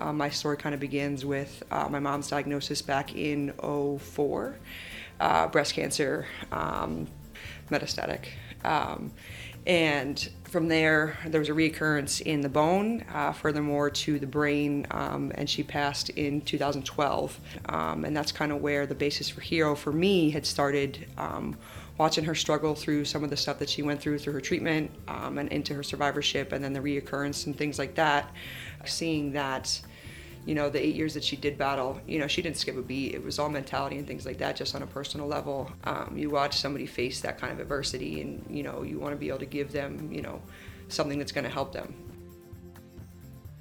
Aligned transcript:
Um, 0.00 0.16
my 0.16 0.30
story 0.30 0.56
kind 0.56 0.74
of 0.74 0.80
begins 0.80 1.24
with 1.24 1.62
uh, 1.70 1.88
my 1.88 1.98
mom's 1.98 2.28
diagnosis 2.28 2.82
back 2.82 3.14
in 3.14 3.52
04, 3.60 4.56
uh, 5.20 5.48
breast 5.48 5.74
cancer, 5.74 6.26
um, 6.52 7.08
metastatic. 7.70 8.26
Um, 8.64 9.12
and 9.66 10.30
from 10.44 10.68
there, 10.68 11.18
there 11.26 11.40
was 11.40 11.50
a 11.50 11.54
recurrence 11.54 12.20
in 12.20 12.40
the 12.40 12.48
bone, 12.48 13.04
uh, 13.12 13.32
furthermore 13.32 13.90
to 13.90 14.18
the 14.18 14.26
brain, 14.26 14.86
um, 14.90 15.30
and 15.34 15.48
she 15.48 15.62
passed 15.62 16.08
in 16.10 16.40
2012. 16.40 17.38
Um, 17.68 18.04
and 18.04 18.16
that's 18.16 18.32
kind 18.32 18.50
of 18.50 18.62
where 18.62 18.86
the 18.86 18.94
basis 18.94 19.28
for 19.28 19.42
Hero 19.42 19.74
for 19.74 19.92
me 19.92 20.30
had 20.30 20.46
started. 20.46 21.06
Um, 21.18 21.56
watching 21.98 22.24
her 22.24 22.34
struggle 22.34 22.74
through 22.74 23.04
some 23.04 23.24
of 23.24 23.30
the 23.30 23.36
stuff 23.36 23.58
that 23.58 23.68
she 23.68 23.82
went 23.82 24.00
through 24.00 24.18
through 24.18 24.32
her 24.32 24.40
treatment 24.40 24.90
um, 25.08 25.36
and 25.38 25.50
into 25.50 25.74
her 25.74 25.82
survivorship, 25.82 26.52
and 26.52 26.64
then 26.64 26.72
the 26.72 26.80
reoccurrence 26.80 27.46
and 27.46 27.56
things 27.56 27.78
like 27.78 27.94
that. 27.96 28.32
Seeing 28.86 29.32
that 29.32 29.80
you 30.48 30.54
know, 30.54 30.70
the 30.70 30.82
eight 30.82 30.94
years 30.94 31.12
that 31.12 31.22
she 31.22 31.36
did 31.36 31.58
battle, 31.58 32.00
you 32.06 32.18
know, 32.18 32.26
she 32.26 32.40
didn't 32.40 32.56
skip 32.56 32.74
a 32.78 32.80
beat. 32.80 33.14
It 33.14 33.22
was 33.22 33.38
all 33.38 33.50
mentality 33.50 33.98
and 33.98 34.06
things 34.06 34.24
like 34.24 34.38
that, 34.38 34.56
just 34.56 34.74
on 34.74 34.82
a 34.82 34.86
personal 34.86 35.26
level. 35.26 35.70
Um, 35.84 36.14
you 36.16 36.30
watch 36.30 36.56
somebody 36.56 36.86
face 36.86 37.20
that 37.20 37.38
kind 37.38 37.52
of 37.52 37.60
adversity, 37.60 38.22
and 38.22 38.46
you 38.48 38.62
know, 38.62 38.82
you 38.82 38.98
want 38.98 39.12
to 39.12 39.18
be 39.18 39.28
able 39.28 39.40
to 39.40 39.46
give 39.46 39.72
them, 39.72 40.10
you 40.10 40.22
know, 40.22 40.40
something 40.88 41.18
that's 41.18 41.32
going 41.32 41.44
to 41.44 41.50
help 41.50 41.74
them. 41.74 41.94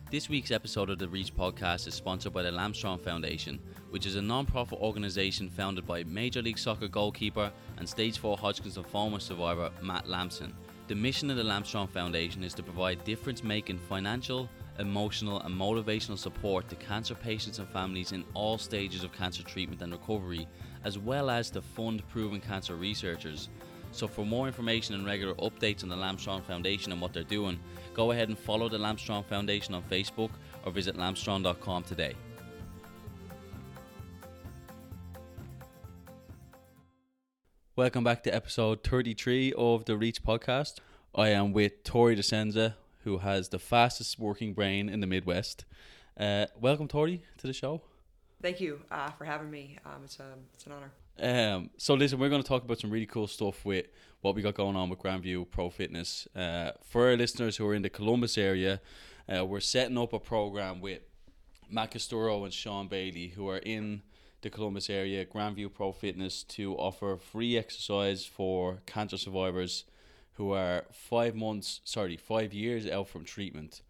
This 0.10 0.30
week's 0.30 0.52
episode 0.52 0.90
of 0.90 1.00
the 1.00 1.10
Reach 1.10 1.36
podcast 1.36 1.86
is 1.86 1.94
sponsored 1.94 2.32
by 2.32 2.42
the 2.42 2.50
Lampstrong 2.50 3.02
Foundation, 3.02 3.60
which 3.90 4.06
is 4.06 4.16
a 4.16 4.22
non-profit 4.22 4.80
organization 4.80 5.50
founded 5.50 5.86
by 5.86 6.06
Major 6.06 6.42
League 6.42 6.58
Soccer 6.58 6.88
goalkeeper 6.88 7.52
and 7.76 7.90
Stage 7.90 8.18
4 8.18 8.38
Hodgkin's 8.38 8.78
lymphoma 8.78 9.20
survivor 9.20 9.70
Matt 9.82 10.08
Lampson. 10.08 10.56
The 10.88 10.96
mission 10.96 11.30
of 11.30 11.36
the 11.36 11.44
Lampstrong 11.44 11.90
Foundation 11.90 12.42
is 12.46 12.54
to 12.54 12.64
provide 12.64 13.04
difference-making 13.04 13.80
financial, 13.80 14.50
emotional, 14.80 15.42
and 15.42 15.54
motivational 15.54 16.18
support 16.18 16.70
to 16.70 16.78
cancer 16.78 17.14
patients 17.14 17.60
and 17.60 17.68
families 17.68 18.14
in 18.14 18.24
all 18.34 18.58
stages 18.58 19.04
of 19.04 19.12
cancer 19.12 19.44
treatment 19.44 19.82
and 19.82 19.92
recovery, 19.92 20.48
as 20.86 20.98
well 20.98 21.30
as 21.30 21.52
to 21.52 21.62
fund 21.62 22.02
proven 22.08 22.40
cancer 22.40 22.78
researchers. 22.78 23.50
So, 23.98 24.08
for 24.08 24.24
more 24.24 24.46
information 24.46 24.94
and 24.94 25.08
regular 25.08 25.34
updates 25.38 25.82
on 25.82 25.90
the 25.90 25.96
Lampstrong 25.96 26.44
Foundation 26.44 26.92
and 26.92 27.02
what 27.02 27.14
they're 27.14 27.24
doing, 27.24 27.60
go 27.96 28.12
ahead 28.12 28.30
and 28.30 28.38
follow 28.38 28.70
the 28.70 28.78
Lampstrong 28.78 29.26
Foundation 29.26 29.74
on 29.74 29.82
Facebook 29.82 30.30
or 30.64 30.72
visit 30.72 30.96
lampstrong.com 30.96 31.84
today. 31.84 32.14
Welcome 37.76 38.04
back 38.04 38.22
to 38.26 38.30
episode 38.30 38.84
33 38.84 39.54
of 39.58 39.86
the 39.86 39.98
Reach 39.98 40.22
podcast. 40.22 40.76
I 41.16 41.30
am 41.30 41.52
with 41.52 41.84
Tori 41.84 42.16
DeSenza, 42.16 42.76
who 43.04 43.18
has 43.18 43.50
the 43.50 43.58
fastest 43.58 44.20
working 44.20 44.54
brain 44.54 44.90
in 44.90 45.00
the 45.00 45.08
Midwest. 45.08 45.66
Uh, 46.16 46.46
welcome, 46.62 46.88
Tori, 46.88 47.24
to 47.40 47.48
the 47.48 47.54
show. 47.54 47.82
Thank 48.44 48.62
you 48.62 48.80
uh, 48.92 49.10
for 49.10 49.26
having 49.26 49.50
me. 49.50 49.80
Um, 49.84 50.02
it's, 50.04 50.20
a, 50.20 50.36
it's 50.54 50.68
an 50.68 50.74
honor. 50.74 50.92
Um, 51.20 51.72
so 51.78 51.96
listen, 51.96 52.20
we're 52.20 52.30
going 52.30 52.44
to 52.44 52.48
talk 52.48 52.64
about 52.64 52.80
some 52.80 52.92
really 52.92 53.06
cool 53.06 53.28
stuff 53.28 53.66
with 53.66 53.88
what 54.22 54.36
we 54.36 54.42
got 54.42 54.54
going 54.54 54.76
on 54.76 54.90
with 54.90 55.00
Grandview 55.00 55.50
Pro 55.50 55.70
Fitness. 55.70 56.28
Uh, 56.36 56.72
for 56.84 57.08
our 57.08 57.18
listeners 57.18 57.58
who 57.58 57.68
are 57.68 57.74
in 57.74 57.82
the 57.82 57.90
Columbus 57.90 58.38
area, 58.38 58.82
uh, 59.28 59.46
we're 59.46 59.60
setting 59.60 59.98
up 59.98 60.14
a 60.14 60.20
program 60.20 60.80
with 60.80 61.02
Matt 61.70 61.92
Casturo 61.92 62.44
and 62.44 62.54
Sean 62.54 62.88
Bailey, 62.88 63.30
who 63.30 63.50
are 63.50 63.58
in 63.58 64.04
the 64.42 64.50
Columbus 64.50 64.90
area, 64.90 65.26
Grandview 65.26 65.74
Pro 65.74 65.92
Fitness, 65.92 66.44
to 66.44 66.76
offer 66.76 67.18
free 67.18 67.58
exercise 67.58 68.26
for 68.26 68.80
cancer 68.86 69.18
survivors 69.18 69.86
who 70.34 70.52
are 70.52 70.86
five 70.92 71.36
months, 71.36 71.82
sorry, 71.84 72.16
five 72.16 72.54
years 72.54 72.88
out 72.88 73.08
from 73.08 73.26
treatment. 73.26 73.82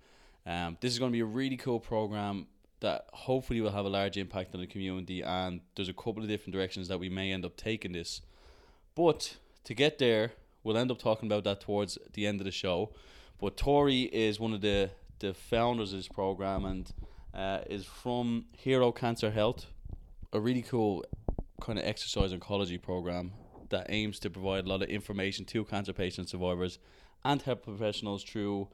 Um, 0.45 0.77
this 0.79 0.93
is 0.93 0.99
going 0.99 1.11
to 1.11 1.15
be 1.15 1.19
a 1.19 1.25
really 1.25 1.57
cool 1.57 1.81
program 1.81 2.47
that 2.79 3.05
hopefully 3.11 3.61
will 3.61 3.71
have 3.71 3.85
a 3.85 3.89
large 3.89 4.17
impact 4.17 4.53
on 4.53 4.61
the 4.61 4.67
community. 4.67 5.21
And 5.21 5.61
there's 5.75 5.89
a 5.89 5.93
couple 5.93 6.21
of 6.21 6.27
different 6.27 6.53
directions 6.53 6.87
that 6.87 6.99
we 6.99 7.09
may 7.09 7.31
end 7.31 7.45
up 7.45 7.57
taking 7.57 7.93
this. 7.93 8.21
But 8.95 9.37
to 9.63 9.73
get 9.73 9.97
there, 9.97 10.33
we'll 10.63 10.77
end 10.77 10.91
up 10.91 10.99
talking 10.99 11.27
about 11.27 11.43
that 11.45 11.61
towards 11.61 11.97
the 12.13 12.27
end 12.27 12.39
of 12.41 12.45
the 12.45 12.51
show. 12.51 12.91
But 13.39 13.57
Tori 13.57 14.03
is 14.03 14.39
one 14.39 14.53
of 14.53 14.61
the, 14.61 14.89
the 15.19 15.33
founders 15.33 15.93
of 15.93 15.99
this 15.99 16.07
program 16.07 16.65
and 16.65 16.91
uh, 17.33 17.59
is 17.69 17.85
from 17.85 18.45
Hero 18.53 18.91
Cancer 18.91 19.31
Health, 19.31 19.67
a 20.33 20.39
really 20.39 20.61
cool 20.61 21.05
kind 21.61 21.77
of 21.77 21.85
exercise 21.85 22.33
oncology 22.33 22.81
program 22.81 23.31
that 23.69 23.87
aims 23.89 24.19
to 24.19 24.29
provide 24.29 24.65
a 24.65 24.69
lot 24.69 24.81
of 24.81 24.89
information 24.89 25.45
to 25.45 25.63
cancer 25.65 25.93
patient 25.93 26.29
survivors 26.29 26.79
and 27.25 27.41
health 27.41 27.63
professionals 27.63 28.23
through 28.23 28.67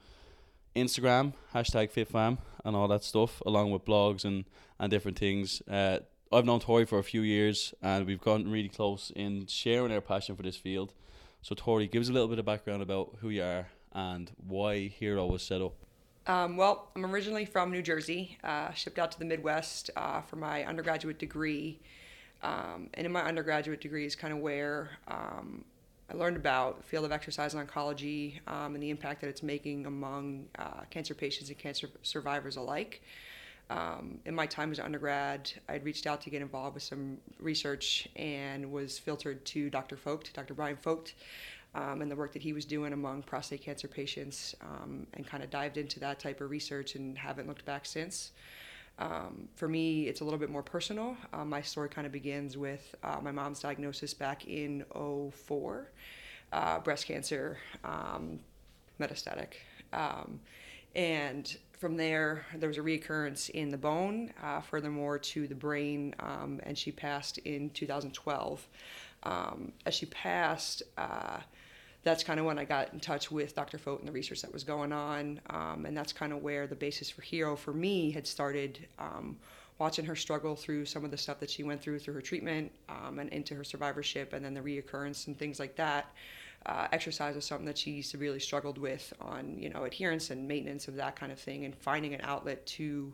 Instagram, 0.74 1.34
hashtag 1.54 1.90
FitFam, 1.90 2.38
and 2.64 2.74
all 2.74 2.88
that 2.88 3.04
stuff, 3.04 3.42
along 3.46 3.70
with 3.70 3.84
blogs 3.84 4.24
and, 4.24 4.44
and 4.78 4.90
different 4.90 5.18
things. 5.18 5.62
Uh, 5.68 6.00
I've 6.32 6.44
known 6.44 6.60
Tori 6.60 6.84
for 6.84 6.98
a 6.98 7.04
few 7.04 7.20
years, 7.20 7.74
and 7.80 8.06
we've 8.06 8.20
gotten 8.20 8.50
really 8.50 8.68
close 8.68 9.12
in 9.14 9.46
sharing 9.46 9.92
our 9.92 10.00
passion 10.00 10.34
for 10.34 10.42
this 10.42 10.56
field. 10.56 10.92
So, 11.42 11.54
Tori, 11.54 11.86
give 11.86 12.02
us 12.02 12.08
a 12.08 12.12
little 12.12 12.28
bit 12.28 12.38
of 12.38 12.44
background 12.44 12.82
about 12.82 13.16
who 13.20 13.28
you 13.28 13.42
are 13.42 13.68
and 13.92 14.32
why 14.44 14.88
Hero 14.88 15.26
was 15.26 15.42
set 15.42 15.60
up. 15.60 15.74
Um, 16.26 16.56
well, 16.56 16.90
I'm 16.96 17.04
originally 17.04 17.44
from 17.44 17.70
New 17.70 17.82
Jersey, 17.82 18.38
uh, 18.42 18.72
shipped 18.72 18.98
out 18.98 19.12
to 19.12 19.18
the 19.18 19.26
Midwest 19.26 19.90
uh, 19.94 20.22
for 20.22 20.36
my 20.36 20.64
undergraduate 20.64 21.18
degree. 21.18 21.78
Um, 22.42 22.88
and 22.94 23.06
in 23.06 23.12
my 23.12 23.22
undergraduate 23.22 23.80
degree 23.80 24.06
is 24.06 24.16
kind 24.16 24.32
of 24.32 24.40
where 24.40 24.90
um, 25.06 25.64
I 26.10 26.14
learned 26.14 26.36
about 26.36 26.84
field 26.84 27.04
of 27.04 27.12
exercise 27.12 27.54
and 27.54 27.66
oncology 27.66 28.40
um, 28.46 28.74
and 28.74 28.82
the 28.82 28.90
impact 28.90 29.20
that 29.22 29.28
it's 29.28 29.42
making 29.42 29.86
among 29.86 30.46
uh, 30.58 30.82
cancer 30.90 31.14
patients 31.14 31.48
and 31.48 31.58
cancer 31.58 31.88
survivors 32.02 32.56
alike. 32.56 33.02
Um, 33.70 34.18
in 34.26 34.34
my 34.34 34.46
time 34.46 34.70
as 34.70 34.78
an 34.78 34.84
undergrad, 34.84 35.50
I'd 35.68 35.84
reached 35.84 36.06
out 36.06 36.20
to 36.22 36.30
get 36.30 36.42
involved 36.42 36.74
with 36.74 36.82
some 36.82 37.16
research 37.38 38.06
and 38.16 38.70
was 38.70 38.98
filtered 38.98 39.44
to 39.46 39.70
Dr. 39.70 39.96
Focht, 39.96 40.32
Dr. 40.34 40.52
Brian 40.52 40.76
Focht, 40.76 41.14
um, 41.74 42.02
and 42.02 42.10
the 42.10 42.16
work 42.16 42.32
that 42.34 42.42
he 42.42 42.52
was 42.52 42.66
doing 42.66 42.92
among 42.92 43.22
prostate 43.22 43.62
cancer 43.62 43.88
patients, 43.88 44.54
um, 44.60 45.06
and 45.14 45.26
kind 45.26 45.42
of 45.42 45.48
dived 45.48 45.78
into 45.78 45.98
that 46.00 46.20
type 46.20 46.42
of 46.42 46.50
research 46.50 46.94
and 46.94 47.16
haven't 47.16 47.48
looked 47.48 47.64
back 47.64 47.86
since. 47.86 48.32
Um, 48.98 49.48
for 49.56 49.68
me, 49.68 50.06
it's 50.06 50.20
a 50.20 50.24
little 50.24 50.38
bit 50.38 50.50
more 50.50 50.62
personal. 50.62 51.16
Um, 51.32 51.48
my 51.48 51.62
story 51.62 51.88
kind 51.88 52.06
of 52.06 52.12
begins 52.12 52.56
with 52.56 52.94
uh, 53.02 53.18
my 53.20 53.32
mom's 53.32 53.60
diagnosis 53.60 54.14
back 54.14 54.46
in 54.46 54.84
04, 54.92 55.90
uh, 56.52 56.78
breast 56.80 57.06
cancer, 57.06 57.58
um, 57.82 58.38
metastatic. 59.00 59.54
Um, 59.92 60.40
and 60.94 61.56
from 61.72 61.96
there, 61.96 62.46
there 62.54 62.68
was 62.68 62.78
a 62.78 62.82
reoccurrence 62.82 63.50
in 63.50 63.68
the 63.68 63.76
bone, 63.76 64.32
uh, 64.42 64.60
furthermore 64.60 65.18
to 65.18 65.48
the 65.48 65.54
brain, 65.54 66.14
um, 66.20 66.60
and 66.62 66.78
she 66.78 66.92
passed 66.92 67.38
in 67.38 67.70
2012. 67.70 68.66
Um, 69.24 69.72
as 69.86 69.94
she 69.94 70.06
passed, 70.06 70.82
uh, 70.96 71.40
that's 72.04 72.22
kind 72.22 72.38
of 72.38 72.46
when 72.46 72.58
I 72.58 72.64
got 72.64 72.92
in 72.92 73.00
touch 73.00 73.30
with 73.30 73.54
Dr. 73.54 73.78
Focht 73.78 74.00
and 74.00 74.08
the 74.08 74.12
research 74.12 74.42
that 74.42 74.52
was 74.52 74.62
going 74.62 74.92
on. 74.92 75.40
Um, 75.50 75.86
and 75.86 75.96
that's 75.96 76.12
kind 76.12 76.32
of 76.32 76.42
where 76.42 76.66
the 76.66 76.76
basis 76.76 77.10
for 77.10 77.22
Hero 77.22 77.56
for 77.56 77.72
me 77.72 78.10
had 78.10 78.26
started. 78.26 78.86
Um, 78.98 79.36
watching 79.78 80.04
her 80.04 80.14
struggle 80.14 80.54
through 80.54 80.84
some 80.84 81.04
of 81.04 81.10
the 81.10 81.16
stuff 81.16 81.40
that 81.40 81.50
she 81.50 81.62
went 81.62 81.82
through 81.82 81.98
through 81.98 82.14
her 82.14 82.20
treatment 82.20 82.70
um, 82.88 83.18
and 83.18 83.30
into 83.30 83.54
her 83.54 83.64
survivorship 83.64 84.32
and 84.32 84.44
then 84.44 84.54
the 84.54 84.60
reoccurrence 84.60 85.26
and 85.26 85.38
things 85.38 85.58
like 85.58 85.74
that. 85.76 86.12
Uh, 86.66 86.86
exercise 86.92 87.34
was 87.34 87.44
something 87.44 87.66
that 87.66 87.76
she 87.76 88.00
severely 88.00 88.40
struggled 88.40 88.78
with 88.78 89.12
on, 89.20 89.58
you 89.58 89.68
know, 89.68 89.84
adherence 89.84 90.30
and 90.30 90.48
maintenance 90.48 90.88
of 90.88 90.94
that 90.94 91.14
kind 91.14 91.30
of 91.30 91.38
thing 91.38 91.64
and 91.64 91.74
finding 91.74 92.14
an 92.14 92.20
outlet 92.22 92.64
to 92.64 93.12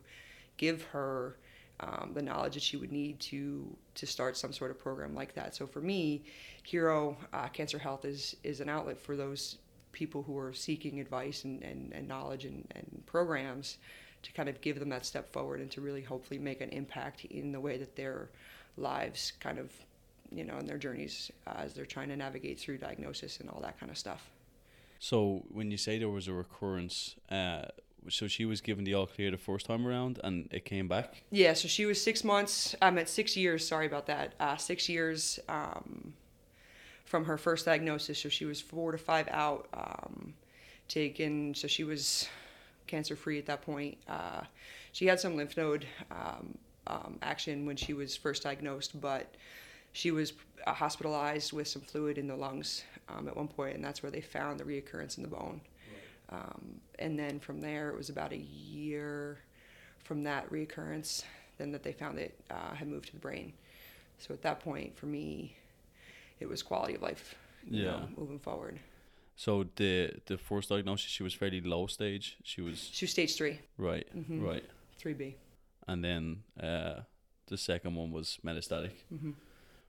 give 0.56 0.82
her 0.82 1.36
um, 1.80 2.12
the 2.14 2.22
knowledge 2.22 2.54
that 2.54 2.62
she 2.62 2.76
would 2.76 2.92
need 2.92 3.18
to 3.20 3.76
to 3.94 4.06
start 4.06 4.36
some 4.36 4.52
sort 4.52 4.70
of 4.70 4.78
program 4.78 5.14
like 5.14 5.34
that. 5.34 5.54
So 5.54 5.66
for 5.66 5.80
me, 5.80 6.22
Hero 6.62 7.16
uh, 7.32 7.48
Cancer 7.48 7.78
Health 7.78 8.04
is 8.04 8.36
is 8.44 8.60
an 8.60 8.68
outlet 8.68 8.98
for 8.98 9.16
those 9.16 9.58
people 9.92 10.22
who 10.22 10.38
are 10.38 10.52
seeking 10.52 11.00
advice 11.00 11.44
and, 11.44 11.62
and, 11.62 11.92
and 11.92 12.06
knowledge 12.06 12.44
and, 12.44 12.64
and 12.76 13.02
programs 13.06 13.78
to 14.22 14.32
kind 14.32 14.48
of 14.48 14.60
give 14.60 14.78
them 14.78 14.88
that 14.90 15.04
step 15.04 15.32
forward 15.32 15.60
and 15.60 15.70
to 15.70 15.80
really 15.80 16.02
hopefully 16.02 16.38
make 16.38 16.60
an 16.60 16.68
impact 16.68 17.24
in 17.24 17.50
the 17.50 17.58
way 17.58 17.76
that 17.76 17.96
their 17.96 18.28
lives 18.76 19.32
kind 19.40 19.58
of 19.58 19.72
you 20.30 20.44
know 20.44 20.58
in 20.58 20.66
their 20.66 20.78
journeys 20.78 21.30
uh, 21.46 21.54
as 21.58 21.72
they're 21.72 21.86
trying 21.86 22.08
to 22.08 22.16
navigate 22.16 22.58
through 22.58 22.78
diagnosis 22.78 23.40
and 23.40 23.50
all 23.50 23.60
that 23.60 23.78
kind 23.80 23.90
of 23.90 23.98
stuff. 23.98 24.30
So 24.98 25.44
when 25.50 25.70
you 25.70 25.78
say 25.78 25.98
there 25.98 26.10
was 26.10 26.28
a 26.28 26.34
recurrence, 26.34 27.16
uh, 27.30 27.62
so 28.08 28.26
she 28.26 28.44
was 28.44 28.60
given 28.60 28.84
the 28.84 28.94
all 28.94 29.06
clear 29.06 29.30
the 29.30 29.36
first 29.36 29.66
time 29.66 29.86
around 29.86 30.20
and 30.24 30.48
it 30.52 30.64
came 30.64 30.88
back? 30.88 31.22
Yeah 31.30 31.52
so 31.54 31.68
she 31.68 31.86
was 31.86 32.02
six 32.02 32.24
months 32.24 32.74
i'm 32.80 32.98
at 32.98 33.08
six 33.08 33.36
years 33.36 33.66
sorry 33.66 33.86
about 33.86 34.06
that 34.06 34.34
uh, 34.40 34.56
six 34.56 34.88
years 34.88 35.38
um, 35.48 36.14
from 37.04 37.24
her 37.24 37.36
first 37.36 37.66
diagnosis. 37.66 38.20
So 38.20 38.28
she 38.28 38.44
was 38.44 38.60
four 38.60 38.92
to 38.92 38.98
five 38.98 39.28
out 39.30 39.66
um, 39.74 40.32
taken 40.88 41.54
so 41.54 41.66
she 41.66 41.84
was 41.84 42.28
cancer 42.86 43.16
free 43.16 43.38
at 43.38 43.46
that 43.46 43.62
point. 43.62 43.98
Uh, 44.08 44.42
she 44.92 45.06
had 45.06 45.20
some 45.20 45.36
lymph 45.36 45.56
node 45.56 45.86
um, 46.10 46.56
um 46.86 47.18
action 47.22 47.66
when 47.66 47.76
she 47.76 47.92
was 47.92 48.16
first 48.16 48.42
diagnosed 48.42 48.98
but 49.00 49.34
she 49.92 50.10
was 50.10 50.32
uh, 50.66 50.72
hospitalized 50.72 51.52
with 51.52 51.68
some 51.68 51.82
fluid 51.82 52.16
in 52.16 52.26
the 52.26 52.36
lungs 52.36 52.84
um, 53.08 53.28
at 53.28 53.36
one 53.36 53.48
point 53.48 53.74
and 53.74 53.84
that's 53.84 54.02
where 54.02 54.10
they 54.10 54.20
found 54.20 54.58
the 54.58 54.64
reoccurrence 54.64 55.16
in 55.18 55.22
the 55.22 55.28
bone 55.28 55.60
um, 56.30 56.80
and 56.98 57.18
then 57.18 57.40
from 57.40 57.60
there, 57.60 57.90
it 57.90 57.96
was 57.96 58.08
about 58.08 58.32
a 58.32 58.36
year 58.38 59.38
from 60.04 60.22
that 60.24 60.50
reoccurrence, 60.50 61.24
then 61.58 61.72
that 61.72 61.82
they 61.82 61.92
found 61.92 62.18
it 62.18 62.38
uh, 62.50 62.74
had 62.74 62.88
moved 62.88 63.06
to 63.06 63.12
the 63.12 63.18
brain. 63.20 63.52
So 64.18 64.34
at 64.34 64.42
that 64.42 64.60
point, 64.60 64.96
for 64.96 65.06
me, 65.06 65.54
it 66.40 66.48
was 66.48 66.62
quality 66.62 66.94
of 66.94 67.02
life. 67.02 67.34
You 67.68 67.82
Yeah. 67.82 67.90
know, 67.92 68.08
moving 68.16 68.38
forward. 68.38 68.78
So 69.36 69.64
the 69.76 70.12
the 70.26 70.36
first 70.38 70.68
diagnosis, 70.68 71.10
she 71.10 71.22
was 71.22 71.34
fairly 71.34 71.60
low 71.60 71.86
stage. 71.86 72.36
She 72.42 72.60
was 72.62 72.78
She 72.92 73.04
was 73.04 73.10
stage 73.12 73.34
three, 73.36 73.58
right, 73.78 74.06
Mhm. 74.14 74.42
right, 74.46 74.64
three 74.98 75.14
B. 75.14 75.36
and 75.88 76.02
then 76.04 76.42
uh, 76.62 77.02
the 77.46 77.56
second 77.56 77.96
one 77.96 78.10
was 78.12 78.38
metastatic. 78.44 78.92
hmm 79.08 79.32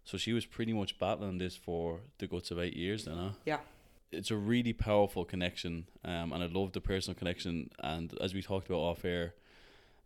So 0.03 0.17
she 0.17 0.33
was 0.33 0.45
pretty 0.45 0.73
much 0.73 0.97
battling 0.99 1.37
this 1.39 1.55
for 1.57 1.99
the 2.17 2.27
guts 2.27 2.51
of 2.51 2.57
eight 2.59 2.75
years, 2.75 3.03
then, 3.05 3.17
huh? 3.17 3.33
Yeah. 3.45 3.59
It's 4.11 4.29
a 4.29 4.35
really 4.35 4.73
powerful 4.73 5.23
connection, 5.23 5.87
um, 6.03 6.33
and 6.33 6.43
I 6.43 6.47
love 6.47 6.73
the 6.73 6.81
personal 6.81 7.15
connection. 7.15 7.69
And 7.79 8.13
as 8.19 8.33
we 8.33 8.41
talked 8.41 8.67
about 8.67 8.79
off 8.79 9.05
air, 9.05 9.35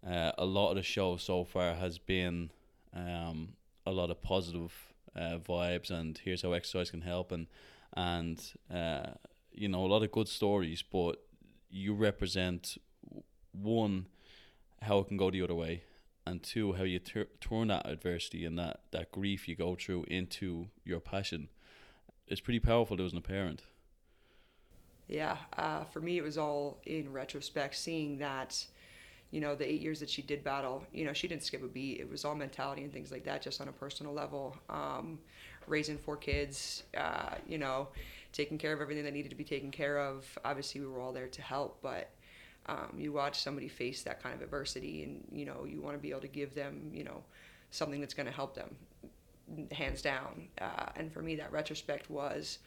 uh, 0.08 0.32
a 0.38 0.46
lot 0.46 0.70
of 0.70 0.76
the 0.76 0.84
show 0.84 1.18
so 1.18 1.44
far 1.44 1.74
has 1.74 1.98
been 1.98 2.52
um, 2.94 3.54
a 3.86 3.92
lot 3.92 4.12
of 4.12 4.22
positive 4.22 4.94
uh, 5.16 5.38
vibes, 5.38 5.90
and 5.90 6.20
here's 6.24 6.44
how 6.44 6.52
exercise 6.52 6.92
can 6.92 7.02
help, 7.02 7.32
and 7.32 7.48
and 7.94 8.54
uh, 8.72 9.12
you 9.52 9.68
know 9.68 9.84
a 9.84 9.88
lot 9.88 10.04
of 10.04 10.12
good 10.12 10.28
stories. 10.28 10.84
But 10.84 11.16
you 11.72 11.96
represent 11.96 12.78
one 13.52 14.06
how 14.84 15.00
it 15.00 15.08
can 15.08 15.18
go 15.18 15.32
the 15.32 15.42
other 15.42 15.56
way, 15.56 15.84
and 16.28 16.44
two 16.44 16.74
how 16.74 16.84
you 16.84 17.00
tur- 17.00 17.30
turn 17.42 17.70
that 17.70 17.88
adversity 17.90 18.46
and 18.46 18.60
that 18.60 18.82
that 18.92 19.12
grief 19.12 19.48
you 19.48 19.56
go 19.56 19.76
through 19.76 20.06
into 20.08 20.68
your 20.84 21.00
passion. 21.00 21.50
It's 22.28 22.42
pretty 22.42 22.60
powerful 22.60 22.98
losing 22.98 23.18
a 23.18 23.22
parent. 23.22 23.64
Yeah, 25.08 25.38
uh, 25.58 25.84
for 25.86 26.00
me, 26.02 26.18
it 26.18 26.24
was 26.24 26.38
all 26.38 26.78
in 26.86 27.12
retrospect, 27.12 27.76
seeing 27.76 28.18
that, 28.20 28.66
you 29.32 29.40
know, 29.40 29.56
the 29.56 29.70
eight 29.70 29.82
years 29.82 30.00
that 30.00 30.10
she 30.10 30.22
did 30.22 30.44
battle, 30.44 30.84
you 30.94 31.06
know, 31.06 31.14
she 31.14 31.28
didn't 31.28 31.44
skip 31.44 31.64
a 31.64 31.68
beat. 31.68 32.00
It 32.00 32.10
was 32.10 32.26
all 32.26 32.36
mentality 32.36 32.84
and 32.84 32.92
things 32.92 33.12
like 33.12 33.24
that, 33.26 33.42
just 33.42 33.62
on 33.62 33.68
a 33.68 33.72
personal 33.72 34.14
level. 34.14 34.58
Um, 34.70 35.20
raising 35.68 35.98
four 35.98 36.18
kids, 36.18 36.84
uh, 36.98 37.36
you 37.48 37.58
know, 37.58 37.88
taking 38.34 38.58
care 38.58 38.74
of 38.74 38.82
everything 38.82 39.04
that 39.04 39.14
needed 39.14 39.30
to 39.30 39.36
be 39.36 39.44
taken 39.44 39.72
care 39.72 40.00
of. 40.00 40.26
Obviously, 40.44 40.82
we 40.82 40.88
were 40.88 41.02
all 41.02 41.14
there 41.14 41.28
to 41.28 41.42
help, 41.42 41.80
but 41.82 42.10
um, 42.68 42.94
you 42.98 43.12
watch 43.12 43.40
somebody 43.42 43.68
face 43.68 44.04
that 44.04 44.22
kind 44.22 44.34
of 44.36 44.42
adversity, 44.42 45.04
and 45.04 45.24
you 45.32 45.46
know, 45.46 45.66
you 45.68 45.82
want 45.82 45.96
to 45.96 46.02
be 46.02 46.10
able 46.12 46.22
to 46.22 46.28
give 46.28 46.56
them, 46.56 46.90
you 46.94 47.04
know, 47.04 47.24
something 47.72 48.00
that's 48.00 48.14
going 48.14 48.28
to 48.28 48.32
help 48.32 48.56
them, 48.56 48.76
hands 49.72 50.02
down. 50.02 50.48
Uh, 50.60 50.88
and 50.96 51.12
for 51.12 51.22
me, 51.22 51.36
that 51.36 51.52
retrospect 51.52 52.10
was 52.10 52.60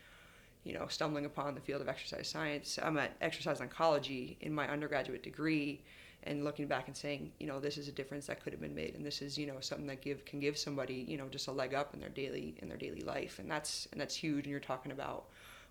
you 0.68 0.74
know, 0.74 0.86
stumbling 0.86 1.24
upon 1.24 1.54
the 1.54 1.62
field 1.62 1.80
of 1.80 1.88
exercise 1.88 2.28
science. 2.28 2.78
I'm 2.82 2.98
at 2.98 3.16
exercise 3.22 3.60
oncology 3.60 4.36
in 4.42 4.52
my 4.52 4.68
undergraduate 4.68 5.22
degree, 5.22 5.80
and 6.24 6.44
looking 6.44 6.66
back 6.66 6.88
and 6.88 6.96
saying, 6.96 7.32
you 7.40 7.46
know, 7.46 7.58
this 7.58 7.78
is 7.78 7.88
a 7.88 7.92
difference 7.92 8.26
that 8.26 8.44
could 8.44 8.52
have 8.52 8.60
been 8.60 8.74
made, 8.74 8.94
and 8.94 9.04
this 9.04 9.22
is, 9.22 9.38
you 9.38 9.46
know, 9.46 9.60
something 9.60 9.86
that 9.86 10.02
give 10.02 10.26
can 10.26 10.40
give 10.40 10.58
somebody, 10.58 11.06
you 11.08 11.16
know, 11.16 11.26
just 11.30 11.48
a 11.48 11.52
leg 11.52 11.72
up 11.72 11.94
in 11.94 12.00
their 12.00 12.10
daily 12.10 12.54
in 12.60 12.68
their 12.68 12.76
daily 12.76 13.00
life, 13.00 13.38
and 13.38 13.50
that's 13.50 13.88
and 13.92 14.00
that's 14.00 14.14
huge. 14.14 14.44
And 14.44 14.50
you're 14.50 14.60
talking 14.60 14.92
about 14.92 15.24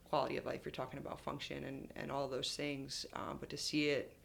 quality 0.09 0.37
of 0.37 0.47
life, 0.47 0.61
you're 0.65 0.71
talking 0.71 0.97
about 0.97 1.21
function, 1.21 1.63
and 1.65 1.89
and 1.95 2.11
all 2.11 2.27
those 2.27 2.55
things. 2.55 3.05
Um, 3.13 3.37
but 3.39 3.51
to 3.51 3.57
see 3.57 3.89
it, 3.89 4.17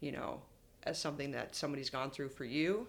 you 0.00 0.12
know, 0.12 0.40
as 0.84 0.96
something 0.96 1.32
that 1.32 1.56
somebody's 1.56 1.90
gone 1.90 2.12
through 2.12 2.28
for 2.28 2.44
you, 2.44 2.86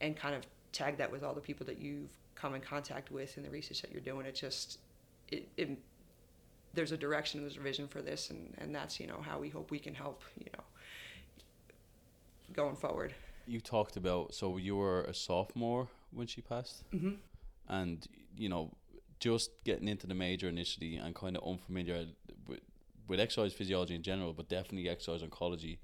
and 0.00 0.16
kind 0.16 0.36
of 0.36 0.46
tag 0.70 0.98
that 0.98 1.10
with 1.10 1.24
all 1.24 1.34
the 1.34 1.40
people 1.40 1.66
that 1.66 1.80
you've 1.80 2.10
come 2.36 2.54
in 2.54 2.60
contact 2.60 3.10
with 3.10 3.36
in 3.36 3.42
the 3.42 3.50
research 3.50 3.82
that 3.82 3.90
you're 3.90 4.00
doing, 4.00 4.24
it 4.24 4.36
just 4.36 4.78
it, 5.32 5.48
it 5.56 5.76
there's 6.74 6.92
a 6.92 6.96
direction, 6.96 7.40
there's 7.40 7.56
a 7.56 7.60
vision 7.60 7.88
for 7.88 8.00
this, 8.02 8.30
and, 8.30 8.54
and 8.58 8.74
that's 8.74 9.00
you 9.00 9.06
know 9.06 9.20
how 9.22 9.38
we 9.38 9.48
hope 9.48 9.70
we 9.70 9.78
can 9.78 9.94
help 9.94 10.22
you 10.38 10.50
know 10.56 10.64
going 12.52 12.76
forward. 12.76 13.14
You 13.46 13.60
talked 13.60 13.96
about 13.96 14.34
so 14.34 14.56
you 14.56 14.76
were 14.76 15.02
a 15.04 15.14
sophomore 15.14 15.88
when 16.12 16.26
she 16.26 16.40
passed, 16.40 16.84
Mm-hmm. 16.92 17.14
and 17.68 18.06
you 18.36 18.48
know 18.48 18.72
just 19.18 19.50
getting 19.64 19.88
into 19.88 20.06
the 20.06 20.14
major 20.14 20.48
initially 20.48 20.96
and 20.96 21.14
kind 21.14 21.36
of 21.36 21.46
unfamiliar 21.46 22.06
with, 22.46 22.60
with 23.06 23.20
exercise 23.20 23.52
physiology 23.52 23.94
in 23.94 24.02
general, 24.02 24.32
but 24.32 24.48
definitely 24.48 24.88
exercise 24.88 25.20
oncology. 25.22 25.76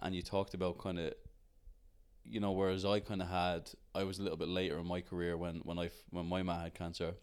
And 0.00 0.14
you 0.14 0.22
talked 0.22 0.54
about 0.54 0.78
kind 0.78 0.98
of, 0.98 1.12
you 2.24 2.40
know, 2.40 2.52
whereas 2.52 2.86
I 2.86 3.00
kind 3.00 3.20
of 3.20 3.28
had, 3.28 3.70
I 3.94 4.04
was 4.04 4.18
a 4.18 4.22
little 4.22 4.38
bit 4.38 4.48
later 4.48 4.78
in 4.78 4.86
my 4.86 5.02
career 5.02 5.36
when 5.36 5.56
when 5.64 5.78
I 5.78 5.90
when 6.10 6.26
my 6.26 6.42
ma 6.42 6.62
had 6.62 6.74
cancer, 6.74 7.14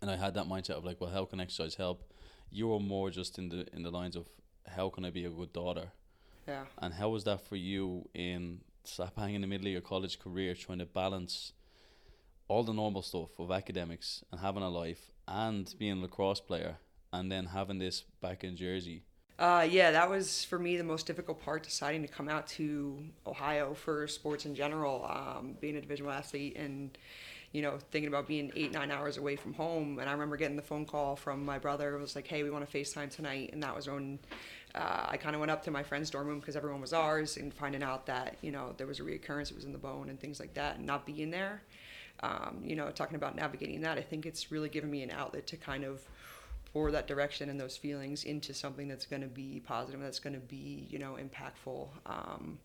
and 0.00 0.10
I 0.10 0.16
had 0.16 0.34
that 0.34 0.46
mindset 0.46 0.70
of 0.78 0.84
like, 0.84 1.00
well, 1.00 1.10
how 1.10 1.24
can 1.24 1.40
exercise 1.40 1.74
help? 1.76 2.12
You 2.50 2.68
were 2.68 2.80
more 2.80 3.10
just 3.10 3.38
in 3.38 3.48
the 3.48 3.66
in 3.72 3.82
the 3.82 3.90
lines 3.90 4.16
of 4.16 4.26
how 4.66 4.88
can 4.90 5.04
I 5.04 5.10
be 5.10 5.24
a 5.24 5.30
good 5.30 5.52
daughter, 5.52 5.92
Yeah. 6.46 6.64
and 6.78 6.94
how 6.94 7.08
was 7.10 7.24
that 7.24 7.40
for 7.40 7.56
you 7.56 8.08
in 8.14 8.60
slap 8.84 9.16
bang 9.16 9.34
in 9.34 9.40
the 9.40 9.46
middle 9.46 9.66
of 9.66 9.72
your 9.72 9.80
college 9.80 10.18
career, 10.18 10.54
trying 10.54 10.78
to 10.78 10.86
balance 10.86 11.52
all 12.48 12.62
the 12.62 12.72
normal 12.72 13.02
stuff 13.02 13.38
of 13.38 13.50
academics 13.50 14.22
and 14.30 14.40
having 14.40 14.62
a 14.62 14.68
life 14.68 15.10
and 15.26 15.74
being 15.78 15.98
a 15.98 16.00
lacrosse 16.02 16.40
player 16.40 16.76
and 17.12 17.30
then 17.32 17.46
having 17.46 17.78
this 17.78 18.02
back 18.20 18.44
in 18.44 18.56
Jersey? 18.56 19.02
Uh, 19.38 19.66
yeah, 19.68 19.90
that 19.90 20.08
was 20.08 20.44
for 20.44 20.58
me 20.58 20.76
the 20.76 20.84
most 20.84 21.06
difficult 21.06 21.40
part. 21.42 21.62
Deciding 21.62 22.02
to 22.02 22.08
come 22.08 22.28
out 22.28 22.46
to 22.46 22.98
Ohio 23.26 23.74
for 23.74 24.06
sports 24.08 24.46
in 24.46 24.54
general, 24.54 25.04
um, 25.04 25.56
being 25.60 25.76
a 25.76 25.80
Division 25.80 26.06
One 26.06 26.14
athlete, 26.16 26.56
and 26.56 26.96
you 27.52 27.62
know 27.62 27.78
thinking 27.90 28.08
about 28.08 28.26
being 28.26 28.52
eight 28.56 28.72
nine 28.72 28.90
hours 28.90 29.16
away 29.16 29.36
from 29.36 29.54
home. 29.54 29.98
And 29.98 30.08
I 30.08 30.12
remember 30.12 30.36
getting 30.36 30.56
the 30.56 30.62
phone 30.62 30.84
call 30.84 31.16
from 31.16 31.44
my 31.44 31.58
brother. 31.58 31.96
It 31.96 32.00
was 32.00 32.14
like, 32.14 32.26
"Hey, 32.26 32.42
we 32.42 32.50
want 32.50 32.68
to 32.68 32.78
Facetime 32.78 33.10
tonight," 33.10 33.50
and 33.52 33.62
that 33.62 33.74
was 33.74 33.88
when 33.88 34.18
uh, 34.74 35.06
I 35.08 35.16
kind 35.16 35.34
of 35.34 35.40
went 35.40 35.50
up 35.50 35.62
to 35.64 35.70
my 35.70 35.82
friend's 35.82 36.10
dorm 36.10 36.26
room 36.26 36.40
because 36.40 36.56
everyone 36.56 36.80
was 36.80 36.92
ours, 36.92 37.36
and 37.36 37.52
finding 37.52 37.82
out 37.82 38.06
that 38.06 38.36
you 38.42 38.52
know 38.52 38.74
there 38.76 38.86
was 38.86 39.00
a 39.00 39.02
reoccurrence, 39.02 39.50
it 39.50 39.56
was 39.56 39.64
in 39.64 39.72
the 39.72 39.78
bone 39.78 40.08
and 40.08 40.20
things 40.20 40.40
like 40.40 40.54
that, 40.54 40.76
and 40.76 40.86
not 40.86 41.06
being 41.06 41.30
there. 41.30 41.62
Um, 42.20 42.62
you 42.64 42.76
know, 42.76 42.90
talking 42.90 43.16
about 43.16 43.36
navigating 43.36 43.82
that, 43.82 43.98
I 43.98 44.02
think 44.02 44.24
it's 44.24 44.50
really 44.50 44.70
given 44.70 44.90
me 44.90 45.02
an 45.02 45.10
outlet 45.10 45.46
to 45.48 45.56
kind 45.56 45.84
of 45.84 46.00
pour 46.72 46.90
that 46.90 47.06
direction 47.06 47.48
and 47.48 47.58
those 47.58 47.76
feelings 47.76 48.24
into 48.24 48.52
something 48.52 48.88
that's 48.88 49.06
going 49.06 49.22
to 49.22 49.28
be 49.28 49.62
positive, 49.66 50.00
that's 50.00 50.18
going 50.18 50.34
to 50.34 50.40
be, 50.40 50.86
you 50.90 50.98
know, 50.98 51.16
impactful. 51.18 51.88
Um, 52.04 52.58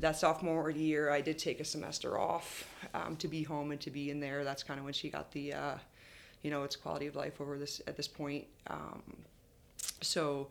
that 0.00 0.16
sophomore 0.16 0.70
year, 0.70 1.10
I 1.10 1.20
did 1.20 1.38
take 1.38 1.60
a 1.60 1.64
semester 1.64 2.18
off 2.18 2.68
um, 2.94 3.16
to 3.16 3.28
be 3.28 3.42
home 3.42 3.70
and 3.70 3.80
to 3.80 3.90
be 3.90 4.10
in 4.10 4.20
there. 4.20 4.44
That's 4.44 4.62
kind 4.62 4.78
of 4.78 4.84
when 4.84 4.92
she 4.92 5.08
got 5.08 5.32
the, 5.32 5.54
uh, 5.54 5.74
you 6.42 6.50
know, 6.50 6.64
its 6.64 6.76
quality 6.76 7.06
of 7.06 7.16
life 7.16 7.40
over 7.40 7.58
this 7.58 7.80
at 7.86 7.96
this 7.96 8.08
point. 8.08 8.46
Um, 8.68 9.02
so, 10.02 10.48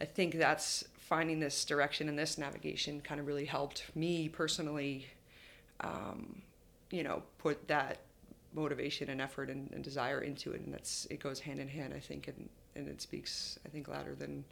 I 0.00 0.04
think 0.06 0.34
that's 0.34 0.84
finding 0.98 1.40
this 1.40 1.64
direction 1.64 2.08
and 2.08 2.18
this 2.18 2.38
navigation 2.38 3.00
kind 3.00 3.20
of 3.20 3.26
really 3.26 3.44
helped 3.44 3.84
me 3.94 4.28
personally. 4.28 5.06
Um, 5.80 6.42
you 6.90 7.04
know, 7.04 7.22
put 7.38 7.68
that 7.68 7.98
motivation 8.54 9.10
and 9.10 9.20
effort 9.20 9.48
and, 9.48 9.70
and 9.72 9.84
desire 9.84 10.20
into 10.20 10.52
it 10.52 10.60
and 10.60 10.74
that's 10.74 11.06
it 11.10 11.20
goes 11.20 11.38
hand 11.40 11.60
in 11.60 11.68
hand 11.68 11.94
i 11.94 12.00
think 12.00 12.26
and, 12.28 12.48
and 12.74 12.88
it 12.88 13.00
speaks 13.00 13.58
i 13.64 13.68
think 13.68 13.86
louder 13.88 14.14
than 14.14 14.44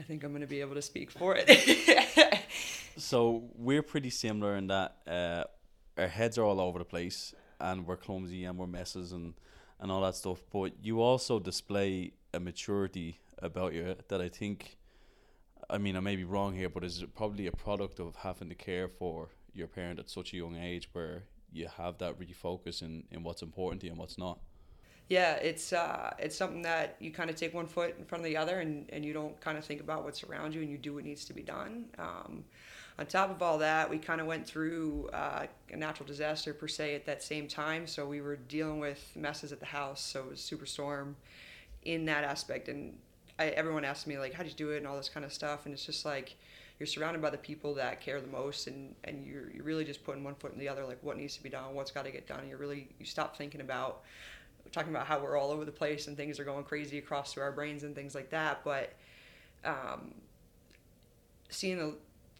i 0.00 0.02
think 0.02 0.24
i'm 0.24 0.30
going 0.30 0.40
to 0.40 0.46
be 0.46 0.60
able 0.60 0.74
to 0.74 0.82
speak 0.82 1.10
for 1.10 1.36
it 1.38 1.46
So 2.96 3.50
we're 3.56 3.82
pretty 3.82 4.10
similar 4.10 4.56
in 4.56 4.68
that 4.68 4.96
uh, 5.06 5.44
our 5.98 6.08
heads 6.08 6.38
are 6.38 6.44
all 6.44 6.60
over 6.60 6.78
the 6.78 6.84
place 6.84 7.34
and 7.60 7.86
we're 7.86 7.96
clumsy 7.96 8.44
and 8.44 8.58
we're 8.58 8.66
messes 8.66 9.12
and, 9.12 9.34
and 9.80 9.90
all 9.90 10.02
that 10.02 10.14
stuff. 10.14 10.42
But 10.52 10.72
you 10.82 11.00
also 11.00 11.38
display 11.38 12.12
a 12.32 12.40
maturity 12.40 13.18
about 13.38 13.72
you 13.74 13.96
that 14.08 14.20
I 14.20 14.28
think, 14.28 14.76
I 15.68 15.78
mean, 15.78 15.96
I 15.96 16.00
may 16.00 16.16
be 16.16 16.24
wrong 16.24 16.54
here, 16.54 16.68
but 16.68 16.84
is 16.84 17.04
probably 17.16 17.46
a 17.46 17.52
product 17.52 17.98
of 17.98 18.14
having 18.16 18.48
to 18.48 18.54
care 18.54 18.88
for 18.88 19.28
your 19.52 19.66
parent 19.66 19.98
at 19.98 20.08
such 20.08 20.32
a 20.32 20.36
young 20.36 20.56
age 20.56 20.88
where 20.92 21.24
you 21.52 21.68
have 21.76 21.98
that 21.98 22.18
refocus 22.18 22.82
in, 22.82 23.04
in 23.10 23.22
what's 23.22 23.42
important 23.42 23.80
to 23.80 23.86
you 23.86 23.92
and 23.92 23.98
what's 23.98 24.18
not. 24.18 24.38
yeah 25.08 25.34
it's 25.34 25.72
uh 25.72 26.12
it's 26.18 26.36
something 26.36 26.62
that 26.62 26.96
you 26.98 27.10
kind 27.10 27.30
of 27.30 27.36
take 27.36 27.52
one 27.54 27.66
foot 27.66 27.94
in 27.98 28.04
front 28.04 28.20
of 28.24 28.24
the 28.24 28.36
other 28.36 28.60
and 28.60 28.88
and 28.90 29.04
you 29.04 29.12
don't 29.12 29.38
kind 29.40 29.58
of 29.58 29.64
think 29.64 29.80
about 29.80 30.02
what's 30.04 30.24
around 30.24 30.54
you 30.54 30.62
and 30.62 30.70
you 30.70 30.78
do 30.78 30.94
what 30.94 31.04
needs 31.04 31.24
to 31.26 31.34
be 31.34 31.42
done 31.42 31.84
um, 31.98 32.44
on 32.98 33.06
top 33.06 33.30
of 33.30 33.42
all 33.42 33.58
that 33.58 33.90
we 33.90 33.98
kind 33.98 34.20
of 34.20 34.26
went 34.26 34.46
through 34.46 35.08
uh, 35.12 35.46
a 35.72 35.76
natural 35.76 36.06
disaster 36.06 36.54
per 36.54 36.68
se 36.68 36.94
at 36.94 37.06
that 37.06 37.22
same 37.22 37.48
time 37.48 37.86
so 37.86 38.06
we 38.06 38.20
were 38.20 38.36
dealing 38.36 38.78
with 38.78 39.10
messes 39.16 39.52
at 39.52 39.60
the 39.60 39.66
house 39.66 40.00
so 40.00 40.20
it 40.20 40.30
was 40.30 40.40
superstorm 40.40 41.14
in 41.84 42.04
that 42.06 42.24
aspect. 42.24 42.68
And 42.68 42.98
I, 43.38 43.46
everyone 43.48 43.84
asked 43.84 44.06
me 44.06 44.18
like 44.18 44.32
how'd 44.32 44.46
you 44.46 44.52
do 44.52 44.70
it? 44.70 44.78
and 44.78 44.86
all 44.86 44.96
this 44.96 45.08
kind 45.08 45.24
of 45.24 45.32
stuff 45.32 45.66
and 45.66 45.74
it's 45.74 45.84
just 45.84 46.04
like 46.04 46.36
you're 46.78 46.86
surrounded 46.86 47.22
by 47.22 47.30
the 47.30 47.38
people 47.38 47.74
that 47.74 48.00
care 48.00 48.20
the 48.20 48.26
most 48.26 48.66
and, 48.66 48.94
and 49.04 49.24
you're, 49.24 49.50
you're 49.50 49.64
really 49.64 49.84
just 49.84 50.04
putting 50.04 50.24
one 50.24 50.34
foot 50.34 50.52
in 50.52 50.58
the 50.58 50.68
other 50.68 50.84
like 50.84 50.98
what 51.02 51.16
needs 51.16 51.36
to 51.36 51.42
be 51.42 51.48
done 51.48 51.74
what's 51.74 51.90
got 51.90 52.04
to 52.04 52.10
get 52.10 52.26
done. 52.26 52.48
You're 52.48 52.58
really 52.58 52.88
you 52.98 53.06
stop 53.06 53.36
thinking 53.36 53.60
about 53.60 54.02
talking 54.72 54.90
about 54.90 55.06
how 55.06 55.20
we're 55.20 55.36
all 55.36 55.50
over 55.50 55.64
the 55.64 55.72
place 55.72 56.08
and 56.08 56.16
things 56.16 56.40
are 56.40 56.44
going 56.44 56.64
crazy 56.64 56.98
across 56.98 57.32
through 57.34 57.42
our 57.42 57.52
brains 57.52 57.84
and 57.84 57.94
things 57.94 58.14
like 58.14 58.30
that 58.30 58.64
but 58.64 58.94
um, 59.64 60.14
seeing 61.48 61.78
the 61.78 61.94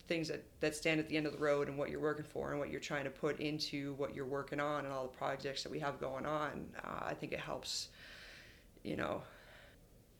things 0.06 0.28
that, 0.28 0.44
that 0.60 0.74
stand 0.74 1.00
at 1.00 1.08
the 1.08 1.16
end 1.16 1.26
of 1.26 1.32
the 1.32 1.38
road 1.38 1.68
and 1.68 1.78
what 1.78 1.90
you're 1.90 2.00
working 2.00 2.24
for 2.24 2.50
and 2.50 2.58
what 2.60 2.70
you're 2.70 2.80
trying 2.80 3.04
to 3.04 3.10
put 3.10 3.40
into 3.40 3.94
what 3.94 4.14
you're 4.14 4.26
working 4.26 4.60
on 4.60 4.84
and 4.84 4.92
all 4.92 5.04
the 5.04 5.16
projects 5.16 5.62
that 5.62 5.70
we 5.70 5.78
have 5.78 5.98
going 5.98 6.26
on 6.26 6.66
uh, 6.84 7.04
i 7.06 7.14
think 7.14 7.32
it 7.32 7.40
helps 7.40 7.88
you 8.82 8.96
know 8.96 9.22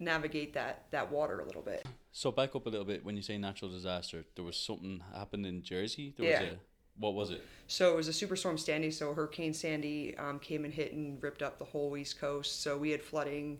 navigate 0.00 0.52
that 0.54 0.84
that 0.90 1.10
water 1.10 1.40
a 1.40 1.44
little 1.44 1.62
bit 1.62 1.86
So 2.12 2.30
back 2.32 2.54
up 2.54 2.66
a 2.66 2.68
little 2.68 2.84
bit 2.86 3.04
when 3.04 3.16
you 3.16 3.22
say 3.22 3.38
natural 3.38 3.70
disaster, 3.70 4.24
there 4.36 4.44
was 4.44 4.56
something 4.56 5.02
happened 5.12 5.46
in 5.46 5.62
Jersey. 5.62 6.14
There 6.16 6.26
Yeah. 6.26 6.40
was 6.40 6.50
a 6.52 6.58
what 6.96 7.14
was 7.14 7.30
it? 7.30 7.42
So 7.66 7.92
it 7.92 7.96
was 7.96 8.06
a 8.08 8.12
superstorm 8.12 8.56
Sandy. 8.58 8.90
So 8.92 9.12
Hurricane 9.12 9.52
Sandy 9.52 10.16
um, 10.16 10.38
came 10.38 10.64
and 10.64 10.72
hit 10.72 10.92
and 10.92 11.20
ripped 11.20 11.42
up 11.42 11.58
the 11.58 11.64
whole 11.64 11.96
East 11.96 12.20
Coast. 12.20 12.62
So 12.62 12.78
we 12.78 12.90
had 12.90 13.02
flooding 13.02 13.58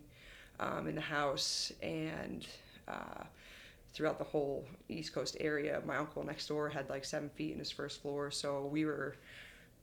um, 0.61 0.87
in 0.87 0.95
the 0.95 1.01
house 1.01 1.73
and 1.83 2.47
uh, 2.87 3.25
throughout 3.95 4.19
the 4.19 4.25
whole 4.25 4.67
East 4.89 5.13
Coast 5.15 5.37
area. 5.41 5.81
My 5.87 5.97
uncle 5.97 6.25
next 6.25 6.49
door 6.49 6.69
had 6.69 6.91
like 6.91 7.05
seven 7.05 7.31
feet 7.31 7.53
in 7.53 7.59
his 7.59 7.71
first 7.71 8.03
floor. 8.03 8.31
So 8.31 8.67
we 8.67 8.85
were 8.85 9.17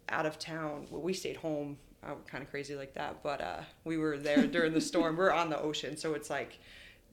out 0.10 0.26
of 0.26 0.38
town. 0.38 0.88
Well, 0.92 1.02
we 1.02 1.14
stayed 1.14 1.38
home. 1.38 1.78
Uh, 2.04 2.16
kind 2.28 2.44
of 2.44 2.50
crazy 2.50 2.76
like 2.76 2.96
that, 2.96 3.22
but 3.22 3.40
uh, 3.42 3.62
we 3.84 3.96
were 3.96 4.18
there 4.18 4.48
during 4.48 4.74
the 4.74 4.82
storm. 4.82 5.16
We're 5.16 5.32
on 5.32 5.52
the 5.52 5.62
ocean, 5.62 5.96
so 5.96 6.16
it's 6.16 6.32
like 6.32 6.58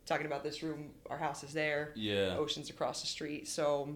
talking 0.07 0.25
about 0.25 0.43
this 0.43 0.63
room. 0.63 0.93
Our 1.11 1.19
house 1.19 1.45
is 1.45 1.53
there 1.53 1.93
Yeah. 1.95 2.37
oceans 2.39 2.71
across 2.71 3.03
the 3.03 3.07
street, 3.07 3.47
so 3.49 3.95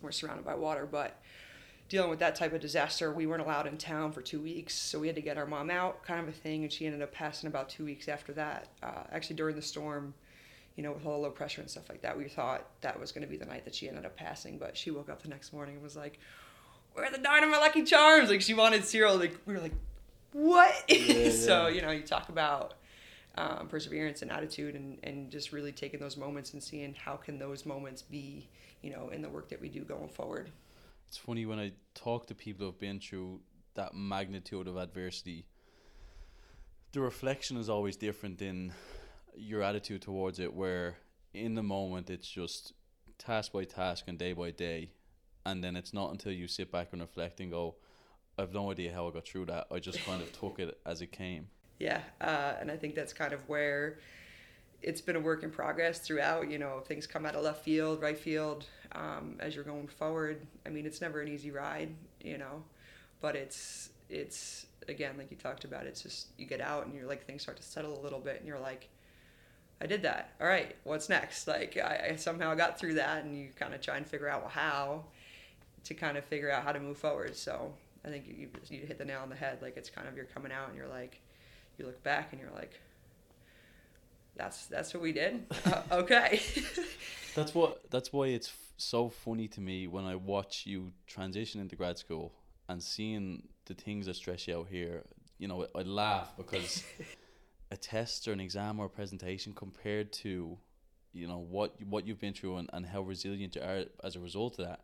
we're 0.00 0.10
surrounded 0.10 0.44
by 0.44 0.56
water. 0.56 0.86
But 0.90 1.20
dealing 1.88 2.10
with 2.10 2.18
that 2.18 2.34
type 2.34 2.52
of 2.52 2.60
disaster, 2.60 3.12
we 3.12 3.26
weren't 3.28 3.42
allowed 3.42 3.68
in 3.68 3.78
town 3.78 4.10
for 4.10 4.22
two 4.22 4.40
weeks, 4.40 4.74
so 4.74 4.98
we 4.98 5.06
had 5.06 5.14
to 5.14 5.22
get 5.22 5.38
our 5.38 5.46
mom 5.46 5.70
out, 5.70 6.02
kind 6.02 6.18
of 6.20 6.26
a 6.28 6.32
thing. 6.36 6.64
And 6.64 6.72
she 6.72 6.84
ended 6.84 7.00
up 7.00 7.12
passing 7.12 7.46
about 7.46 7.68
two 7.68 7.84
weeks 7.84 8.08
after 8.08 8.32
that. 8.32 8.66
Uh, 8.82 9.04
actually, 9.12 9.36
during 9.36 9.54
the 9.54 9.62
storm, 9.62 10.14
you 10.76 10.82
know, 10.82 10.92
with 10.92 11.04
all 11.06 11.12
the 11.12 11.18
low 11.18 11.30
pressure 11.30 11.60
and 11.60 11.70
stuff 11.70 11.88
like 11.88 12.02
that, 12.02 12.16
we 12.16 12.28
thought 12.28 12.66
that 12.80 12.98
was 12.98 13.12
going 13.12 13.22
to 13.22 13.28
be 13.28 13.36
the 13.36 13.44
night 13.44 13.64
that 13.64 13.74
she 13.74 13.88
ended 13.88 14.06
up 14.06 14.16
passing. 14.16 14.58
But 14.58 14.76
she 14.76 14.90
woke 14.90 15.10
up 15.10 15.22
the 15.22 15.28
next 15.28 15.52
morning 15.52 15.74
and 15.74 15.82
was 15.82 15.96
like, 15.96 16.18
"Where 16.94 17.04
are 17.06 17.10
the 17.10 17.18
darn 17.18 17.44
of 17.44 17.50
my 17.50 17.58
Lucky 17.58 17.82
Charms?" 17.82 18.30
Like 18.30 18.40
she 18.40 18.54
wanted 18.54 18.84
cereal. 18.84 19.16
Like 19.16 19.38
we 19.46 19.54
were 19.54 19.60
like, 19.60 19.74
"What?" 20.32 20.74
Yeah, 20.88 21.30
so 21.30 21.66
yeah. 21.66 21.74
you 21.74 21.82
know, 21.82 21.90
you 21.90 22.02
talk 22.02 22.28
about 22.28 22.74
um, 23.36 23.68
perseverance 23.68 24.22
and 24.22 24.30
attitude 24.30 24.74
and, 24.74 24.98
and 25.02 25.30
just 25.30 25.52
really 25.52 25.72
taking 25.72 26.00
those 26.00 26.16
moments 26.16 26.52
and 26.52 26.62
seeing 26.62 26.94
how 26.94 27.16
can 27.16 27.38
those 27.38 27.64
moments 27.64 28.02
be 28.02 28.48
you 28.82 28.90
know 28.90 29.08
in 29.08 29.22
the 29.22 29.28
work 29.28 29.48
that 29.48 29.60
we 29.60 29.68
do 29.68 29.80
going 29.84 30.08
forward 30.08 30.50
It's 31.08 31.16
funny 31.16 31.46
when 31.46 31.58
I 31.58 31.72
talk 31.94 32.26
to 32.26 32.34
people 32.34 32.66
who've 32.66 32.78
been 32.78 33.00
through 33.00 33.40
that 33.74 33.94
magnitude 33.94 34.68
of 34.68 34.76
adversity. 34.76 35.46
The 36.92 37.00
reflection 37.00 37.56
is 37.56 37.70
always 37.70 37.96
different 37.96 38.42
in 38.42 38.72
your 39.36 39.62
attitude 39.62 40.02
towards 40.02 40.38
it. 40.38 40.52
Where 40.52 40.98
in 41.34 41.54
the 41.54 41.62
moment 41.62 42.10
it's 42.10 42.28
just 42.28 42.72
task 43.18 43.52
by 43.52 43.64
task 43.64 44.04
and 44.08 44.18
day 44.18 44.32
by 44.32 44.50
day, 44.50 44.92
and 45.44 45.62
then 45.62 45.76
it's 45.76 45.92
not 45.92 46.10
until 46.10 46.32
you 46.32 46.48
sit 46.48 46.70
back 46.70 46.88
and 46.92 47.00
reflect 47.00 47.40
and 47.40 47.50
go, 47.50 47.76
"I've 48.38 48.52
no 48.52 48.70
idea 48.70 48.92
how 48.92 49.08
I 49.08 49.12
got 49.12 49.26
through 49.26 49.46
that. 49.46 49.66
I 49.70 49.78
just 49.78 50.04
kind 50.04 50.22
of 50.22 50.32
took 50.32 50.58
it 50.58 50.78
as 50.86 51.00
it 51.00 51.12
came." 51.12 51.48
yeah 51.82 52.00
uh, 52.20 52.54
and 52.60 52.70
i 52.70 52.76
think 52.76 52.94
that's 52.94 53.12
kind 53.12 53.32
of 53.32 53.40
where 53.48 53.98
it's 54.82 55.00
been 55.00 55.16
a 55.16 55.20
work 55.20 55.42
in 55.42 55.50
progress 55.50 55.98
throughout 55.98 56.48
you 56.48 56.58
know 56.58 56.80
things 56.86 57.06
come 57.08 57.26
out 57.26 57.34
of 57.34 57.42
left 57.42 57.64
field 57.64 58.00
right 58.00 58.18
field 58.18 58.66
um, 58.92 59.36
as 59.40 59.54
you're 59.54 59.64
going 59.64 59.88
forward 59.88 60.46
i 60.64 60.68
mean 60.68 60.86
it's 60.86 61.00
never 61.00 61.20
an 61.20 61.28
easy 61.28 61.50
ride 61.50 61.92
you 62.22 62.38
know 62.38 62.62
but 63.20 63.34
it's 63.34 63.90
it's 64.08 64.66
again 64.88 65.14
like 65.18 65.30
you 65.30 65.36
talked 65.36 65.64
about 65.64 65.86
it's 65.86 66.02
just 66.02 66.28
you 66.38 66.46
get 66.46 66.60
out 66.60 66.86
and 66.86 66.94
you're 66.94 67.06
like 67.06 67.26
things 67.26 67.42
start 67.42 67.56
to 67.56 67.62
settle 67.64 67.98
a 67.98 68.02
little 68.02 68.20
bit 68.20 68.38
and 68.38 68.46
you're 68.46 68.60
like 68.60 68.88
I 69.82 69.86
did 69.86 70.02
that. 70.02 70.30
All 70.40 70.46
right, 70.46 70.76
what's 70.84 71.08
next? 71.08 71.48
Like 71.48 71.76
I, 71.76 72.10
I 72.12 72.16
somehow 72.16 72.54
got 72.54 72.78
through 72.78 72.94
that, 72.94 73.24
and 73.24 73.36
you 73.36 73.48
kind 73.58 73.74
of 73.74 73.80
try 73.80 73.96
and 73.96 74.06
figure 74.06 74.28
out 74.28 74.48
how 74.48 75.04
to 75.84 75.94
kind 75.94 76.16
of 76.16 76.24
figure 76.24 76.52
out 76.52 76.62
how 76.62 76.70
to 76.70 76.78
move 76.78 76.96
forward. 76.96 77.36
So 77.36 77.74
I 78.04 78.08
think 78.08 78.26
you 78.28 78.48
you 78.70 78.86
hit 78.86 78.98
the 78.98 79.04
nail 79.04 79.20
on 79.22 79.28
the 79.28 79.34
head. 79.34 79.58
Like 79.60 79.76
it's 79.76 79.90
kind 79.90 80.06
of 80.06 80.14
you're 80.14 80.26
coming 80.26 80.52
out 80.52 80.68
and 80.68 80.76
you're 80.76 80.86
like, 80.86 81.20
you 81.78 81.84
look 81.84 82.00
back 82.04 82.28
and 82.30 82.40
you're 82.40 82.52
like, 82.52 82.78
that's 84.36 84.66
that's 84.66 84.94
what 84.94 85.02
we 85.02 85.10
did. 85.12 85.44
uh, 85.66 85.82
okay. 85.92 86.40
That's 87.34 87.54
what. 87.54 87.90
That's 87.90 88.12
why 88.12 88.26
it's 88.26 88.48
f- 88.48 88.72
so 88.76 89.08
funny 89.08 89.48
to 89.48 89.60
me 89.62 89.86
when 89.86 90.04
I 90.04 90.16
watch 90.16 90.66
you 90.66 90.92
transition 91.06 91.62
into 91.62 91.76
grad 91.76 91.96
school 91.96 92.34
and 92.68 92.82
seeing 92.82 93.48
the 93.64 93.72
things 93.72 94.04
that 94.04 94.16
stress 94.16 94.46
you 94.46 94.58
out 94.58 94.68
here. 94.70 95.02
You 95.38 95.48
know, 95.48 95.66
I 95.74 95.80
laugh 95.80 96.36
because 96.36 96.84
a 97.72 97.76
test 97.76 98.28
or 98.28 98.32
an 98.32 98.40
exam 98.40 98.78
or 98.78 98.86
a 98.86 98.90
presentation 98.90 99.54
compared 99.54 100.12
to, 100.12 100.58
you 101.12 101.26
know, 101.26 101.38
what 101.38 101.74
what 101.88 102.06
you've 102.06 102.20
been 102.20 102.34
through 102.34 102.58
and, 102.58 102.68
and 102.72 102.86
how 102.86 103.00
resilient 103.00 103.56
you 103.56 103.62
are 103.62 103.84
as 104.04 104.14
a 104.14 104.20
result 104.20 104.58
of 104.58 104.66
that, 104.66 104.80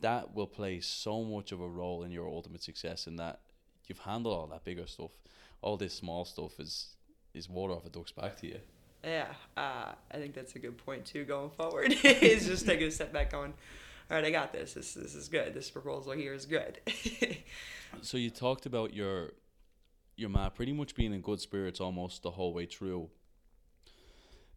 that 0.00 0.32
will 0.32 0.46
play 0.46 0.80
so 0.80 1.24
much 1.24 1.50
of 1.50 1.60
a 1.60 1.68
role 1.68 2.04
in 2.04 2.12
your 2.12 2.28
ultimate 2.28 2.62
success. 2.62 3.06
In 3.08 3.16
that 3.16 3.40
you've 3.88 3.98
handled 3.98 4.38
all 4.38 4.46
that 4.46 4.64
bigger 4.64 4.86
stuff, 4.86 5.10
all 5.60 5.76
this 5.76 5.92
small 5.92 6.24
stuff 6.24 6.60
is 6.60 6.94
is 7.34 7.48
water 7.48 7.74
off 7.74 7.84
a 7.84 7.90
duck's 7.90 8.12
back 8.12 8.36
to 8.36 8.46
you. 8.46 8.60
Yeah, 9.02 9.26
uh, 9.56 9.92
I 10.12 10.16
think 10.16 10.34
that's 10.34 10.54
a 10.54 10.60
good 10.60 10.78
point 10.78 11.04
too. 11.04 11.24
Going 11.24 11.50
forward, 11.50 11.92
is 12.04 12.46
just 12.46 12.66
taking 12.66 12.86
a 12.86 12.90
step 12.92 13.12
back, 13.12 13.32
going, 13.32 13.52
all 14.08 14.16
right, 14.16 14.24
I 14.24 14.30
got 14.30 14.52
this. 14.52 14.74
This 14.74 14.94
this 14.94 15.16
is 15.16 15.28
good. 15.28 15.54
This 15.54 15.70
proposal 15.70 16.12
here 16.12 16.34
is 16.34 16.46
good. 16.46 16.78
So 18.00 18.16
you 18.16 18.30
talked 18.30 18.64
about 18.64 18.94
your 18.94 19.32
your 20.22 20.30
ma 20.30 20.48
pretty 20.48 20.72
much 20.72 20.94
being 20.94 21.12
in 21.12 21.20
good 21.20 21.40
spirits 21.40 21.80
almost 21.80 22.22
the 22.22 22.30
whole 22.30 22.54
way 22.54 22.64
through. 22.64 23.10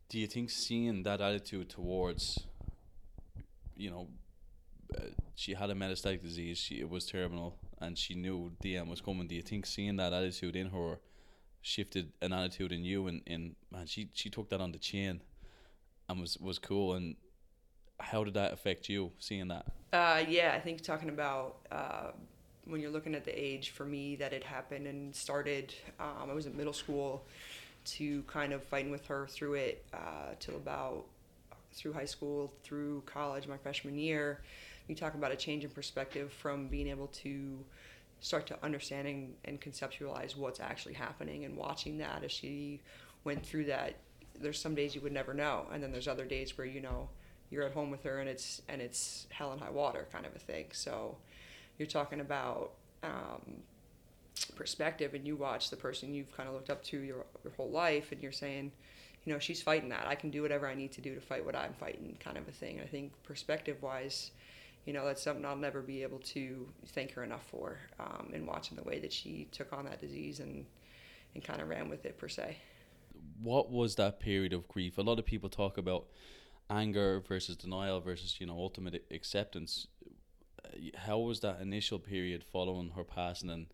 Do 0.08 0.20
you 0.20 0.28
think 0.28 0.50
seeing 0.50 1.04
that 1.04 1.20
attitude 1.20 1.70
towards, 1.70 2.40
you 3.76 3.90
know, 3.90 4.08
uh, 4.96 5.02
she 5.34 5.56
had 5.56 5.70
a 5.72 5.74
metastatic 5.74 6.22
disease, 6.22 6.58
she 6.58 6.80
it 6.80 6.90
was 6.90 7.06
terminal, 7.08 7.58
and 7.82 7.98
she 7.98 8.14
knew 8.16 8.52
end 8.64 8.90
was 8.90 9.02
coming. 9.02 9.28
Do 9.28 9.36
you 9.36 9.42
think 9.42 9.66
seeing 9.66 9.98
that 9.98 10.14
attitude 10.14 10.56
in 10.56 10.70
her 10.70 11.00
shifted 11.62 12.14
an 12.22 12.32
attitude 12.32 12.72
in 12.72 12.86
you, 12.86 13.08
and, 13.08 13.22
and 13.26 13.56
man, 13.72 13.88
she 13.88 14.10
she 14.14 14.30
took 14.30 14.50
that 14.50 14.62
on 14.62 14.72
the 14.72 14.78
chin, 14.78 15.22
and 16.08 16.22
was 16.22 16.38
was 16.38 16.60
cool. 16.60 16.94
And 16.94 17.16
how 18.00 18.24
did 18.24 18.36
that 18.36 18.54
affect 18.54 18.88
you 18.88 19.12
seeing 19.18 19.48
that? 19.48 19.66
Uh, 19.92 20.24
yeah, 20.28 20.54
I 20.56 20.60
think 20.60 20.82
talking 20.82 21.10
about 21.10 21.58
uh, 21.72 22.12
when 22.66 22.82
you're 22.82 22.92
looking 22.92 23.16
at 23.16 23.26
the 23.26 23.32
age 23.32 23.70
for 23.70 23.86
me 23.86 24.16
that 24.18 24.34
it 24.34 24.44
happened 24.44 24.88
and 24.88 25.16
started, 25.16 25.74
um, 26.00 26.30
I 26.30 26.34
was 26.34 26.46
in 26.46 26.58
middle 26.58 26.74
school 26.74 27.24
to 27.86 28.24
kind 28.24 28.54
of 28.54 28.64
fighting 28.64 28.92
with 28.92 29.06
her 29.08 29.28
through 29.28 29.54
it 29.56 29.86
uh, 29.94 30.34
till 30.40 30.56
about 30.56 31.06
through 31.74 31.94
high 31.94 32.06
school, 32.06 32.54
through 32.64 33.04
college, 33.06 33.48
my 33.48 33.58
freshman 33.58 33.98
year. 33.98 34.42
You 34.88 34.96
talk 34.96 35.14
about 35.14 35.32
a 35.32 35.36
change 35.36 35.64
in 35.64 35.70
perspective 35.70 36.32
from 36.32 36.68
being 36.68 36.88
able 36.88 37.08
to 37.08 37.60
start 38.22 38.48
to 38.48 38.58
understanding 38.64 39.36
and 39.44 39.60
conceptualize 39.60 40.36
what's 40.36 40.60
actually 40.60 40.94
happening 40.94 41.46
and 41.46 41.56
watching 41.56 41.98
that 41.98 42.24
as 42.24 42.32
she 42.32 42.82
went 43.24 43.46
through 43.46 43.66
that. 43.66 43.96
There's 44.40 44.60
some 44.60 44.76
days 44.76 44.96
you 44.96 45.02
would 45.02 45.14
never 45.14 45.34
know, 45.34 45.66
and 45.72 45.82
then 45.84 45.92
there's 45.92 46.08
other 46.08 46.26
days 46.26 46.58
where 46.58 46.68
you 46.68 46.82
know 46.82 47.10
you're 47.50 47.64
at 47.64 47.74
home 47.74 47.92
with 47.92 48.04
her 48.04 48.20
and 48.20 48.28
it's 48.28 48.62
and 48.68 48.82
it's 48.82 49.28
hell 49.30 49.52
and 49.52 49.62
high 49.62 49.70
water 49.70 50.08
kind 50.12 50.26
of 50.26 50.36
a 50.36 50.40
thing. 50.40 50.66
So 50.72 51.18
you're 51.78 51.88
talking 51.88 52.20
about 52.22 52.72
um, 53.04 53.58
perspective, 54.56 55.14
and 55.14 55.26
you 55.26 55.36
watch 55.36 55.70
the 55.70 55.76
person 55.76 56.14
you've 56.14 56.36
kind 56.36 56.48
of 56.48 56.56
looked 56.56 56.70
up 56.70 56.84
to 56.86 57.00
your 57.00 57.26
your 57.44 57.54
whole 57.58 57.70
life, 57.70 58.12
and 58.12 58.22
you're 58.22 58.32
saying, 58.32 58.72
you 59.26 59.34
know, 59.34 59.40
she's 59.40 59.62
fighting 59.62 59.90
that. 59.90 60.08
I 60.08 60.16
can 60.16 60.30
do 60.30 60.42
whatever 60.42 60.68
I 60.68 60.76
need 60.76 60.92
to 60.94 61.02
do 61.02 61.16
to 61.16 61.22
fight 61.22 61.46
what 61.46 61.56
I'm 61.56 61.74
fighting, 61.74 62.18
kind 62.20 62.38
of 62.38 62.48
a 62.48 62.52
thing. 62.52 62.82
I 62.82 62.88
think 62.88 63.12
perspective 63.24 63.82
wise. 63.82 64.32
You 64.86 64.94
know, 64.94 65.04
that's 65.04 65.24
something 65.24 65.44
I'll 65.46 65.56
never 65.56 65.82
be 65.82 66.04
able 66.04 66.20
to 66.20 66.68
thank 66.90 67.12
her 67.14 67.24
enough 67.24 67.44
for 67.50 67.80
um, 68.00 68.30
in 68.34 68.46
watching 68.46 68.78
the 68.78 68.84
way 68.84 69.00
that 69.00 69.12
she 69.12 69.48
took 69.52 69.74
on 69.74 69.86
that 69.86 70.00
disease 70.00 70.40
and, 70.40 70.64
and 71.34 71.44
kind 71.44 71.60
of 71.60 71.70
ran 71.70 71.90
with 71.90 72.06
it, 72.06 72.20
per 72.20 72.28
se. 72.30 72.58
what 73.42 73.72
was 73.72 73.96
that 73.96 74.20
period 74.20 74.54
of 74.54 74.68
grief? 74.68 74.98
A 74.98 75.02
lot 75.02 75.20
of 75.20 75.26
people 75.26 75.50
talk 75.50 75.78
about 75.78 76.06
anger 76.70 77.20
versus 77.28 77.56
denial 77.56 78.00
versus 78.00 78.38
you 78.40 78.46
know 78.46 78.58
ultimate 78.58 79.06
acceptance. 79.12 79.88
How 80.96 81.20
was 81.20 81.40
that 81.42 81.62
initial 81.62 82.00
period 82.00 82.44
following 82.44 82.92
her 82.96 83.04
passing? 83.04 83.50
And 83.50 83.68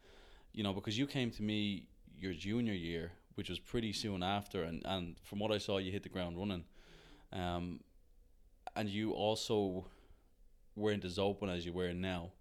you 0.54 0.64
know 0.64 0.74
because 0.74 0.98
you 0.98 1.08
came 1.08 1.32
to 1.32 1.44
me 1.44 1.88
your 2.18 2.34
junior 2.34 2.74
year, 2.74 3.14
which 3.36 3.50
was 3.50 3.60
pretty 3.60 3.94
soon 3.94 4.24
after, 4.24 4.64
and 4.64 4.82
and 4.86 5.18
from 5.24 5.40
what 5.40 5.52
I 5.52 5.58
saw, 5.58 5.78
you 5.78 5.92
hit 5.92 6.04
the 6.04 6.10
ground 6.10 6.38
running. 6.38 6.66
Um, 7.34 7.82
and 8.76 8.90
you 8.90 9.12
also 9.12 9.88
weren't 10.76 11.04
as 11.06 11.20
open 11.20 11.50
as 11.50 11.66
you 11.66 11.74
were 11.74 11.94
now. 11.94 12.32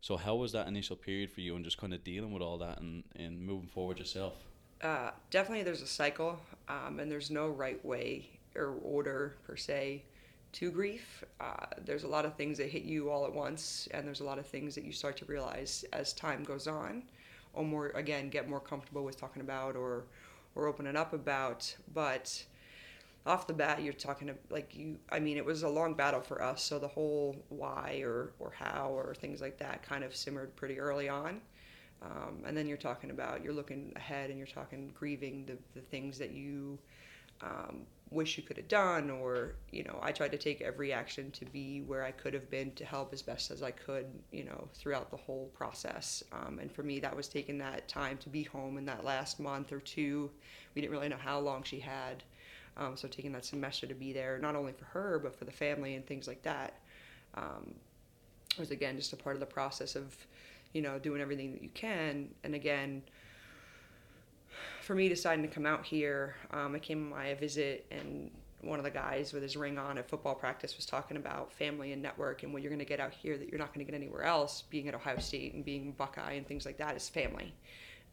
So 0.00 0.16
how 0.16 0.34
was 0.36 0.52
that 0.52 0.66
initial 0.66 0.96
period 0.96 1.30
for 1.30 1.40
you, 1.40 1.56
and 1.56 1.64
just 1.64 1.78
kind 1.78 1.92
of 1.92 2.02
dealing 2.04 2.32
with 2.32 2.42
all 2.42 2.58
that 2.58 2.80
and 2.80 3.04
and 3.16 3.40
moving 3.40 3.68
forward 3.68 3.98
yourself? 3.98 4.34
uh, 4.82 5.10
definitely 5.30 5.62
there's 5.62 5.82
a 5.82 5.86
cycle 5.86 6.38
um, 6.68 7.00
and 7.00 7.10
there's 7.10 7.30
no 7.30 7.48
right 7.48 7.84
way 7.84 8.28
or 8.56 8.74
order 8.82 9.36
per 9.46 9.56
se 9.56 10.02
to 10.52 10.70
grief 10.70 11.24
uh, 11.40 11.66
there's 11.84 12.04
a 12.04 12.08
lot 12.08 12.24
of 12.24 12.34
things 12.34 12.58
that 12.58 12.68
hit 12.68 12.82
you 12.82 13.10
all 13.10 13.24
at 13.24 13.32
once 13.32 13.88
and 13.92 14.06
there's 14.06 14.20
a 14.20 14.24
lot 14.24 14.38
of 14.38 14.46
things 14.46 14.74
that 14.74 14.84
you 14.84 14.92
start 14.92 15.16
to 15.16 15.24
realize 15.26 15.84
as 15.92 16.12
time 16.12 16.42
goes 16.42 16.66
on 16.66 17.02
or 17.52 17.64
more 17.64 17.88
again 17.90 18.28
get 18.28 18.48
more 18.48 18.60
comfortable 18.60 19.04
with 19.04 19.18
talking 19.18 19.42
about 19.42 19.76
or 19.76 20.04
or 20.54 20.66
opening 20.66 20.96
up 20.96 21.12
about. 21.12 21.74
But 21.94 22.44
off 23.26 23.46
the 23.46 23.52
bat 23.52 23.82
you're 23.82 23.92
talking 23.92 24.28
to, 24.28 24.34
like 24.48 24.74
you 24.74 24.96
i 25.10 25.20
mean 25.20 25.36
it 25.36 25.44
was 25.44 25.62
a 25.62 25.68
long 25.68 25.92
battle 25.92 26.22
for 26.22 26.42
us 26.42 26.62
so 26.62 26.78
the 26.78 26.88
whole 26.88 27.36
why 27.50 28.00
or 28.02 28.32
or 28.38 28.50
how 28.50 28.88
or 28.94 29.14
things 29.14 29.42
like 29.42 29.58
that 29.58 29.82
kind 29.82 30.02
of 30.02 30.16
simmered 30.16 30.54
pretty 30.56 30.78
early 30.78 31.08
on. 31.08 31.40
Um, 32.02 32.38
and 32.46 32.56
then 32.56 32.66
you're 32.66 32.78
talking 32.78 33.10
about 33.10 33.44
you're 33.44 33.52
looking 33.52 33.92
ahead 33.94 34.30
and 34.30 34.38
you're 34.38 34.46
talking 34.46 34.90
grieving 34.98 35.44
the, 35.44 35.58
the 35.78 35.84
things 35.86 36.16
that 36.18 36.30
you 36.30 36.78
um, 37.42 37.82
wish 38.10 38.36
you 38.36 38.42
could 38.42 38.56
have 38.56 38.66
done 38.66 39.08
or 39.08 39.54
you 39.70 39.84
know 39.84 39.98
i 40.02 40.10
tried 40.10 40.32
to 40.32 40.38
take 40.38 40.60
every 40.60 40.92
action 40.92 41.30
to 41.30 41.44
be 41.46 41.80
where 41.82 42.02
i 42.02 42.10
could 42.10 42.34
have 42.34 42.50
been 42.50 42.72
to 42.72 42.84
help 42.84 43.12
as 43.12 43.22
best 43.22 43.52
as 43.52 43.62
i 43.62 43.70
could 43.70 44.06
you 44.32 44.44
know 44.44 44.68
throughout 44.74 45.10
the 45.10 45.16
whole 45.16 45.50
process. 45.54 46.22
Um, 46.32 46.58
and 46.58 46.70
for 46.72 46.82
me 46.82 46.98
that 47.00 47.14
was 47.14 47.28
taking 47.28 47.58
that 47.58 47.86
time 47.86 48.18
to 48.18 48.28
be 48.28 48.42
home 48.42 48.78
in 48.78 48.84
that 48.86 49.04
last 49.04 49.38
month 49.38 49.72
or 49.72 49.80
two. 49.80 50.30
We 50.74 50.82
didn't 50.82 50.92
really 50.92 51.08
know 51.08 51.18
how 51.18 51.38
long 51.38 51.62
she 51.62 51.78
had 51.78 52.24
um, 52.76 52.96
so 52.96 53.06
taking 53.06 53.32
that 53.32 53.44
semester 53.44 53.86
to 53.86 53.94
be 53.94 54.12
there 54.12 54.38
not 54.38 54.56
only 54.56 54.72
for 54.72 54.86
her 54.86 55.20
but 55.22 55.36
for 55.38 55.44
the 55.44 55.52
family 55.52 55.94
and 55.94 56.04
things 56.04 56.26
like 56.26 56.42
that 56.42 56.74
um, 57.34 57.74
was 58.58 58.70
again 58.72 58.96
just 58.96 59.12
a 59.12 59.16
part 59.16 59.36
of 59.36 59.40
the 59.40 59.46
process 59.46 59.94
of 59.94 60.16
you 60.72 60.82
know 60.82 60.98
doing 60.98 61.20
everything 61.20 61.52
that 61.52 61.62
you 61.62 61.70
can. 61.70 62.28
And 62.42 62.54
again 62.54 63.02
for 64.90 64.96
me 64.96 65.08
deciding 65.08 65.46
to 65.46 65.54
come 65.54 65.66
out 65.66 65.86
here, 65.86 66.34
um, 66.50 66.74
I 66.74 66.80
came 66.80 67.04
on 67.04 67.10
my 67.10 67.34
visit 67.34 67.86
and 67.92 68.28
one 68.60 68.80
of 68.80 68.84
the 68.84 68.90
guys 68.90 69.32
with 69.32 69.40
his 69.40 69.56
ring 69.56 69.78
on 69.78 69.98
at 69.98 70.08
football 70.08 70.34
practice 70.34 70.76
was 70.76 70.84
talking 70.84 71.16
about 71.16 71.52
family 71.52 71.92
and 71.92 72.02
network 72.02 72.42
and 72.42 72.52
what 72.52 72.60
you're 72.60 72.72
going 72.72 72.80
to 72.80 72.84
get 72.84 72.98
out 72.98 73.12
here 73.12 73.38
that 73.38 73.48
you're 73.48 73.58
not 73.60 73.72
going 73.72 73.86
to 73.86 73.92
get 73.92 73.96
anywhere 73.96 74.24
else. 74.24 74.64
Being 74.68 74.88
at 74.88 74.94
Ohio 74.96 75.20
State 75.20 75.54
and 75.54 75.64
being 75.64 75.92
Buckeye 75.92 76.32
and 76.32 76.44
things 76.44 76.66
like 76.66 76.76
that 76.78 76.96
is 76.96 77.08
family. 77.08 77.54